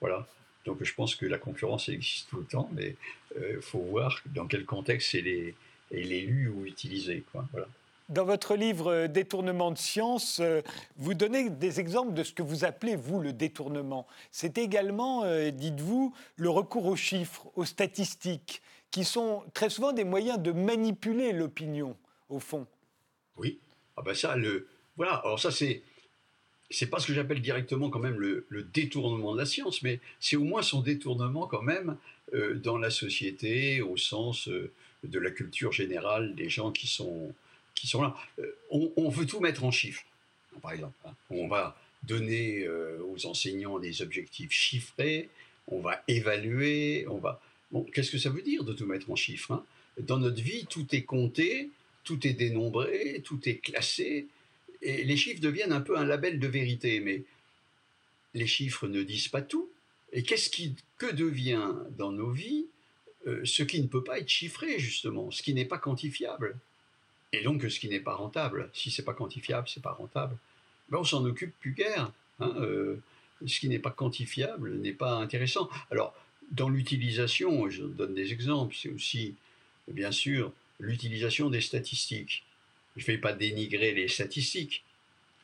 Voilà. 0.00 0.26
Donc 0.64 0.82
je 0.82 0.94
pense 0.94 1.14
que 1.14 1.26
la 1.26 1.38
concurrence 1.38 1.88
existe 1.88 2.28
tout 2.30 2.38
le 2.38 2.44
temps, 2.44 2.70
mais 2.72 2.96
il 3.36 3.42
euh, 3.42 3.60
faut 3.60 3.80
voir 3.80 4.20
dans 4.26 4.46
quel 4.46 4.64
contexte 4.64 5.14
elle 5.14 5.28
est, 5.28 5.54
lue 5.90 6.48
ou 6.48 6.64
utilisée. 6.64 7.22
Quoi. 7.32 7.46
Voilà. 7.52 7.66
Dans 8.08 8.24
votre 8.24 8.56
livre 8.56 8.90
euh, 8.90 9.08
Détournement 9.08 9.70
de 9.70 9.78
science, 9.78 10.40
euh, 10.40 10.62
vous 10.96 11.14
donnez 11.14 11.50
des 11.50 11.80
exemples 11.80 12.14
de 12.14 12.22
ce 12.22 12.32
que 12.32 12.42
vous 12.42 12.64
appelez, 12.64 12.96
vous, 12.96 13.20
le 13.20 13.32
détournement. 13.32 14.06
C'est 14.30 14.58
également, 14.58 15.24
dites-vous, 15.50 16.14
le 16.36 16.50
recours 16.50 16.86
aux 16.86 16.96
chiffres, 16.96 17.46
aux 17.56 17.64
statistiques, 17.64 18.62
qui 18.90 19.04
sont 19.04 19.42
très 19.54 19.70
souvent 19.70 19.92
des 19.92 20.04
moyens 20.04 20.38
de 20.38 20.52
manipuler 20.52 21.32
l'opinion, 21.32 21.96
au 22.28 22.38
fond. 22.38 22.66
Oui. 23.36 23.58
Ah 23.96 24.02
ben 24.02 24.14
ça, 24.14 24.36
le... 24.36 24.68
Voilà, 24.96 25.14
alors 25.16 25.40
ça 25.40 25.50
c'est 25.50 25.82
c'est 26.74 26.88
pas 26.88 26.98
ce 26.98 27.06
que 27.06 27.14
j'appelle 27.14 27.40
directement 27.40 27.88
quand 27.88 28.00
même 28.00 28.18
le, 28.18 28.46
détournement 28.72 29.32
de 29.32 29.38
la 29.38 29.46
science, 29.46 29.82
mais 29.82 30.00
c'est 30.20 30.36
au 30.36 30.44
moins 30.44 30.62
son 30.62 30.80
détournement 30.80 31.46
quand 31.46 31.62
même 31.62 31.96
euh, 32.34 32.54
dans 32.54 32.78
la 32.78 32.90
société, 32.90 33.80
au 33.80 33.96
sens 33.96 34.48
euh, 34.48 34.72
de 35.04 35.18
la 35.18 35.30
culture 35.30 35.72
générale 35.72 36.34
des 36.34 36.48
gens 36.48 36.72
qui 36.72 36.86
sont, 36.86 37.32
qui 37.74 37.86
sont 37.86 38.02
là. 38.02 38.16
Euh, 38.40 38.56
on, 38.70 39.08
veut 39.08 39.26
tout 39.26 39.40
mettre 39.40 39.64
en 39.64 39.70
chiffres, 39.70 40.04
par 40.60 40.72
exemple. 40.72 40.96
Hein. 41.06 41.14
On 41.30 41.46
va 41.46 41.76
donner 42.02 42.68
aux 42.68 43.24
enseignants 43.24 43.78
des 43.78 44.02
objectifs 44.02 44.52
chiffrés, 44.52 45.30
on 45.68 45.80
va 45.80 46.02
évaluer, 46.06 47.06
on 47.08 47.16
va... 47.16 47.40
Bon, 47.70 47.82
qu'est-ce 47.82 48.10
que 48.10 48.18
ça 48.18 48.28
veut 48.28 48.42
dire 48.42 48.62
de 48.62 48.74
tout 48.74 48.84
mettre 48.84 49.10
en 49.10 49.16
chiffres 49.16 49.52
hein? 49.52 49.64
Dans 49.98 50.18
notre 50.18 50.42
vie, 50.42 50.66
tout 50.68 50.86
est 50.94 51.04
compté, 51.04 51.70
tout 52.02 52.26
est 52.26 52.34
dénombré, 52.34 53.22
tout 53.24 53.40
est 53.48 53.56
classé, 53.56 54.26
les 54.84 55.16
chiffres 55.16 55.40
deviennent 55.40 55.72
un 55.72 55.80
peu 55.80 55.96
un 55.98 56.04
label 56.04 56.38
de 56.38 56.46
vérité, 56.46 57.00
mais 57.00 57.24
les 58.34 58.46
chiffres 58.46 58.86
ne 58.86 59.02
disent 59.02 59.28
pas 59.28 59.42
tout. 59.42 59.68
Et 60.12 60.22
qu'est-ce 60.22 60.50
qui, 60.50 60.76
que 60.98 61.10
devient 61.12 61.72
dans 61.96 62.12
nos 62.12 62.30
vies 62.30 62.66
euh, 63.26 63.44
ce 63.44 63.62
qui 63.62 63.80
ne 63.80 63.86
peut 63.86 64.04
pas 64.04 64.18
être 64.18 64.28
chiffré, 64.28 64.78
justement, 64.78 65.30
ce 65.30 65.42
qui 65.42 65.54
n'est 65.54 65.64
pas 65.64 65.78
quantifiable? 65.78 66.56
Et 67.32 67.42
donc 67.42 67.62
ce 67.62 67.80
qui 67.80 67.88
n'est 67.88 68.00
pas 68.00 68.14
rentable. 68.14 68.70
Si 68.74 68.90
c'est 68.90 69.02
pas 69.02 69.14
quantifiable, 69.14 69.68
c'est 69.68 69.82
pas 69.82 69.92
rentable. 69.92 70.36
Ben, 70.90 70.98
on 70.98 71.04
s'en 71.04 71.24
occupe 71.24 71.58
plus 71.58 71.72
guère. 71.72 72.12
Hein, 72.40 72.54
euh, 72.58 72.96
ce 73.46 73.58
qui 73.60 73.68
n'est 73.68 73.78
pas 73.78 73.90
quantifiable 73.90 74.76
n'est 74.76 74.92
pas 74.92 75.14
intéressant. 75.14 75.68
Alors, 75.90 76.14
dans 76.50 76.68
l'utilisation, 76.68 77.68
je 77.70 77.82
donne 77.82 78.14
des 78.14 78.32
exemples, 78.32 78.76
c'est 78.80 78.90
aussi, 78.90 79.34
bien 79.88 80.12
sûr, 80.12 80.52
l'utilisation 80.78 81.50
des 81.50 81.60
statistiques. 81.60 82.44
Je 82.96 83.02
ne 83.02 83.06
vais 83.06 83.18
pas 83.18 83.32
dénigrer 83.32 83.92
les 83.92 84.08
statistiques. 84.08 84.84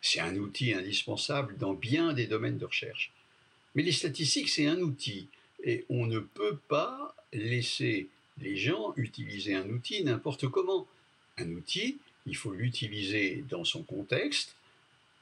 C'est 0.03 0.21
un 0.21 0.37
outil 0.37 0.73
indispensable 0.73 1.57
dans 1.59 1.75
bien 1.75 2.13
des 2.13 2.27
domaines 2.27 2.59
de 2.59 2.65
recherche. 2.65 3.13
Mais 3.75 3.83
les 3.83 3.93
statistiques, 3.93 4.49
c'est 4.49 4.67
un 4.67 4.81
outil. 4.81 5.29
Et 5.65 5.85
on 5.89 6.07
ne 6.07 6.19
peut 6.19 6.59
pas 6.69 7.15
laisser 7.33 8.09
les 8.39 8.57
gens 8.57 8.95
utiliser 8.97 9.55
un 9.55 9.69
outil 9.69 10.03
n'importe 10.03 10.49
comment. 10.49 10.87
Un 11.37 11.51
outil, 11.53 11.99
il 12.27 12.37
faut 12.37 12.53
l'utiliser 12.53 13.45
dans 13.49 13.65
son 13.65 13.83
contexte, 13.83 14.57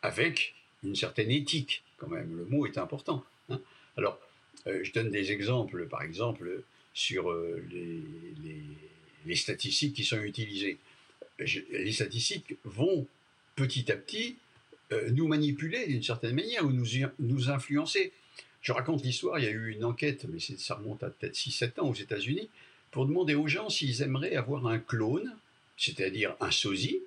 avec 0.03 0.55
une 0.85 0.95
certaine 0.95 1.31
éthique, 1.31 1.83
quand 1.97 2.09
même. 2.09 2.37
Le 2.37 2.45
mot 2.45 2.67
est 2.67 2.79
important. 2.79 3.25
Hein. 3.49 3.61
Alors, 3.97 4.19
euh, 4.67 4.81
je 4.83 4.93
donne 4.93 5.11
des 5.11 5.33
exemples, 5.33 5.87
par 5.87 6.03
exemple, 6.03 6.63
sur 6.95 7.31
euh, 7.31 7.65
les, 9.27 9.37
statistiques 9.37 9.95
qui 9.95 10.05
sont 10.05 10.23
utilisées. 10.23 10.79
Les 11.39 11.93
statistiques 11.93 12.57
vont 12.65 13.07
petit 13.57 13.91
à 13.91 13.97
petit 13.97 14.37
euh, 14.93 15.11
nous 15.11 15.29
manipuler 15.29 15.87
d'une 15.87 16.03
certaine 16.03 16.35
manière 16.35 16.65
ou 16.65 16.73
nous, 16.73 16.87
nous 17.19 17.51
influencer. 17.51 18.13
Je 18.63 18.73
raconte 18.73 19.05
l'histoire, 19.05 19.39
il 19.39 19.45
y 19.45 19.49
a 19.49 19.51
eu 19.51 19.73
une 19.73 19.85
enquête, 19.85 20.27
mais 20.29 20.41
ça 20.41 20.75
remonte 20.75 21.03
à 21.03 21.11
peut-être 21.11 21.35
6-7 21.35 21.81
ans 21.81 21.89
aux 21.89 21.95
États-Unis, 21.95 22.49
pour 22.91 23.07
demander 23.07 23.35
aux 23.35 23.47
gens 23.47 23.69
s'ils 23.69 24.03
aimeraient 24.03 24.37
avoir 24.37 24.67
un 24.67 24.79
clone, 24.79 25.37
c'est-à-dire 25.77 26.35
un 26.41 26.51
sosie, 26.51 27.01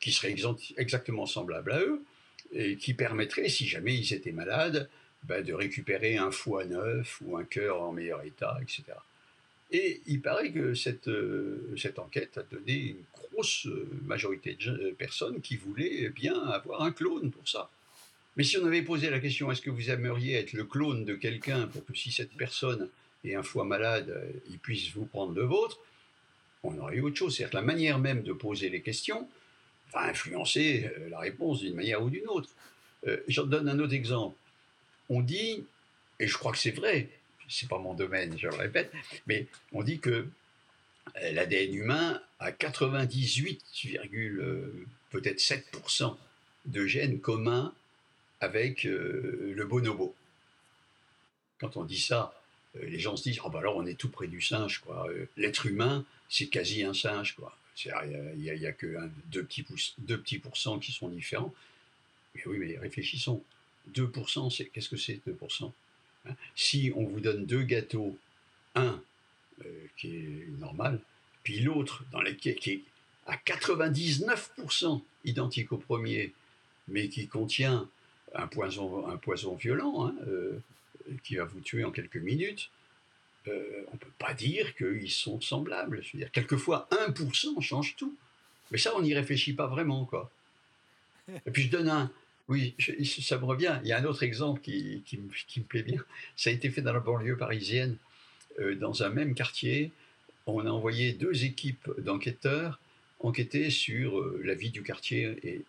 qui 0.00 0.12
serait 0.12 0.34
exactement 0.76 1.26
semblable 1.26 1.72
à 1.72 1.80
eux, 1.80 2.02
et 2.52 2.76
qui 2.76 2.94
permettrait, 2.94 3.48
si 3.48 3.66
jamais 3.66 3.94
ils 3.94 4.12
étaient 4.12 4.32
malades, 4.32 4.88
ben, 5.24 5.44
de 5.44 5.52
récupérer 5.52 6.16
un 6.16 6.30
foie 6.30 6.64
neuf 6.64 7.20
ou 7.22 7.36
un 7.36 7.44
cœur 7.44 7.82
en 7.82 7.92
meilleur 7.92 8.22
état, 8.22 8.58
etc. 8.62 8.84
Et 9.70 10.00
il 10.06 10.20
paraît 10.20 10.52
que 10.52 10.74
cette, 10.74 11.08
euh, 11.08 11.74
cette 11.76 11.98
enquête 11.98 12.38
a 12.38 12.42
donné 12.42 12.74
une 12.74 13.04
grosse 13.12 13.66
euh, 13.66 13.88
majorité 14.04 14.54
de 14.54 14.94
personnes 14.96 15.40
qui 15.40 15.56
voulaient 15.56 16.08
bien 16.10 16.40
avoir 16.40 16.82
un 16.82 16.92
clone 16.92 17.30
pour 17.30 17.48
ça. 17.48 17.68
Mais 18.36 18.44
si 18.44 18.58
on 18.58 18.66
avait 18.66 18.82
posé 18.82 19.10
la 19.10 19.18
question, 19.18 19.50
est-ce 19.50 19.62
que 19.62 19.70
vous 19.70 19.90
aimeriez 19.90 20.34
être 20.34 20.52
le 20.52 20.64
clone 20.64 21.04
de 21.04 21.14
quelqu'un 21.14 21.66
pour 21.66 21.84
que 21.84 21.94
si 21.94 22.12
cette 22.12 22.32
personne 22.34 22.88
est 23.24 23.34
un 23.34 23.42
foie 23.42 23.64
malade, 23.64 24.10
euh, 24.10 24.30
il 24.48 24.58
puisse 24.58 24.90
vous 24.92 25.06
prendre 25.06 25.34
le 25.34 25.42
vôtre, 25.42 25.78
on 26.62 26.78
aurait 26.78 26.96
eu 26.96 27.02
autre 27.02 27.16
chose. 27.16 27.36
C'est-à-dire 27.36 27.50
que 27.50 27.56
la 27.56 27.62
manière 27.62 27.98
même 27.98 28.22
de 28.22 28.32
poser 28.32 28.68
les 28.68 28.82
questions 28.82 29.28
va 29.92 30.04
influencer 30.04 30.90
la 31.10 31.20
réponse 31.20 31.60
d'une 31.60 31.74
manière 31.74 32.02
ou 32.02 32.10
d'une 32.10 32.26
autre. 32.26 32.48
J'en 33.28 33.46
donne 33.46 33.68
un 33.68 33.78
autre 33.78 33.94
exemple 33.94 34.36
on 35.08 35.20
dit, 35.20 35.64
et 36.20 36.26
je 36.26 36.36
crois 36.36 36.52
que 36.52 36.58
c'est 36.58 36.70
vrai, 36.70 37.08
c'est 37.48 37.68
pas 37.68 37.78
mon 37.78 37.94
domaine, 37.94 38.38
je 38.38 38.48
le 38.48 38.54
répète, 38.54 38.92
mais 39.26 39.46
on 39.72 39.82
dit 39.82 39.98
que 39.98 40.26
euh, 41.22 41.32
l'ADN 41.32 41.74
humain 41.74 42.20
a 42.38 42.52
98, 42.52 43.62
euh, 44.14 44.86
peut-être 45.10 45.38
7% 45.38 46.16
de 46.66 46.86
gènes 46.86 47.20
communs 47.20 47.72
avec 48.40 48.86
euh, 48.86 49.52
le 49.54 49.64
bonobo. 49.64 50.14
Quand 51.58 51.76
on 51.76 51.84
dit 51.84 52.00
ça, 52.00 52.34
les 52.82 52.98
gens 52.98 53.16
se 53.16 53.22
disent 53.22 53.40
oh, 53.44 53.48
bah 53.48 53.60
alors 53.60 53.76
on 53.76 53.86
est 53.86 53.98
tout 53.98 54.10
près 54.10 54.26
du 54.26 54.42
singe 54.42 54.80
quoi. 54.80 55.08
L'être 55.38 55.64
humain 55.64 56.04
c'est 56.28 56.48
quasi 56.48 56.82
un 56.82 56.92
singe 56.92 57.34
quoi. 57.34 57.56
Il 57.84 58.34
n'y 58.36 58.66
a, 58.66 58.72
que 58.72 58.98
deux, 59.26 59.44
petits 59.44 59.64
deux 59.98 60.18
petits 60.18 60.38
pourcents 60.38 60.78
qui 60.78 60.92
sont 60.92 61.08
différents. 61.08 61.54
Mais 62.34 62.42
oui, 62.46 62.58
mais 62.58 62.78
réfléchissons. 62.78 63.42
2%, 63.94 64.50
c'est, 64.50 64.66
qu'est-ce 64.66 64.88
que 64.88 64.96
c'est 64.96 65.20
2% 65.26 65.64
hein 65.64 65.72
Si 66.54 66.92
on 66.94 67.04
vous 67.04 67.20
donne 67.20 67.46
deux 67.46 67.62
gâteaux, 67.62 68.16
un 68.74 69.00
euh, 69.64 69.86
qui 69.96 70.16
est 70.16 70.48
normal, 70.58 71.00
puis 71.42 71.60
l'autre 71.60 72.04
dans 72.12 72.20
lequel, 72.20 72.56
qui 72.56 72.70
est 72.70 72.82
à 73.26 73.36
99% 73.36 75.02
identique 75.24 75.72
au 75.72 75.78
premier, 75.78 76.32
mais 76.88 77.08
qui 77.08 77.26
contient 77.26 77.88
un 78.34 78.46
poison, 78.46 79.54
violent, 79.54 80.06
hein, 80.06 80.14
euh, 80.26 80.58
qui 81.24 81.36
va 81.36 81.44
vous 81.44 81.60
tuer 81.60 81.84
en 81.84 81.90
quelques 81.90 82.16
minutes, 82.16 82.70
euh, 83.48 83.84
on 83.88 83.92
ne 83.94 83.98
peut 83.98 84.10
pas 84.18 84.34
dire 84.34 84.74
qu'ils 84.74 85.10
sont 85.10 85.40
semblables. 85.40 86.02
Quelquefois, 86.32 86.88
1% 86.90 87.60
change 87.60 87.96
tout. 87.96 88.16
Mais 88.70 88.78
ça, 88.78 88.96
on 88.96 89.02
n'y 89.02 89.14
réfléchit 89.14 89.52
pas 89.52 89.66
vraiment, 89.66 90.04
quoi. 90.04 90.30
Et 91.44 91.50
puis 91.50 91.64
je 91.64 91.70
donne 91.70 91.88
un, 91.88 92.10
oui, 92.48 92.74
ça 93.04 93.38
me 93.38 93.44
revient. 93.44 93.78
Il 93.82 93.88
y 93.88 93.92
a 93.92 93.98
un 93.98 94.04
autre 94.04 94.22
exemple 94.22 94.60
qui, 94.60 95.02
me, 95.12 95.62
plaît 95.62 95.82
bien. 95.82 96.02
Ça 96.36 96.50
a 96.50 96.52
été 96.52 96.70
fait 96.70 96.82
dans 96.82 96.92
la 96.92 97.00
banlieue 97.00 97.36
parisienne, 97.36 97.96
euh, 98.60 98.74
dans 98.76 99.02
un 99.02 99.10
même 99.10 99.34
quartier. 99.34 99.90
On 100.46 100.64
a 100.64 100.70
envoyé 100.70 101.12
deux 101.12 101.44
équipes 101.44 101.90
d'enquêteurs 101.98 102.78
enquêter 103.20 103.70
sur 103.70 104.18
euh, 104.18 104.40
la 104.44 104.54
vie 104.54 104.70
du 104.70 104.82
quartier. 104.82 105.36
Et 105.42 105.62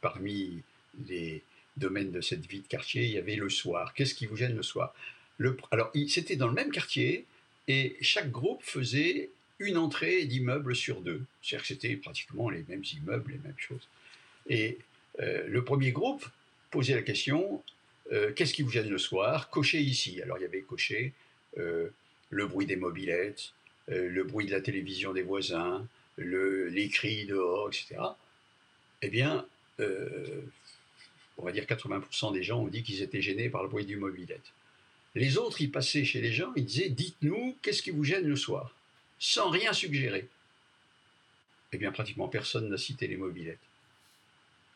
parmi 0.00 0.62
les 1.08 1.42
domaines 1.76 2.10
de 2.10 2.20
cette 2.20 2.46
vie 2.46 2.60
de 2.60 2.66
quartier, 2.66 3.04
il 3.04 3.10
y 3.10 3.18
avait 3.18 3.36
le 3.36 3.48
soir. 3.48 3.94
Qu'est-ce 3.94 4.14
qui 4.14 4.26
vous 4.26 4.36
gêne 4.36 4.56
le 4.56 4.62
soir? 4.62 4.94
Alors, 5.70 5.90
c'était 6.08 6.36
dans 6.36 6.46
le 6.46 6.54
même 6.54 6.70
quartier 6.70 7.24
et 7.68 7.96
chaque 8.00 8.30
groupe 8.30 8.62
faisait 8.62 9.30
une 9.58 9.76
entrée 9.76 10.24
d'immeuble 10.24 10.74
sur 10.76 11.00
deux. 11.00 11.22
C'est-à-dire 11.42 11.62
que 11.62 11.68
c'était 11.68 11.96
pratiquement 11.96 12.48
les 12.48 12.64
mêmes 12.68 12.84
immeubles, 12.94 13.32
les 13.32 13.38
mêmes 13.38 13.58
choses. 13.58 13.88
Et 14.48 14.78
euh, 15.20 15.46
le 15.46 15.64
premier 15.64 15.92
groupe 15.92 16.24
posait 16.70 16.94
la 16.94 17.02
question 17.02 17.62
euh, 18.12 18.32
qu'est-ce 18.32 18.54
qui 18.54 18.62
vous 18.62 18.70
gêne 18.70 18.88
le 18.88 18.98
soir? 18.98 19.50
Cochez 19.50 19.80
ici. 19.80 20.20
Alors 20.22 20.38
il 20.38 20.42
y 20.42 20.44
avait 20.44 20.62
coché 20.62 21.12
euh, 21.58 21.88
le 22.30 22.46
bruit 22.46 22.66
des 22.66 22.76
mobilettes, 22.76 23.52
le 23.88 24.22
bruit 24.22 24.46
de 24.46 24.52
la 24.52 24.60
télévision 24.60 25.12
des 25.12 25.22
voisins, 25.22 25.86
les 26.16 26.88
cris 26.88 27.26
dehors, 27.26 27.68
etc. 27.68 27.96
Eh 29.02 29.10
bien, 29.10 29.44
on 29.78 31.44
va 31.44 31.52
dire 31.52 31.64
80% 31.64 32.32
des 32.32 32.42
gens 32.42 32.60
ont 32.60 32.68
dit 32.68 32.82
qu'ils 32.82 33.02
étaient 33.02 33.20
gênés 33.20 33.50
par 33.50 33.62
le 33.62 33.68
bruit 33.68 33.84
du 33.84 33.96
mobilette. 33.96 34.52
Les 35.14 35.36
autres, 35.36 35.60
ils 35.60 35.70
passaient 35.70 36.04
chez 36.04 36.22
les 36.22 36.32
gens, 36.32 36.52
ils 36.56 36.64
disaient 36.64 36.88
Dites-nous, 36.88 37.56
qu'est-ce 37.60 37.82
qui 37.82 37.90
vous 37.90 38.04
gêne 38.04 38.26
le 38.26 38.36
soir? 38.36 38.74
Sans 39.18 39.50
rien 39.50 39.74
suggérer. 39.74 40.26
Eh 41.72 41.76
bien, 41.76 41.92
pratiquement 41.92 42.28
personne 42.28 42.68
n'a 42.70 42.78
cité 42.78 43.06
les 43.08 43.16
mobilettes. 43.16 43.58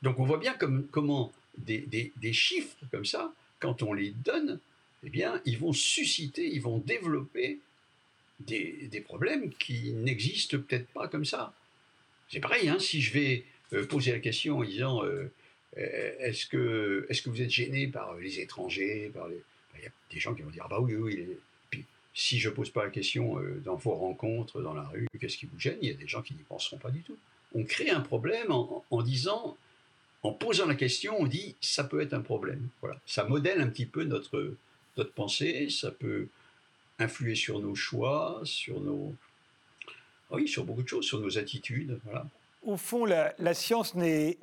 Donc 0.03 0.19
on 0.19 0.25
voit 0.25 0.39
bien 0.39 0.57
comment 0.91 1.33
des, 1.59 2.33
chiffres 2.33 2.77
comme 2.91 3.05
ça, 3.05 3.33
quand 3.61 3.83
on 3.83 3.93
les 3.93 4.11
donne, 4.11 4.61
eh 5.05 5.11
bien, 5.11 5.41
ils 5.45 5.59
vont 5.59 5.73
susciter, 5.73 6.47
ils 6.47 6.61
vont 6.61 6.79
développer 6.79 7.59
des, 8.41 9.03
problèmes 9.05 9.53
qui 9.55 9.93
n'existent 9.93 10.59
peut-être 10.59 10.89
pas 10.89 11.09
comme 11.09 11.25
ça. 11.25 11.55
C'est 12.29 12.41
pareil, 12.41 12.69
hein, 12.69 12.79
si 12.79 13.01
je 13.01 13.13
vais 13.13 13.45
euh, 13.73 13.87
poser 13.87 14.13
la 14.13 14.19
question 14.19 14.59
en 14.59 14.65
disant 14.65 15.05
euh, 15.05 15.31
euh, 15.79 16.13
est-ce 16.19 16.47
que, 16.47 17.07
est 17.09 17.23
que 17.23 17.31
vous 17.31 17.41
êtes 17.41 17.51
gêné 17.51 17.87
par 17.87 18.17
les 18.17 18.41
étrangers 18.41 19.11
par 19.15 19.29
les... 19.29 19.41
Il 19.77 19.85
y 19.85 19.87
a 19.87 19.91
des 20.11 20.21
gens 20.21 20.35
qui 20.35 20.43
vont 20.43 20.51
dire 20.51 20.65
ah 20.65 20.69
bah 20.71 20.81
oui, 20.81 20.95
oui. 20.95 21.29
Puis 21.71 21.85
si 22.15 22.39
je 22.39 22.49
pose 22.49 22.71
pas 22.71 22.85
la 22.85 22.91
question 22.91 23.39
dans 23.63 23.77
vos 23.77 23.95
rencontres, 23.95 24.63
dans 24.63 24.73
la 24.73 24.85
rue, 24.85 25.07
qu'est-ce 25.21 25.37
qui 25.37 25.45
vous 25.45 25.61
gêne? 25.61 25.77
Il 25.83 25.89
y 25.89 25.93
a 25.93 25.95
des 25.95 26.09
gens 26.09 26.23
qui 26.23 26.33
n'y 26.33 26.43
penseront 26.43 26.79
pas 26.79 26.91
du 26.91 27.03
tout. 27.03 27.17
On 27.55 27.63
crée 27.63 27.91
un 27.91 28.01
problème 28.01 28.51
en 28.51 29.03
disant 29.03 29.59
en 30.23 30.33
posant 30.33 30.67
la 30.67 30.75
question, 30.75 31.17
on 31.19 31.27
dit 31.27 31.57
ça 31.61 31.85
peut 31.85 32.01
être 32.01 32.15
un 32.15 32.21
problème. 32.21 32.69
Voilà, 32.81 33.01
ça 33.07 33.25
modèle 33.25 33.61
un 33.61 33.69
petit 33.69 33.87
peu 33.87 34.05
notre 34.05 34.55
notre 34.97 35.13
pensée, 35.13 35.69
ça 35.69 35.91
peut 35.91 36.27
influer 36.99 37.35
sur 37.35 37.61
nos 37.61 37.75
choix, 37.75 38.41
sur 38.45 38.81
nos 38.81 39.15
oui, 40.31 40.49
sur 40.49 40.65
beaucoup 40.65 40.83
de 40.83 40.89
choses, 40.89 41.05
sur 41.05 41.21
nos 41.21 41.39
attitudes. 41.39 42.01
Voilà. 42.05 42.27
Au 42.63 42.77
fond, 42.77 43.05
la, 43.05 43.55
science 43.55 43.95
n'est 43.95 44.37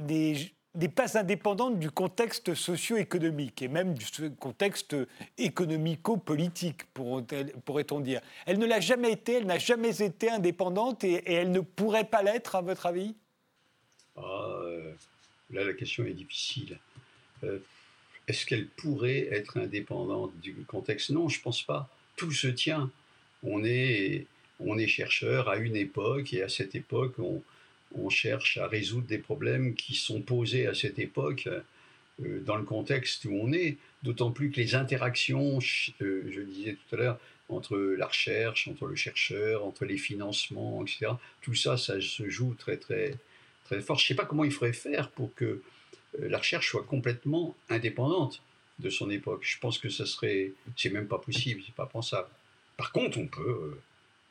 pas 0.95 1.17
indépendante 1.17 1.77
du 1.77 1.91
contexte 1.91 2.53
socio-économique 2.53 3.61
et 3.61 3.67
même 3.67 3.93
du 3.93 4.31
contexte 4.39 4.95
économico-politique, 5.37 6.85
pourrait-on 6.93 7.99
dire. 7.99 8.21
Elle 8.45 8.59
ne 8.59 8.65
l'a 8.65 8.79
jamais 8.79 9.11
été, 9.11 9.33
elle 9.33 9.45
n'a 9.45 9.59
jamais 9.59 10.01
été 10.01 10.29
indépendante 10.29 11.03
et, 11.03 11.33
elle 11.33 11.51
ne 11.51 11.59
pourrait 11.59 12.05
pas 12.05 12.23
l'être, 12.23 12.55
à 12.55 12.61
votre 12.61 12.85
avis? 12.85 13.13
Ah, 14.15 14.21
euh, 14.21 14.93
Là, 15.53 15.63
la 15.63 15.73
question 15.73 16.05
est 16.05 16.13
difficile. 16.13 16.79
Euh, 17.43 17.59
est-ce 18.27 18.45
qu'elle 18.45 18.67
pourrait 18.67 19.27
être 19.31 19.57
indépendante 19.57 20.31
du 20.41 20.55
contexte? 20.67 21.11
Non, 21.11 21.29
je 21.29 21.37
ne 21.37 21.43
pense 21.43 21.61
pas. 21.61 21.89
Tout 22.15 22.31
se 22.31 22.47
tient. 22.47 22.89
On 23.43 23.63
est, 23.63 24.25
on 24.59 24.77
est 24.77 24.87
chercheur 24.87 25.49
à 25.49 25.57
une 25.57 25.75
époque 25.75 26.33
et 26.33 26.41
à 26.41 26.49
cette 26.49 26.75
époque, 26.75 27.15
on, 27.19 27.41
cherche 28.09 28.57
à 28.57 28.67
résoudre 28.67 29.07
des 29.07 29.19
problèmes 29.19 29.75
qui 29.75 29.95
sont 29.95 30.21
posés 30.21 30.65
à 30.65 30.73
cette 30.73 30.97
époque 30.97 31.47
euh, 31.47 32.39
dans 32.41 32.55
le 32.55 32.63
contexte 32.63 33.25
où 33.25 33.33
on 33.33 33.53
est, 33.53 33.77
d'autant 34.01 34.31
plus 34.31 34.49
que 34.49 34.57
les 34.57 34.75
interactions, 34.75 35.59
euh, 36.01 36.23
je 36.29 36.41
disais 36.41 36.73
tout 36.73 36.95
à 36.95 36.97
l'heure, 36.97 37.19
entre 37.49 37.77
la 37.77 38.07
recherche, 38.07 38.67
entre 38.67 38.87
le 38.87 38.95
chercheur, 38.95 39.63
entre 39.63 39.85
les 39.85 39.97
financements, 39.97 40.81
etc., 40.81 41.11
tout 41.41 41.53
ça, 41.53 41.77
ça 41.77 42.01
se 42.01 42.29
joue 42.29 42.55
très 42.55 42.77
très 42.77 43.15
Je 43.79 43.91
ne 43.91 43.97
sais 43.97 44.15
pas 44.15 44.25
comment 44.25 44.43
il 44.43 44.51
faudrait 44.51 44.73
faire 44.73 45.09
pour 45.09 45.33
que 45.35 45.45
euh, 45.45 46.29
la 46.29 46.37
recherche 46.37 46.69
soit 46.69 46.83
complètement 46.83 47.55
indépendante 47.69 48.41
de 48.79 48.89
son 48.89 49.09
époque. 49.09 49.41
Je 49.43 49.59
pense 49.59 49.77
que 49.77 49.89
ça 49.89 50.05
serait, 50.05 50.51
c'est 50.75 50.89
même 50.89 51.07
pas 51.07 51.19
possible, 51.19 51.61
c'est 51.65 51.75
pas 51.75 51.85
pensable. 51.85 52.27
Par 52.77 52.91
contre, 52.91 53.17
on 53.17 53.27
peut 53.27 53.77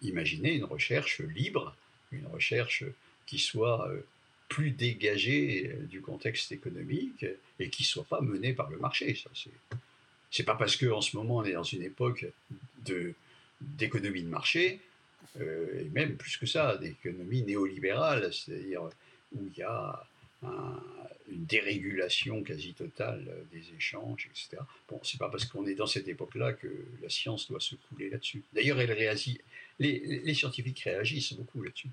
imaginer 0.02 0.54
une 0.54 0.64
recherche 0.64 1.20
libre, 1.20 1.76
une 2.10 2.26
recherche 2.26 2.84
qui 3.26 3.38
soit 3.38 3.88
euh, 3.88 4.00
plus 4.48 4.70
dégagé 4.70 5.68
euh, 5.68 5.82
du 5.86 6.00
contexte 6.00 6.52
économique 6.52 7.24
et 7.58 7.70
qui 7.70 7.84
soit 7.84 8.04
pas 8.04 8.20
mené 8.20 8.52
par 8.52 8.68
le 8.70 8.78
marché. 8.78 9.14
Ça, 9.14 9.30
c'est, 9.34 9.50
c'est 10.30 10.42
pas 10.42 10.56
parce 10.56 10.76
qu'en 10.76 11.00
ce 11.00 11.16
moment 11.16 11.36
on 11.36 11.44
est 11.44 11.52
dans 11.52 11.62
une 11.62 11.82
époque 11.82 12.26
de, 12.84 13.14
d'économie 13.60 14.22
de 14.22 14.28
marché, 14.28 14.80
euh, 15.40 15.80
et 15.80 15.84
même 15.90 16.16
plus 16.16 16.36
que 16.36 16.46
ça, 16.46 16.76
d'économie 16.76 17.42
néolibérale, 17.42 18.32
c'est-à-dire 18.32 18.82
où 19.34 19.46
il 19.46 19.58
y 19.58 19.62
a 19.62 20.04
une 21.30 21.44
dérégulation 21.44 22.42
quasi 22.42 22.74
totale 22.74 23.24
des 23.52 23.62
échanges, 23.76 24.28
etc. 24.30 24.60
Bon, 24.88 25.00
c'est 25.04 25.18
pas 25.18 25.28
parce 25.28 25.44
qu'on 25.44 25.66
est 25.66 25.74
dans 25.74 25.86
cette 25.86 26.08
époque-là 26.08 26.52
que 26.52 26.68
la 27.00 27.08
science 27.08 27.48
doit 27.48 27.60
se 27.60 27.76
couler 27.76 28.10
là-dessus. 28.10 28.42
D'ailleurs, 28.52 28.80
elle 28.80 28.92
réagit, 28.92 29.38
les, 29.78 30.20
les 30.24 30.34
scientifiques 30.34 30.80
réagissent 30.80 31.34
beaucoup 31.34 31.62
là-dessus. 31.62 31.90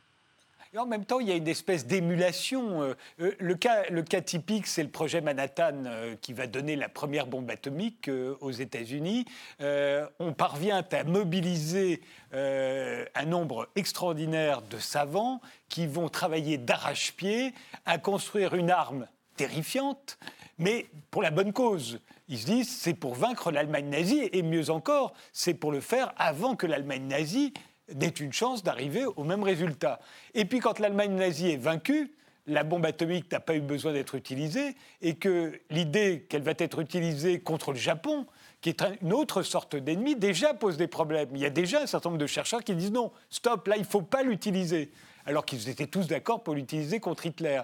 En 0.78 0.86
même 0.86 1.04
temps, 1.04 1.20
il 1.20 1.28
y 1.28 1.32
a 1.32 1.36
une 1.36 1.48
espèce 1.48 1.88
d'émulation. 1.88 2.84
Euh, 2.84 2.94
euh, 3.22 3.32
le, 3.40 3.56
cas, 3.56 3.90
le 3.90 4.04
cas 4.04 4.22
typique, 4.22 4.68
c'est 4.68 4.84
le 4.84 4.90
projet 4.90 5.20
Manhattan 5.20 5.86
euh, 5.86 6.16
qui 6.22 6.32
va 6.32 6.46
donner 6.46 6.76
la 6.76 6.90
première 6.90 7.26
bombe 7.26 7.50
atomique 7.50 8.10
aux 8.40 8.52
États-Unis. 8.52 9.26
on 9.60 10.34
parvient 10.34 10.84
à 10.92 11.04
mobiliser 11.04 12.02
un 12.32 13.26
nombre 13.26 13.68
extraordinaire 13.76 14.62
de 14.62 14.78
savants 14.78 15.42
qui 15.70 15.88
vont 15.88 16.08
travailler 16.08 16.58
d'arrache-pied 16.60 17.54
à 17.86 17.98
construire 17.98 18.54
une 18.54 18.70
arme 18.70 19.08
terrifiante, 19.36 20.20
mais 20.60 20.88
pour 21.10 21.24
la 21.24 21.32
bonne 21.32 21.54
cause. 21.54 22.00
Ils 22.28 22.38
se 22.38 22.46
disent, 22.46 22.70
c'est 22.70 22.94
pour 22.94 23.16
vaincre 23.16 23.52
l'Allemagne 23.52 23.90
nazie, 23.90 24.30
et 24.32 24.44
mieux 24.44 24.70
encore, 24.70 25.14
c'est 25.34 25.56
pour 25.56 25.72
le 25.72 25.82
faire 25.82 26.14
avant 26.18 26.56
que 26.56 26.68
l'Allemagne 26.68 27.08
nazie 27.08 27.54
n'ait 27.96 28.08
une 28.08 28.34
chance 28.34 28.64
d'arriver 28.64 29.06
au 29.06 29.24
même 29.24 29.44
résultat. 29.44 30.00
Et 30.34 30.46
puis 30.46 30.60
quand 30.60 30.80
l'Allemagne 30.80 31.16
nazie 31.16 31.52
est 31.52 31.58
vaincue, 31.58 32.12
la 32.50 32.64
bombe 32.64 32.86
atomique 32.86 33.32
n'a 33.32 33.40
pas 33.40 33.56
eu 33.56 33.62
besoin 33.62 33.94
d'être 33.94 34.16
utilisée 34.16 34.76
et 35.02 35.16
que 35.16 35.60
l'idée 35.70 36.26
qu'elle 36.30 36.42
va 36.42 36.54
être 36.58 36.80
utilisée 36.80 37.40
contre 37.40 37.72
le 37.72 37.78
Japon, 37.78 38.26
qui 38.62 38.70
est 38.70 38.84
une 39.02 39.14
autre 39.14 39.44
sorte 39.44 39.76
d'ennemi, 39.76 40.16
déjà 40.16 40.54
pose 40.54 40.76
des 40.78 40.88
problèmes. 40.88 41.30
Il 41.34 41.40
y 41.40 41.46
a 41.46 41.50
déjà 41.52 41.82
un 41.82 41.86
certain 41.86 42.10
nombre 42.10 42.22
de 42.22 42.28
chercheurs 42.28 42.64
qui 42.64 42.76
disent 42.76 42.92
non, 42.92 43.12
stop, 43.30 43.68
là, 43.68 43.76
il 43.78 43.82
ne 43.82 43.86
faut 43.86 44.02
pas 44.02 44.24
l'utiliser. 44.24 44.92
Alors 45.26 45.46
qu'ils 45.46 45.70
étaient 45.70 45.86
tous 45.86 46.08
d'accord 46.08 46.44
pour 46.44 46.56
l'utiliser 46.56 47.00
contre 47.00 47.26
Hitler. 47.26 47.62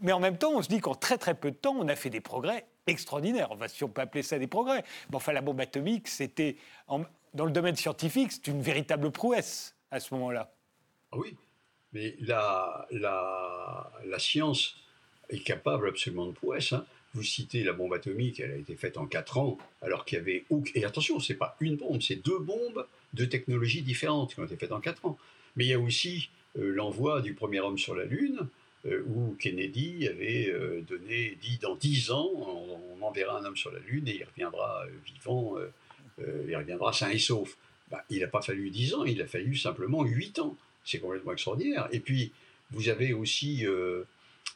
mais 0.00 0.12
en 0.12 0.20
même 0.20 0.38
temps, 0.38 0.52
on 0.54 0.62
se 0.62 0.68
dit 0.68 0.78
qu'en 0.78 0.94
très 0.94 1.18
très 1.18 1.34
peu 1.34 1.50
de 1.50 1.56
temps, 1.56 1.74
on 1.76 1.88
a 1.88 1.96
fait 1.96 2.10
des 2.10 2.20
progrès 2.20 2.64
extraordinaires. 2.86 3.50
Enfin, 3.50 3.66
si 3.66 3.82
on 3.82 3.88
peut 3.88 4.02
appeler 4.02 4.22
ça 4.22 4.38
des 4.38 4.46
progrès. 4.46 4.84
Mais 5.10 5.16
enfin, 5.16 5.32
la 5.32 5.40
bombe 5.40 5.60
atomique, 5.60 6.06
c'était 6.06 6.56
dans 7.34 7.44
le 7.44 7.52
domaine 7.52 7.76
scientifique, 7.76 8.32
c'est 8.32 8.48
une 8.48 8.62
véritable 8.62 9.10
prouesse 9.10 9.74
à 9.90 10.00
ce 10.00 10.14
moment-là. 10.14 10.52
Ah 11.12 11.18
oui, 11.18 11.36
mais 11.92 12.16
la, 12.20 12.86
la, 12.90 14.18
science 14.18 14.76
est 15.28 15.40
capable 15.40 15.88
absolument 15.88 16.26
de 16.26 16.32
prouesse. 16.32 16.72
Hein. 16.72 16.86
Vous 17.14 17.22
citez 17.22 17.62
la 17.62 17.72
bombe 17.72 17.92
atomique, 17.92 18.40
elle 18.40 18.52
a 18.52 18.56
été 18.56 18.74
faite 18.76 18.96
en 18.96 19.06
4 19.06 19.38
ans, 19.38 19.58
alors 19.82 20.04
qu'il 20.04 20.18
y 20.18 20.20
avait... 20.20 20.44
Et 20.74 20.84
attention, 20.84 21.20
ce 21.20 21.32
n'est 21.32 21.38
pas 21.38 21.56
une 21.60 21.76
bombe, 21.76 22.00
c'est 22.00 22.16
deux 22.16 22.38
bombes 22.38 22.86
de 23.12 23.24
technologies 23.26 23.82
différentes 23.82 24.34
qui 24.34 24.40
ont 24.40 24.44
été 24.44 24.56
faites 24.56 24.72
en 24.72 24.80
4 24.80 25.04
ans. 25.04 25.18
Mais 25.56 25.66
il 25.66 25.68
y 25.68 25.74
a 25.74 25.78
aussi 25.78 26.30
euh, 26.58 26.72
l'envoi 26.72 27.20
du 27.20 27.34
premier 27.34 27.60
homme 27.60 27.78
sur 27.78 27.94
la 27.94 28.04
Lune, 28.04 28.48
euh, 28.86 29.02
où 29.06 29.36
Kennedy 29.38 30.08
avait 30.08 30.50
euh, 30.50 30.80
donné, 30.88 31.36
dit 31.40 31.58
dans 31.60 31.76
10 31.76 32.10
ans, 32.12 32.30
on, 32.34 33.02
enverra 33.02 33.38
un 33.38 33.44
homme 33.44 33.56
sur 33.56 33.72
la 33.72 33.80
Lune 33.80 34.06
et 34.06 34.14
il 34.14 34.24
reviendra 34.24 34.84
vivant 35.04 35.56
euh, 36.20 36.44
il 36.48 36.56
reviendra 36.56 36.92
sain 36.92 37.10
et 37.10 37.18
sauf. 37.18 37.56
Bah, 37.90 38.04
il 38.08 38.20
n'a 38.20 38.26
pas 38.26 38.42
fallu 38.42 38.70
10 38.70 38.94
ans, 38.94 39.04
il 39.04 39.20
a 39.20 39.26
fallu 39.26 39.56
simplement 39.56 40.02
8 40.02 40.38
ans. 40.38 40.56
C'est 40.84 40.98
complètement 40.98 41.32
extraordinaire. 41.32 41.88
Et 41.92 42.00
puis, 42.00 42.32
vous 42.70 42.88
avez 42.88 43.12
aussi 43.12 43.66
euh, 43.66 44.04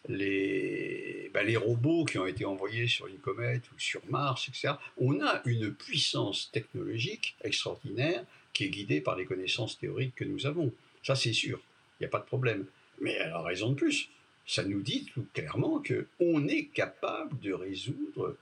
les, 0.08 1.30
bah, 1.34 1.42
les 1.42 1.56
robots 1.56 2.04
qui 2.04 2.18
ont 2.18 2.26
été 2.26 2.44
envoyés 2.44 2.88
sur 2.88 3.06
une 3.06 3.18
comète 3.18 3.62
ou 3.72 3.78
sur 3.78 4.00
Mars, 4.08 4.48
etc. 4.48 4.74
On 4.96 5.20
a 5.20 5.42
une 5.44 5.72
puissance 5.72 6.50
technologique 6.52 7.36
extraordinaire 7.44 8.24
qui 8.52 8.64
est 8.64 8.70
guidée 8.70 9.00
par 9.00 9.16
les 9.16 9.26
connaissances 9.26 9.78
théoriques 9.78 10.14
que 10.14 10.24
nous 10.24 10.46
avons. 10.46 10.72
Ça, 11.02 11.14
c'est 11.14 11.34
sûr. 11.34 11.60
Il 11.98 12.02
n'y 12.02 12.06
a 12.06 12.10
pas 12.10 12.20
de 12.20 12.24
problème. 12.24 12.64
Mais 13.00 13.18
à 13.18 13.42
raison 13.42 13.70
de 13.70 13.74
plus, 13.74 14.08
ça 14.46 14.64
nous 14.64 14.80
dit 14.80 15.06
tout 15.12 15.26
clairement 15.34 15.82
qu'on 15.82 16.48
est 16.48 16.66
capable 16.66 17.38
de 17.40 17.52
résoudre 17.52 18.36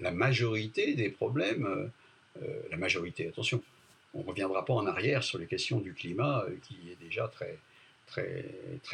la 0.00 0.10
majorité 0.10 0.94
des 0.94 1.10
problèmes, 1.10 1.66
euh, 1.66 1.86
euh, 2.42 2.62
la 2.70 2.76
majorité, 2.76 3.28
attention, 3.28 3.62
on 4.14 4.20
ne 4.20 4.26
reviendra 4.26 4.64
pas 4.64 4.74
en 4.74 4.86
arrière 4.86 5.22
sur 5.22 5.38
les 5.38 5.46
questions 5.46 5.80
du 5.80 5.94
climat 5.94 6.44
euh, 6.48 6.56
qui 6.62 6.90
est 6.90 7.02
déjà 7.02 7.28
très, 7.28 7.58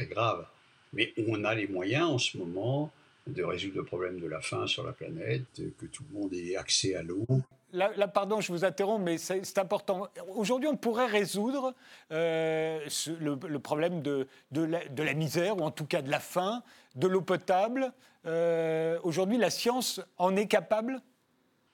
grave. 0.09 0.47
Mais 0.93 1.13
on 1.29 1.45
a 1.45 1.55
les 1.55 1.67
moyens 1.67 2.05
en 2.05 2.19
ce 2.19 2.37
moment 2.39 2.93
de 3.27 3.43
résoudre 3.43 3.77
le 3.77 3.85
problème 3.85 4.21
de 4.21 4.27
la 4.27 4.41
faim 4.41 4.67
sur 4.67 4.85
la 4.85 4.93
planète, 4.93 5.63
que 5.79 5.87
tout 5.87 6.05
le 6.13 6.19
monde 6.19 6.35
ait 6.35 6.57
accès 6.57 6.95
à 6.95 7.03
l'eau. 7.03 7.27
Là, 7.73 8.09
pardon, 8.09 8.41
je 8.41 8.53
vous 8.53 8.65
interromps, 8.65 9.03
mais 9.03 9.17
c'est 9.17 9.59
important. 9.59 10.09
Aujourd'hui, 10.29 10.69
on 10.69 10.77
pourrait 10.77 11.07
résoudre 11.07 11.75
le, 12.11 13.57
problème 13.59 14.03
de, 14.03 14.27
de, 14.51 15.03
la, 15.03 15.15
misère, 15.15 15.57
ou 15.57 15.63
en 15.63 15.71
tout 15.71 15.87
cas 15.87 16.03
de 16.03 16.11
la 16.11 16.21
faim, 16.21 16.63
de 16.97 17.07
l'eau 17.07 17.23
potable, 17.23 17.93
euh, 18.27 18.99
aujourd'hui, 19.03 19.39
la 19.39 19.51
science 19.51 20.01
en 20.19 20.37
est 20.37 20.47
capable? 20.47 21.01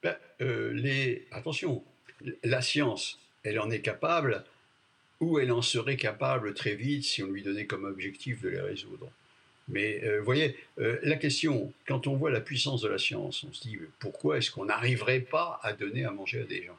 Ben, 0.02 0.16
euh. 0.40 1.18
Attention, 1.32 1.84
la 2.44 2.62
science, 2.62 3.18
elle 3.42 3.60
en 3.60 3.70
est 3.70 3.80
capable, 3.80 4.44
ou 5.20 5.38
elle 5.38 5.52
en 5.52 5.62
serait 5.62 5.96
capable 5.96 6.54
très 6.54 6.74
vite 6.74 7.04
si 7.04 7.22
on 7.22 7.28
lui 7.28 7.42
donnait 7.42 7.66
comme 7.66 7.84
objectif 7.84 8.40
de 8.40 8.48
les 8.48 8.60
résoudre. 8.60 9.10
Mais 9.68 10.00
euh, 10.04 10.18
vous 10.18 10.24
voyez, 10.24 10.56
la 10.76 11.16
question, 11.16 11.72
quand 11.86 12.06
on 12.06 12.16
voit 12.16 12.30
la 12.30 12.40
puissance 12.40 12.80
de 12.80 12.88
la 12.88 12.98
science, 12.98 13.44
on 13.48 13.52
se 13.52 13.62
dit 13.62 13.78
pourquoi 13.98 14.38
est-ce 14.38 14.50
qu'on 14.50 14.64
n'arriverait 14.64 15.20
pas 15.20 15.60
à 15.62 15.72
donner 15.72 16.04
à 16.04 16.10
manger 16.10 16.40
à 16.40 16.44
des 16.44 16.64
gens? 16.64 16.78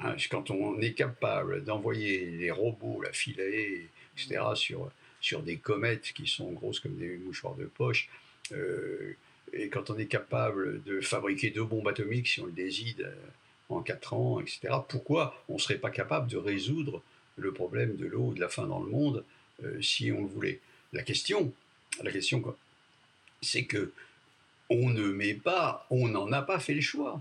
Hein, 0.00 0.16
Quand 0.30 0.50
on 0.50 0.80
est 0.80 0.92
capable 0.92 1.64
d'envoyer 1.64 2.26
les 2.26 2.50
robots, 2.50 3.00
la 3.02 3.12
filet, 3.12 3.86
etc., 4.16 4.42
sur, 4.54 4.90
sur 5.20 5.42
des 5.42 5.56
comètes 5.56 6.12
qui 6.14 6.26
sont 6.26 6.50
grosses 6.52 6.80
comme 6.80 6.96
des 6.96 7.16
mouchoirs 7.16 7.54
de 7.54 7.66
poche, 7.66 8.08
euh, 8.52 9.16
et 9.52 9.68
quand 9.68 9.90
on 9.90 9.98
est 9.98 10.06
capable 10.06 10.82
de 10.82 11.00
fabriquer 11.00 11.50
deux 11.50 11.64
bombes 11.64 11.86
atomiques, 11.86 12.28
si 12.28 12.40
on 12.40 12.46
le 12.46 12.52
décide, 12.52 13.02
euh, 13.02 13.14
en 13.68 13.80
quatre 13.80 14.14
ans, 14.14 14.40
etc., 14.40 14.74
pourquoi 14.88 15.42
on 15.48 15.54
ne 15.54 15.58
serait 15.58 15.78
pas 15.78 15.90
capable 15.90 16.28
de 16.28 16.36
résoudre 16.36 17.02
le 17.36 17.52
problème 17.52 17.96
de 17.96 18.06
l'eau, 18.06 18.32
de 18.34 18.40
la 18.40 18.48
faim 18.48 18.66
dans 18.66 18.80
le 18.80 18.90
monde, 18.90 19.24
euh, 19.64 19.80
si 19.80 20.10
on 20.12 20.22
le 20.22 20.26
voulait? 20.26 20.60
La 20.92 21.02
question, 21.02 21.52
la 22.02 22.10
question 22.10 22.42
c'est 23.42 23.64
que 23.64 23.92
on 24.70 24.90
ne 24.90 25.08
met 25.08 25.34
pas, 25.34 25.86
on 25.90 26.08
n'en 26.08 26.32
a 26.32 26.42
pas 26.42 26.58
fait 26.58 26.74
le 26.74 26.80
choix. 26.80 27.20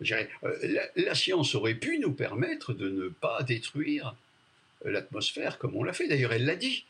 la, 0.00 1.14
science 1.14 1.54
aurait 1.54 1.74
pu 1.74 1.98
nous 1.98 2.12
permettre 2.12 2.72
de 2.72 2.88
ne 2.88 3.08
pas 3.08 3.42
détruire 3.42 4.14
l'atmosphère 4.84 5.58
comme 5.58 5.76
on 5.76 5.84
l'a 5.84 5.92
fait. 5.92 6.08
D'ailleurs, 6.08 6.32
elle 6.32 6.46
l'a 6.46 6.56
dit. 6.56 6.84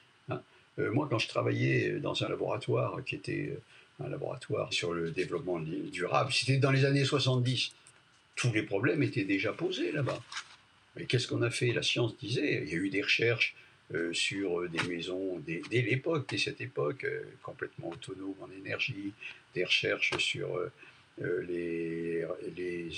Euh, 0.79 0.93
moi, 0.93 1.09
quand 1.11 1.19
je 1.19 1.27
travaillais 1.27 1.99
dans 1.99 2.25
un 2.25 2.29
laboratoire 2.29 3.03
qui 3.05 3.17
était 3.17 3.53
euh, 3.53 4.05
un 4.05 4.09
laboratoire 4.09 4.73
sur 4.73 4.95
le 4.95 5.11
développement 5.11 5.59
durable, 5.59 6.33
c'était 6.33 6.59
dans 6.59 6.71
les 6.71 6.85
années 6.85 7.05
70. 7.05 7.73
Tous 8.37 8.53
les 8.53 8.63
problèmes 8.63 9.03
étaient 9.03 9.25
déjà 9.25 9.53
posés 9.53 9.91
là-bas. 9.91 10.23
Mais 10.95 11.07
qu'est-ce 11.07 11.27
qu'on 11.27 11.43
a 11.43 11.51
fait? 11.51 11.73
La 11.73 11.83
science 11.83 12.17
disait, 12.19 12.63
il 12.63 12.69
y 12.69 12.73
a 12.73 12.77
eu 12.77 12.89
des 12.89 13.03
recherches 13.03 13.57
euh, 13.95 14.13
sur 14.13 14.69
des 14.69 14.83
maisons 14.89 15.43
dès, 15.47 15.63
l'époque, 15.71 16.29
dès 16.29 16.39
cette 16.39 16.61
époque, 16.61 17.07
complètement 17.43 17.91
autonomes 17.91 18.35
en 18.41 18.51
énergie, 18.51 19.13
des 19.55 19.65
recherches 19.65 20.17
sur 20.19 20.61
les, 21.19 22.25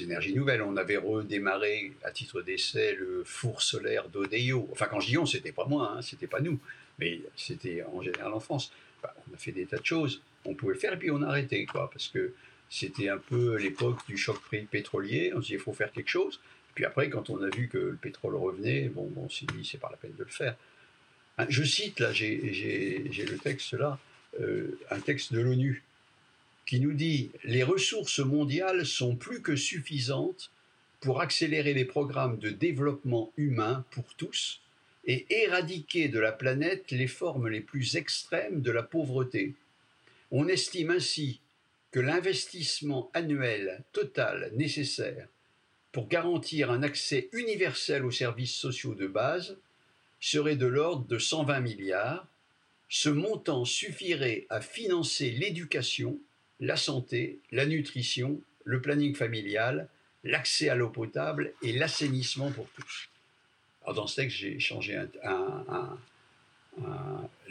énergies 0.03 0.35
nouvelles. 0.35 0.63
On 0.63 0.77
avait 0.77 0.99
redémarré 0.99 1.93
à 2.05 2.11
titre 2.11 2.43
d'essai 2.43 2.95
le 2.95 3.23
four 3.25 3.63
solaire 3.63 4.09
d'Odeio. 4.09 4.69
Enfin, 4.71 4.87
quand 4.87 5.01
je 5.01 5.09
dis 5.09 5.19
on, 5.19 5.27
c'était 5.27 5.53
pas 5.53 5.67
moi, 5.67 5.95
hein, 5.97 6.03
c'était 6.03 6.27
pas 6.27 6.41
nous 6.41 6.61
mais 6.99 7.21
c'était 7.37 7.83
en 7.85 8.03
général 8.03 8.33
en 8.33 8.41
France. 8.41 8.73
on 9.03 9.35
a 9.35 9.37
fait 9.37 9.53
des 9.53 9.67
tas 9.67 9.79
de 9.79 9.85
choses, 9.85 10.23
on 10.45 10.55
pouvait 10.55 10.75
le 10.75 10.79
faire 10.79 10.93
et 10.95 10.99
puis 10.99 11.11
on 11.11 11.23
a 11.23 11.29
arrêté, 11.29 11.67
quoi, 11.67 11.91
parce 11.91 12.09
que 12.09 12.33
c'était 12.71 13.09
un 13.09 13.19
peu 13.19 13.57
l'époque 13.57 13.99
du 14.09 14.17
choc 14.17 14.39
pétrolier. 14.71 15.33
On 15.35 15.43
se 15.43 15.49
dit 15.49 15.53
il 15.55 15.59
faut 15.59 15.73
faire 15.73 15.93
quelque 15.93 16.09
chose. 16.09 16.41
Puis 16.75 16.85
après, 16.85 17.11
quand 17.11 17.29
on 17.29 17.43
a 17.43 17.51
vu 17.51 17.69
que 17.69 17.79
le 17.79 17.99
pétrole 18.01 18.35
revenait, 18.35 18.89
bon, 18.89 19.11
on 19.17 19.29
s'est 19.29 19.47
dit, 19.55 19.65
c'est 19.65 19.79
pas 19.79 19.91
la 19.91 19.99
peine 19.99 20.15
de 20.17 20.25
le 20.25 20.31
faire. 20.31 20.57
Hein, 21.43 21.47
je 21.49 21.65
cite, 21.65 21.99
là, 21.99 22.13
j'ai 22.13 23.03
le 23.03 23.37
texte 23.37 23.73
là, 23.73 23.99
euh, 24.41 24.79
un 24.91 25.01
texte 25.01 25.33
de 25.33 25.41
l'ONU, 25.41 25.83
qui 26.67 26.79
nous 26.79 26.93
dit 26.93 27.31
Les 27.43 27.65
ressources 27.65 28.21
mondiales 28.21 28.87
sont 28.87 29.17
plus 29.17 29.43
que 29.43 29.57
suffisantes 29.57 30.53
pour 31.01 31.21
accélérer 31.21 31.75
les 31.75 31.85
programmes 31.85 32.39
de 32.39 32.51
développement 32.51 33.33
humain 33.37 33.85
pour 33.91 34.15
tous 34.15 34.61
et 35.05 35.27
éradiquer 35.31 36.07
de 36.07 36.21
la 36.21 36.31
planète 36.31 36.93
les 36.93 37.09
formes 37.09 37.49
les 37.49 37.61
plus 37.61 37.97
extrêmes 37.97 38.63
de 38.63 38.71
la 38.71 38.85
pauvreté. 38.85 39.55
On 40.31 40.47
estime 40.47 40.91
ainsi 40.91 41.41
que 41.91 41.99
l'investissement 41.99 43.11
annuel 43.15 43.83
total 43.93 44.53
nécessaire 44.55 45.27
pour 45.91 46.07
garantir 46.07 46.71
un 46.71 46.85
accès 46.85 47.29
universel 47.33 48.05
aux 48.05 48.13
services 48.13 48.55
sociaux 48.55 48.95
de 48.95 49.09
base 49.09 49.57
serait 50.23 50.57
de 50.57 50.67
l'ordre 50.67 51.07
de 51.07 51.19
120 51.19 51.61
milliards. 51.61 52.27
Ce 52.89 53.09
montant 53.09 53.65
suffirait 53.65 54.47
à 54.49 54.61
financer 54.61 55.31
l'éducation, 55.31 56.19
la 56.61 56.77
santé, 56.77 57.41
la 57.51 57.67
nutrition, 57.67 58.41
le 58.65 58.81
planning 58.81 59.17
familial, 59.17 59.89
l'accès 60.25 60.69
à 60.69 60.77
l'eau 60.77 60.91
potable 60.91 61.53
et 61.63 61.73
l'assainissement 61.73 62.53
pour 62.53 62.69
tous. 62.71 63.09
Alors 63.83 63.95
dans 63.95 64.07
ce 64.07 64.17
texte, 64.17 64.37
j'ai 64.37 64.61
changé 64.61 65.01
la 65.17 65.99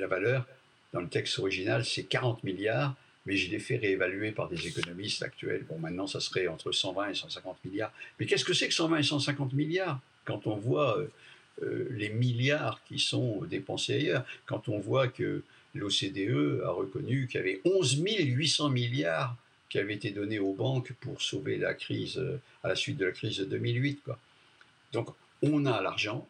valeur. 0.07 0.47
Dans 0.93 1.01
le 1.01 1.09
texte 1.09 1.39
original, 1.39 1.83
c'est 1.83 2.03
40 2.03 2.43
milliards, 2.43 2.95
mais 3.25 3.35
je 3.35 3.51
l'ai 3.51 3.59
fait 3.59 3.75
réévaluer 3.75 4.31
par 4.31 4.47
des 4.47 4.67
économistes 4.67 5.23
actuels. 5.23 5.65
Bon, 5.67 5.77
maintenant, 5.77 6.07
ça 6.07 6.21
serait 6.21 6.47
entre 6.47 6.71
120 6.71 7.09
et 7.09 7.15
150 7.15 7.65
milliards. 7.65 7.91
Mais 8.19 8.25
qu'est-ce 8.25 8.45
que 8.45 8.53
c'est 8.53 8.69
que 8.69 8.73
120 8.73 8.97
et 8.97 9.03
150 9.03 9.53
milliards? 9.53 9.99
Quand 10.23 10.47
on 10.47 10.55
voit 10.55 10.99
euh, 10.99 11.11
les 11.61 12.09
milliards 12.09 12.81
qui 12.85 12.97
sont 12.97 13.43
dépensés 13.43 13.93
ailleurs, 13.93 14.25
quand 14.45 14.67
on 14.67 14.79
voit 14.79 15.07
que 15.07 15.43
l'OCDE 15.75 16.61
a 16.65 16.71
reconnu 16.71 17.27
qu'il 17.27 17.39
y 17.39 17.43
avait 17.43 17.61
11 17.65 18.01
800 18.03 18.69
milliards 18.69 19.35
qui 19.69 19.79
avaient 19.79 19.93
été 19.93 20.11
donnés 20.11 20.39
aux 20.39 20.53
banques 20.53 20.91
pour 20.99 21.21
sauver 21.21 21.57
la 21.57 21.73
crise 21.73 22.17
euh, 22.17 22.41
à 22.61 22.67
la 22.67 22.75
suite 22.75 22.97
de 22.97 23.05
la 23.05 23.13
crise 23.13 23.37
de 23.37 23.45
2008. 23.45 24.03
Quoi. 24.03 24.19
Donc, 24.91 25.09
on 25.41 25.65
a 25.65 25.81
l'argent, 25.81 26.27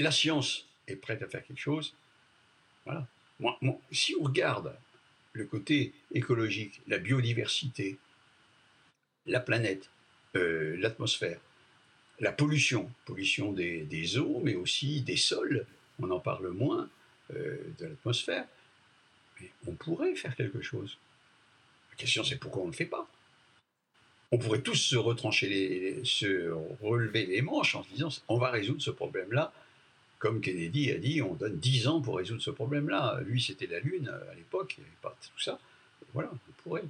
la 0.00 0.10
science 0.10 0.66
est 0.88 0.96
prête 0.96 1.22
à 1.22 1.28
faire 1.28 1.44
quelque 1.44 1.60
chose. 1.60 1.94
Voilà. 2.84 3.06
si 3.92 4.16
on 4.18 4.24
regarde 4.24 4.74
le 5.34 5.44
côté 5.44 5.94
écologique, 6.12 6.80
la 6.88 6.98
biodiversité, 6.98 7.96
la 9.26 9.38
planète, 9.38 9.88
euh, 10.34 10.76
l'atmosphère, 10.78 11.40
la 12.22 12.32
pollution, 12.32 12.88
pollution 13.04 13.52
des, 13.52 14.18
eaux, 14.18 14.40
mais 14.42 14.54
aussi 14.54 15.02
des 15.02 15.16
sols, 15.16 15.66
on 16.00 16.10
en 16.10 16.20
parle 16.20 16.48
moins, 16.50 16.88
euh, 17.34 17.58
de 17.78 17.86
l'atmosphère, 17.86 18.46
mais 19.40 19.50
on 19.66 19.72
pourrait 19.72 20.14
faire 20.14 20.34
quelque 20.36 20.62
chose. 20.62 20.98
La 21.90 21.96
question 21.96 22.24
c'est 22.24 22.36
pourquoi 22.36 22.62
on 22.62 22.66
ne 22.66 22.70
le 22.70 22.76
fait 22.76 22.86
pas? 22.86 23.06
On 24.30 24.38
pourrait 24.38 24.62
tous 24.62 24.76
se 24.76 24.96
retrancher, 24.96 26.00
se 26.04 26.50
relever 26.80 27.26
les 27.26 27.42
manches 27.42 27.74
en 27.74 27.82
se 27.82 27.88
disant 27.90 28.08
on 28.28 28.38
va 28.38 28.50
résoudre 28.50 28.80
ce 28.80 28.90
problème-là. 28.90 29.52
Comme 30.18 30.40
Kennedy 30.40 30.92
a 30.92 30.98
dit, 30.98 31.20
on 31.20 31.34
donne 31.34 31.58
10 31.58 31.88
ans 31.88 32.00
pour 32.00 32.16
résoudre 32.16 32.40
ce 32.40 32.52
problème-là. 32.52 33.20
Lui, 33.26 33.42
c'était 33.42 33.66
la 33.66 33.80
Lune 33.80 34.08
à 34.08 34.34
l'époque, 34.36 34.76
il 34.78 34.82
n'y 34.82 34.86
avait 34.86 34.96
pas 35.02 35.16
tout 35.20 35.40
ça. 35.40 35.58
voilà, 36.14 36.30
on 36.32 36.62
pourrait. 36.62 36.84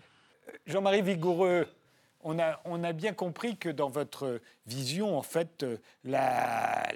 Jean-Marie 0.66 1.00
Vigoureux, 1.00 1.66
on 2.22 2.38
a, 2.38 2.92
bien 2.92 3.12
compris 3.12 3.56
que 3.56 3.68
dans 3.68 3.88
votre 3.88 4.40
vision, 4.66 5.16
en 5.16 5.22
fait, 5.22 5.64
la, 6.04 6.88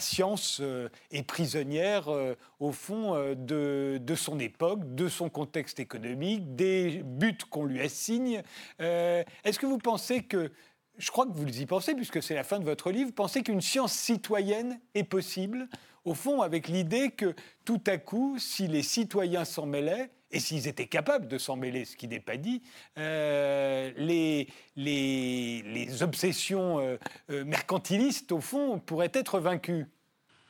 science 0.00 0.60
euh, 0.60 0.88
est 1.10 1.22
prisonnière, 1.22 2.08
euh, 2.12 2.36
au 2.60 2.72
fond, 2.72 3.14
euh, 3.14 3.34
de, 3.34 4.14
son 4.14 4.38
époque, 4.38 4.94
de 4.94 5.08
son 5.08 5.28
contexte 5.30 5.80
économique, 5.80 6.54
des 6.54 7.02
buts 7.04 7.38
qu'on 7.50 7.64
lui 7.64 7.80
assigne. 7.80 8.42
Est-ce 8.78 9.58
que 9.58 9.66
vous 9.66 9.78
pensez 9.78 10.22
que, 10.22 10.52
je 10.98 11.10
crois 11.10 11.26
que 11.26 11.32
vous 11.32 11.60
y 11.60 11.66
pensez, 11.66 11.94
puisque 11.94 12.22
c'est 12.22 12.34
la 12.34 12.44
fin 12.44 12.58
de 12.58 12.64
votre 12.64 12.90
livre, 12.90 13.12
pensez 13.12 13.42
qu'une 13.42 13.60
science 13.60 13.92
citoyenne 13.92 14.80
est 14.94 15.04
possible, 15.04 15.68
au 16.04 16.14
fond, 16.14 16.42
avec 16.42 16.68
l'idée 16.68 17.10
que 17.10 17.34
tout 17.64 17.82
à 17.86 17.96
coup, 17.96 18.38
si 18.38 18.68
les 18.68 18.82
citoyens 18.82 19.44
s'en 19.44 19.66
mêlaient, 19.66 20.10
et 20.34 20.40
s'ils 20.40 20.66
étaient 20.66 20.88
capables 20.88 21.28
de 21.28 21.38
s'en 21.38 21.56
mêler, 21.56 21.84
ce 21.84 21.96
qui 21.96 22.08
n'est 22.08 22.20
pas 22.20 22.36
dit, 22.36 22.60
euh, 22.98 23.92
les, 23.96 24.48
les, 24.76 26.02
obsessions 26.02 26.80
euh, 26.80 26.96
euh, 27.30 27.44
mercantilistes, 27.44 28.32
au 28.32 28.40
fond, 28.40 28.80
pourraient 28.80 29.12
être 29.14 29.38
vaincues. 29.38 29.86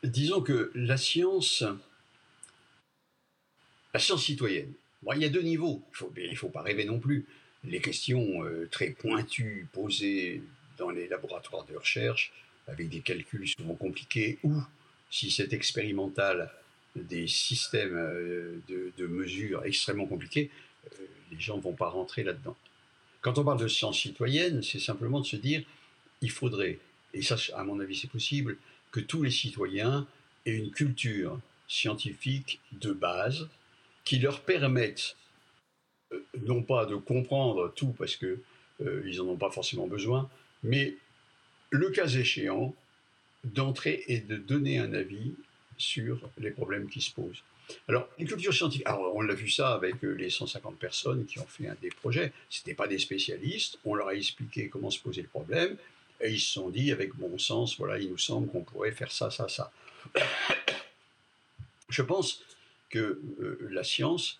Disons 0.03 0.41
que 0.41 0.72
la 0.74 0.97
science, 0.97 1.64
la 3.93 4.01
science 4.01 4.24
citoyenne, 4.24 4.72
il 5.14 5.20
y 5.20 5.26
a 5.26 5.28
deux 5.28 5.43
niveaux, 5.43 5.82
il 6.16 6.30
ne 6.30 6.35
faut, 6.35 6.49
pas 6.49 6.62
rêver 6.62 6.87
non 6.87 6.99
plus. 6.99 7.26
Les 7.62 7.80
questions 7.80 8.43
très 8.70 8.91
pointues 8.91 9.68
posées 9.72 10.43
dans 10.78 10.91
les 10.91 11.09
laboratoires 11.09 11.64
de 11.64 11.76
recherche, 11.76 12.32
avec 12.68 12.89
des 12.89 13.01
calculs 13.01 13.49
souvent 13.49 13.74
compliqués, 13.74 14.39
ou 14.45 14.55
si 15.11 15.30
c'est 15.30 15.53
expérimental, 15.53 16.51
des 16.97 17.26
systèmes 17.26 17.97
euh, 17.97 18.61
de, 18.68 19.07
mesures 19.07 19.64
extrêmement 19.64 20.07
compliqués, 20.07 20.51
euh, 20.86 21.07
les 21.30 21.40
gens 21.40 21.57
ne 21.57 21.62
vont 21.62 21.72
pas 21.72 21.88
rentrer 21.88 22.22
là-dedans. 22.22 22.57
Quand 23.20 23.38
on 23.38 23.45
parle 23.45 23.61
de 23.61 23.68
science 23.68 23.99
citoyenne, 23.99 24.62
c'est 24.62 24.78
simplement 24.78 25.20
de 25.20 25.26
se 25.26 25.36
dire, 25.36 25.62
il 26.20 26.30
faudrait, 26.30 26.78
et 27.12 27.22
ça 27.22 27.36
à 27.55 27.64
mon 27.64 27.80
avis 27.80 27.97
c'est 27.97 28.11
possible, 28.11 28.57
que 28.90 29.01
tous 29.01 29.22
les 29.22 29.30
citoyens 29.30 30.07
aient 30.47 30.55
une 30.55 30.70
culture 30.70 31.40
scientifique 31.68 32.61
de 32.72 32.92
base 32.92 33.49
qui 34.05 34.18
leur 34.18 34.42
permette 34.42 35.16
euh, 36.12 36.24
non 36.42 36.62
pas 36.62 36.86
de 36.86 36.97
comprendre 36.97 37.72
tout 37.74 37.95
parce 37.99 38.16
qu'ils 38.16 38.38
ils 39.07 39.16
n'en 39.18 39.28
ont 39.28 39.36
pas 39.36 39.51
forcément 39.51 39.86
besoin, 39.86 40.28
mais 40.62 40.97
le 41.70 41.90
cas 41.90 42.07
échéant, 42.07 42.74
d'entrer 43.45 44.05
et 44.09 44.20
de 44.20 44.36
donner 44.36 44.78
un 44.78 44.92
avis 44.95 45.34
sur 45.78 46.18
les 46.38 46.50
problèmes 46.50 46.88
qui 46.88 47.00
se 47.00 47.10
posent. 47.10 47.42
Alors, 47.88 48.08
une 48.18 48.26
culture 48.26 48.52
scientifique, 48.52 48.86
alors 48.86 49.14
on 49.14 49.22
l'a 49.22 49.34
vu 49.34 49.48
ça 49.48 49.72
avec 49.72 50.04
euh, 50.04 50.12
les 50.12 50.30
150 50.30 50.78
personnes 50.78 51.24
qui 51.24 51.38
ont 51.38 51.46
fait 51.46 51.68
un 51.68 51.76
des 51.80 51.88
projets, 51.88 52.32
ce 52.50 52.60
n'étaient 52.60 52.74
pas 52.74 52.86
des 52.86 52.98
spécialistes, 52.98 53.78
on 53.84 53.94
leur 53.94 54.08
a 54.08 54.14
expliqué 54.14 54.68
comment 54.68 54.90
se 54.90 55.00
posait 55.00 55.22
le 55.22 55.28
problème, 55.28 55.76
et 56.20 56.30
ils 56.30 56.40
se 56.40 56.52
sont 56.52 56.68
dit, 56.68 56.92
avec 56.92 57.14
bon 57.14 57.38
sens, 57.38 57.76
voilà, 57.78 57.98
il 57.98 58.10
nous 58.10 58.18
semble 58.18 58.48
qu'on 58.48 58.62
pourrait 58.62 58.92
faire 58.92 59.10
ça, 59.10 59.30
ça, 59.30 59.48
ça. 59.48 59.72
Je 61.88 62.02
pense 62.02 62.42
que 62.90 63.20
euh, 63.40 63.68
la 63.70 63.84
science, 63.84 64.38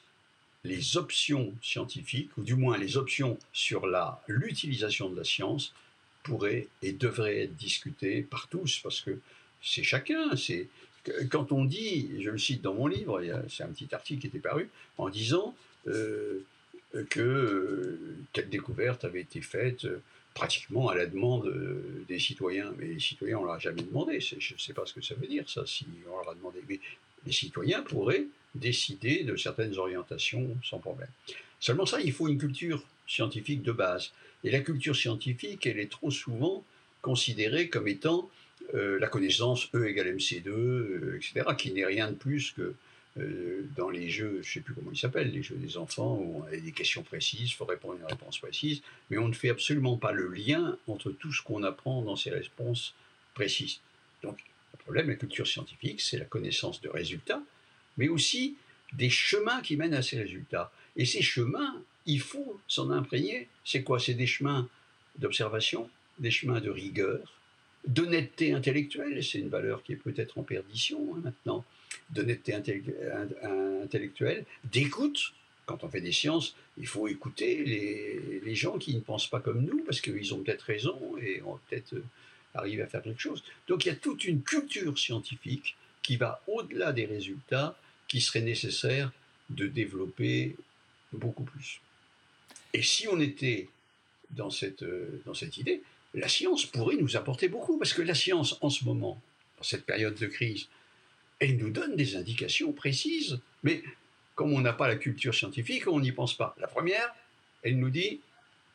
les 0.63 0.97
options 0.97 1.53
scientifiques, 1.63 2.37
ou 2.37 2.45
du 2.45 2.55
moins 2.55 2.79
les 2.79 2.97
options 2.97 3.39
sur 3.53 3.87
l'utilisation 4.29 5.09
de 5.11 5.17
la 5.17 5.25
science, 5.25 5.75
pourraient 6.23 6.69
et 6.83 6.93
devraient 6.93 7.43
être 7.43 7.57
discutées 7.57 8.23
par 8.23 8.49
tous, 8.49 8.81
parce 8.83 9.01
que 9.01 9.19
c'est 9.63 9.83
chacun, 9.83 10.37
c'est 10.37 10.69
quand 11.31 11.53
on 11.53 11.65
dit, 11.65 12.23
je 12.23 12.31
le 12.31 12.39
cite 12.39 12.63
dans 12.63 12.75
mon 12.75 12.87
livre, 12.87 13.23
c'est 13.49 13.63
un 13.63 13.69
petit 13.69 13.95
article 13.95 14.23
qui 14.23 14.27
était 14.29 14.39
paru, 14.39 14.69
en 14.99 15.09
disant 15.09 15.55
euh, 16.95 17.05
que 17.11 17.21
euh, 17.21 17.99
telle 18.33 18.49
découverte 18.49 19.05
avait 19.05 19.21
été 19.21 19.41
faite 19.41 19.85
euh, 19.85 20.01
pratiquement 20.33 20.89
à 20.89 20.95
la 20.95 21.07
demande 21.07 21.53
des 22.09 22.19
citoyens. 22.19 22.73
Mais 22.79 22.87
les 22.87 23.01
citoyens, 23.01 23.39
on 23.39 23.43
ne 23.43 23.47
leur 23.47 23.57
a 23.57 23.59
jamais 23.59 23.83
demandé. 23.83 24.21
Je 24.21 24.55
ne 24.55 24.59
sais 24.59 24.73
pas 24.73 24.87
ce 24.87 24.95
que 24.95 25.03
ça 25.03 25.15
veut 25.15 25.27
dire, 25.27 25.49
ça, 25.49 25.65
si 25.67 25.87
on 26.09 26.17
leur 26.17 26.31
a 26.31 26.35
demandé. 26.35 26.61
Mais 26.69 26.81
les 27.27 27.33
citoyens 27.33 27.83
pourraient 27.83 28.27
décider 28.55 29.25
de 29.25 29.37
certaines 29.37 29.77
orientations 29.77 30.57
sans 30.63 30.79
problème. 30.79 31.09
Seulement 31.61 31.87
ça, 31.87 32.01
il 32.01 32.13
faut 32.13 32.29
une 32.29 32.39
culture 32.39 32.83
scientifique 33.07 33.63
de 33.63 33.73
base. 33.73 34.11
Et 34.43 34.51
la 34.51 34.61
culture 34.61 34.97
scientifique, 34.97 35.67
elle 35.67 35.79
est 35.79 35.91
trop 35.91 36.11
souvent 36.11 36.65
considérée 37.01 37.69
comme 37.69 37.87
étant 37.87 38.29
la 38.75 39.09
connaissance 39.09 39.69
E 39.75 39.87
égale 39.87 40.17
MC2, 40.17 40.49
euh, 40.49 41.17
etc., 41.17 41.47
qui 41.57 41.73
n'est 41.73 41.85
rien 41.85 42.11
de 42.11 42.17
plus 42.17 42.53
que 42.53 42.75
euh, 43.17 43.63
dans 43.77 43.91
les 43.91 44.11
jeux, 44.11 44.41
je 44.43 44.49
ne 44.49 44.53
sais 44.55 44.61
plus 44.61 44.75
comment 44.75 44.91
ils 44.91 44.99
s'appellent, 44.99 45.31
les 45.31 45.43
jeux 45.43 45.55
des 45.55 45.77
enfants, 45.77 46.17
où 46.17 46.43
on 46.43 46.53
a 46.53 46.57
des 46.57 46.73
questions 46.73 47.03
précises, 47.03 47.51
il 47.51 47.55
faut 47.55 47.65
répondre 47.65 47.95
à 47.95 47.99
une 47.99 48.07
réponse 48.07 48.39
précise, 48.39 48.83
mais 49.09 49.19
on 49.19 49.29
ne 49.29 49.33
fait 49.33 49.51
absolument 49.51 49.97
pas 49.97 50.13
le 50.13 50.29
lien 50.29 50.77
entre 50.89 51.13
tout 51.13 51.33
ce 51.33 51.41
qu'on 51.43 51.63
apprend 51.63 52.03
dans 52.03 52.17
ces 52.17 52.31
réponses 52.31 52.95
précises. 53.35 53.81
Donc, 54.23 54.39
le 54.73 54.79
problème 54.79 55.09
la 55.09 55.15
culture 55.15 55.47
scientifique, 55.47 56.01
c'est 56.01 56.19
la 56.19 56.25
connaissance 56.25 56.81
de 56.81 56.89
résultats, 56.89 57.43
mais 57.97 58.09
aussi 58.09 58.57
des 58.93 59.11
chemins 59.11 59.61
qui 59.61 59.77
mènent 59.77 59.95
à 59.95 60.03
ces 60.03 60.19
résultats. 60.19 60.73
Et 60.97 61.05
ces 61.05 61.23
chemins, 61.23 61.81
il 62.07 62.21
faut 62.21 62.61
s'en 62.67 62.91
imprégner. 62.91 63.49
C'est 63.65 63.83
quoi? 63.83 64.01
C'est 64.01 64.15
des 64.15 64.27
chemins 64.27 64.69
d'observation, 65.19 65.89
des 66.19 66.31
chemins 66.31 66.61
de 66.61 66.71
rigueur, 66.71 67.21
d'honnêteté 67.87 68.53
intellectuelle, 68.53 69.23
c'est 69.23 69.39
une 69.39 69.49
valeur 69.49 69.83
qui 69.83 69.93
est 69.93 69.97
peut-être 69.97 70.39
en 70.39 70.43
perdition 70.43 71.15
hein, 71.17 71.21
maintenant, 71.23 71.65
d'honnêteté 72.11 72.55
intellectuelle, 72.55 74.45
d'écoute, 74.65 75.33
quand 75.67 75.85
on 75.85 75.89
fait 75.89 76.01
des 76.01 76.13
sciences, 76.13 76.55
il 76.77 76.87
faut 76.87 77.09
écouter 77.09 77.65
les, 77.65 78.55
gens 78.55 78.79
qui 78.79 78.95
ne 78.95 79.01
pensent 79.01 79.29
pas 79.29 79.41
comme 79.41 79.63
nous, 79.63 79.83
parce 79.85 80.01
qu'ils 80.01 80.35
ont 80.35 80.43
peut-être 80.43 80.63
raison 80.63 81.17
et 81.19 81.43
ont 81.43 81.59
peut-être 81.69 81.95
euh, 81.95 82.05
arrivé 82.55 82.83
à 82.83 82.87
faire 82.87 83.03
quelque 83.03 83.21
chose. 83.21 83.43
Donc 83.67 83.85
il 83.85 83.89
y 83.89 83.93
a 83.93 83.97
toute 83.97 84.25
une 84.25 84.43
culture 84.43 84.99
scientifique 84.99 85.77
qui 86.03 86.17
va 86.17 86.43
au-delà 86.47 86.93
des 86.93 87.05
résultats 87.05 87.77
qui 88.07 88.21
seraient 88.21 88.43
nécessaires 88.43 89.11
de 89.51 89.67
développer 89.67 90.57
beaucoup 91.13 91.45
plus. 91.45 91.81
Et 92.73 92.83
si 92.83 93.09
on 93.09 93.21
était 93.21 93.69
dans 94.31 94.51
cette, 94.51 94.83
euh, 94.83 95.21
dans 95.27 95.35
cette 95.35 95.57
idée, 95.59 95.83
la 96.15 96.29
science 96.29 96.65
pourrait 96.65 96.97
nous 96.97 97.17
apporter 97.17 97.49
beaucoup, 97.49 97.79
parce 97.79 97.93
que 97.93 98.03
la 98.03 98.15
science, 98.15 98.57
en 98.61 98.71
ce 98.71 98.85
moment, 98.85 99.21
dans 99.57 99.65
cette 99.65 99.85
période 99.85 100.15
de 100.15 100.27
crise, 100.27 100.69
elle 101.41 101.57
nous 101.57 101.71
donne 101.71 101.97
des 101.97 102.17
indications 102.17 102.73
précises. 102.73 103.41
Mais 103.63 103.83
comme 104.35 104.53
on 104.53 104.61
n'a 104.61 104.73
pas 104.73 104.89
la 104.89 104.97
culture 104.97 105.35
scientifique, 105.35 105.87
on 105.89 106.01
n'y 106.01 106.13
pense 106.13 106.37
pas. 106.37 106.55
La 106.59 106.69
première, 106.69 107.15
elle 107.63 107.79
nous 107.79 107.91
dit, 107.91 108.21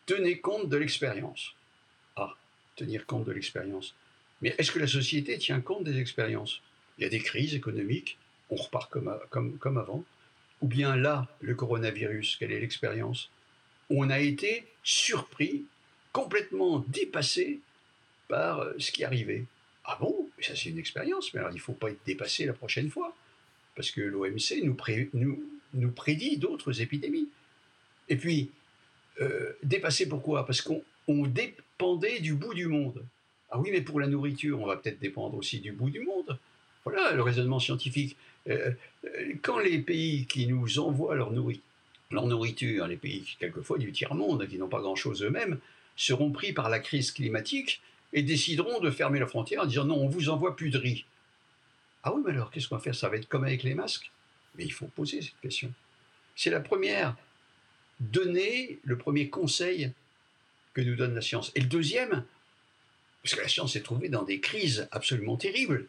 tenez 0.06 0.40
compte 0.40 0.70
de 0.70 0.78
l'expérience. 0.78 1.54
Ah, 2.16 2.36
tenir 2.76 3.06
compte 3.06 3.26
de 3.26 3.32
l'expérience. 3.32 3.96
Mais 4.42 4.56
est-ce 4.58 4.72
que 4.72 4.80
la 4.80 4.88
société 4.88 5.38
tient 5.38 5.62
compte 5.62 5.84
des 5.84 6.00
expériences? 6.00 6.62
Il 6.98 7.04
y 7.04 7.08
a 7.08 7.10
des 7.10 7.20
crises 7.20 7.56
économiques, 7.56 8.18
on 8.50 8.56
repart 8.56 8.90
comme, 8.90 9.18
comme, 9.30 9.58
comme 9.58 9.78
avant. 9.78 10.04
Ou 10.62 10.68
bien 10.68 10.98
là, 10.98 11.28
le 11.40 11.56
coronavirus, 11.56 12.36
quelle 12.38 12.52
est 12.52 12.60
l'expérience? 12.60 13.30
On 13.90 14.10
a 14.10 14.20
été 14.20 14.66
surpris, 14.84 15.64
complètement 16.12 16.80
dépassé 16.88 17.60
par 18.28 18.60
euh, 18.60 18.74
ce 18.78 18.92
qui 18.92 19.04
arrivait. 19.04 19.46
Ah 19.86 19.98
bon? 20.00 20.30
Ça 20.42 20.56
c'est 20.56 20.70
une 20.70 20.80
expérience, 20.80 21.34
mais 21.34 21.40
alors 21.40 21.52
il 21.52 21.56
ne 21.56 21.62
faut 21.62 21.74
pas 21.74 21.90
être 21.90 22.04
dépassé 22.06 22.46
la 22.46 22.54
prochaine 22.54 22.90
fois 22.90 23.16
parce 23.80 23.92
que 23.92 24.02
l'OMC 24.02 24.62
nous, 25.14 25.92
prédit 25.92 26.38
d'autres 26.38 26.82
épidémies. 26.82 27.30
Et 28.10 28.18
puis, 28.18 28.52
euh, 29.22 29.54
dépasser 29.64 30.10
pourquoi? 30.10 30.46
Parce 30.46 30.62
qu'on 30.62 30.84
dépendait 31.08 32.20
du 32.20 32.34
bout 32.34 32.54
du 32.54 32.68
monde. 32.68 33.06
Ah 33.50 33.58
oui, 33.58 33.70
mais 33.72 33.80
pour 33.80 34.02
la 34.02 34.08
nourriture, 34.08 34.60
on 34.62 34.66
va 34.66 34.76
peut-être 34.76 35.00
dépendre 35.00 35.38
aussi 35.38 35.62
du 35.62 35.72
bout 35.72 35.90
du 35.90 36.02
monde. 36.02 36.38
Voilà 36.84 37.14
le 37.14 37.22
raisonnement 37.22 37.60
scientifique. 37.60 38.18
Euh, 38.50 38.74
quand 39.42 39.60
les 39.60 39.80
pays 39.80 40.26
qui 40.26 40.46
nous 40.48 40.80
envoient 40.80 41.16
leur, 41.16 41.32
leur 42.12 42.26
nourriture, 42.28 42.86
les 42.86 42.98
pays 42.98 43.24
quelquefois 43.40 43.78
du 43.78 43.94
tiers-monde, 43.94 44.46
qui 44.48 44.58
n'ont 44.58 44.68
pas 44.68 44.82
grand-chose 44.82 45.24
eux-mêmes, 45.24 45.58
seront 46.00 46.32
pris 46.32 46.54
par 46.54 46.70
la 46.70 46.80
crise 46.80 47.12
climatique 47.12 47.82
et 48.14 48.24
décideront 48.24 48.80
de 48.80 48.90
fermer 48.90 49.20
la 49.20 49.28
frontière 49.28 49.64
en 49.64 49.66
disant 49.66 49.84
non, 49.84 49.98
on 49.98 50.08
vous 50.08 50.30
envoie 50.30 50.56
plus 50.56 50.70
de 50.70 50.78
riz. 50.78 51.06
Ah 52.04 52.14
oui, 52.14 52.22
mais 52.26 52.32
alors 52.32 52.52
qu'est-ce 52.52 52.70
qu'on 52.70 52.78
va 52.78 52.82
faire? 52.82 52.96
Ça 52.96 53.10
va 53.10 53.18
être 53.18 53.28
comme 53.28 53.44
avec 53.44 53.64
les 53.64 53.76
masques? 53.76 54.10
Mais 54.56 54.64
il 54.64 54.72
faut 54.72 54.88
poser 54.88 55.22
cette 55.22 55.40
question. 55.42 55.72
C'est 56.38 56.50
la 56.52 56.62
première. 56.62 57.18
Donner 58.00 58.80
le 58.86 58.98
premier 58.98 59.30
conseil 59.30 59.92
que 60.74 60.80
nous 60.80 60.96
donne 60.96 61.14
la 61.14 61.22
science. 61.22 61.52
Et 61.56 61.60
le 61.60 61.68
deuxième, 61.68 62.24
parce 63.22 63.36
que 63.36 63.42
la 63.42 63.50
science 63.50 63.74
s'est 63.74 63.82
trouvée 63.82 64.08
dans 64.08 64.24
des 64.24 64.40
crises 64.40 64.88
absolument 64.92 65.36
terribles, 65.36 65.86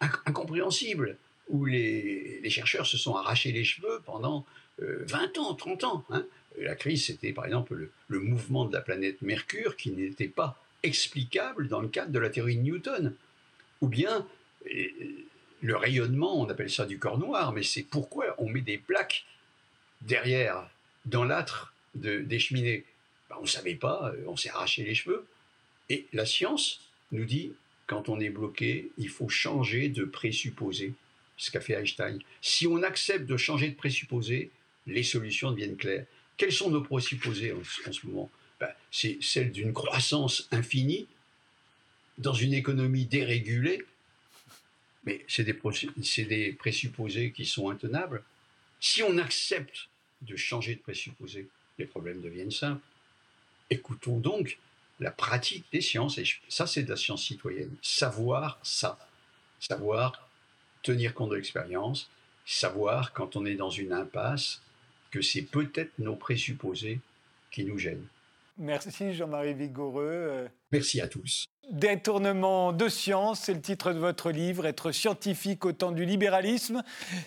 incompréhensibles, 0.00 1.18
où 1.48 1.64
les, 1.64 2.48
chercheurs 2.48 2.86
se 2.86 2.96
sont 2.96 3.16
arrachés 3.16 3.50
les 3.50 3.64
cheveux 3.64 4.00
pendant 4.06 4.46
20 4.78 5.36
euh, 5.36 5.40
ans, 5.40 5.54
30 5.54 5.84
ans. 5.84 6.04
Hein. 6.10 6.24
La 6.58 6.74
crise, 6.74 7.06
c'était 7.06 7.32
par 7.32 7.46
exemple 7.46 7.88
le, 8.08 8.20
mouvement 8.20 8.64
de 8.64 8.72
la 8.72 8.80
planète 8.80 9.22
Mercure 9.22 9.76
qui 9.76 9.90
n'était 9.90 10.28
pas 10.28 10.58
explicable 10.82 11.68
dans 11.68 11.80
le 11.80 11.88
cadre 11.88 12.12
de 12.12 12.18
la 12.18 12.30
théorie 12.30 12.56
de 12.56 12.62
Newton. 12.62 13.14
Ou 13.80 13.88
bien 13.88 14.26
le 15.62 15.76
rayonnement, 15.76 16.40
on 16.40 16.48
appelle 16.48 16.70
ça 16.70 16.86
du 16.86 16.98
corps 16.98 17.18
noir, 17.18 17.52
mais 17.52 17.62
c'est 17.62 17.84
pourquoi 17.84 18.34
on 18.38 18.48
met 18.48 18.60
des 18.60 18.78
plaques 18.78 19.24
derrière, 20.02 20.68
dans 21.04 21.24
l'âtre 21.24 21.74
des 21.94 22.38
cheminées. 22.38 22.84
Ben, 23.30 23.36
on 23.38 23.42
ne 23.42 23.48
savait 23.48 23.74
pas, 23.74 24.12
euh, 24.14 24.24
on 24.26 24.36
s'est 24.36 24.50
arraché 24.50 24.82
les 24.82 24.94
cheveux. 24.94 25.26
Et 25.88 26.06
la 26.12 26.26
science 26.26 26.80
nous 27.12 27.24
dit, 27.24 27.52
quand 27.86 28.08
on 28.08 28.20
est 28.20 28.30
bloqué, 28.30 28.90
il 28.98 29.08
faut 29.08 29.28
changer 29.28 29.88
de 29.88 30.04
présupposé, 30.04 30.94
ce 31.36 31.50
qu'a 31.50 31.60
fait 31.60 31.74
Einstein. 31.74 32.18
Si 32.40 32.66
on 32.66 32.82
accepte 32.82 33.26
de 33.26 33.36
changer 33.36 33.68
de 33.68 33.74
présupposé, 33.74 34.50
les 34.86 35.02
solutions 35.02 35.50
deviennent 35.50 35.76
claires. 35.76 36.06
Quels 36.36 36.52
sont 36.52 36.70
nos 36.70 36.82
présupposés 36.82 37.52
en, 37.52 37.62
ce 37.64 38.06
moment? 38.06 38.30
Ben, 38.58 38.70
C'est 38.90 39.18
celle 39.20 39.52
d'une 39.52 39.72
croissance 39.72 40.48
infinie 40.50 41.06
dans 42.18 42.32
une 42.32 42.54
économie 42.54 43.06
dérégulée. 43.06 43.84
Mais 45.04 45.24
c'est 45.28 45.44
des, 45.44 46.52
présupposés 46.52 47.32
qui 47.32 47.44
sont 47.44 47.70
intenables. 47.70 48.22
Si 48.80 49.02
on 49.02 49.18
accepte 49.18 49.88
de 50.22 50.36
changer 50.36 50.76
de 50.76 50.80
présupposés, 50.80 51.48
les 51.78 51.86
problèmes 51.86 52.20
deviennent 52.20 52.52
simples. 52.52 52.82
Écoutons 53.70 54.18
donc 54.18 54.58
la 55.00 55.10
pratique 55.10 55.64
des 55.72 55.80
sciences, 55.80 56.18
et 56.18 56.24
ça 56.48 56.66
c'est 56.66 56.84
de 56.84 56.90
la 56.90 56.96
science 56.96 57.24
citoyenne, 57.24 57.74
savoir 57.82 58.60
ça, 58.62 58.98
savoir 59.58 60.28
tenir 60.82 61.14
compte 61.14 61.30
de 61.30 61.36
l'expérience, 61.36 62.08
savoir 62.46 63.12
quand 63.12 63.34
on 63.34 63.44
est 63.44 63.54
dans 63.54 63.70
une 63.70 63.92
impasse 63.92 64.60
que 65.12 65.22
c'est 65.22 65.42
peut-être 65.42 65.92
nos 65.98 66.16
présupposés 66.16 66.98
qui 67.52 67.64
nous 67.64 67.78
gênent. 67.78 68.06
Merci 68.58 69.14
Jean-Marie 69.14 69.54
Vigoureux. 69.54 70.48
Merci 70.72 71.00
à 71.00 71.06
tous. 71.06 71.46
Détournement 71.70 72.72
de 72.72 72.88
science, 72.88 73.40
c'est 73.40 73.54
le 73.54 73.60
titre 73.60 73.92
de 73.92 73.98
votre 73.98 74.30
livre, 74.30 74.66
Être 74.66 74.90
scientifique 74.90 75.64
au 75.64 75.72
temps 75.72 75.92
du 75.92 76.04
libéralisme. 76.04 76.82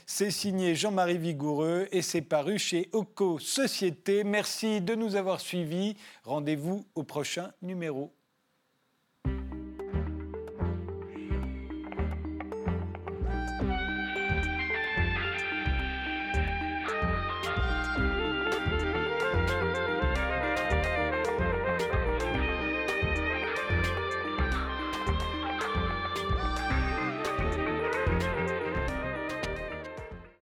C'est 0.06 0.30
signé 0.30 0.76
Jean-Marie 0.76 1.18
Vigoureux 1.18 1.88
et 1.92 2.02
c'est 2.02 2.22
paru 2.22 2.60
chez 2.60 2.90
Oco 2.92 3.40
Société. 3.40 4.24
Merci 4.24 4.82
de 4.82 4.94
nous 4.94 5.16
avoir 5.16 5.40
suivis. 5.40 5.96
Rendez-vous 6.24 6.86
au 6.96 7.04
prochain 7.04 7.54
numéro. 7.62 8.14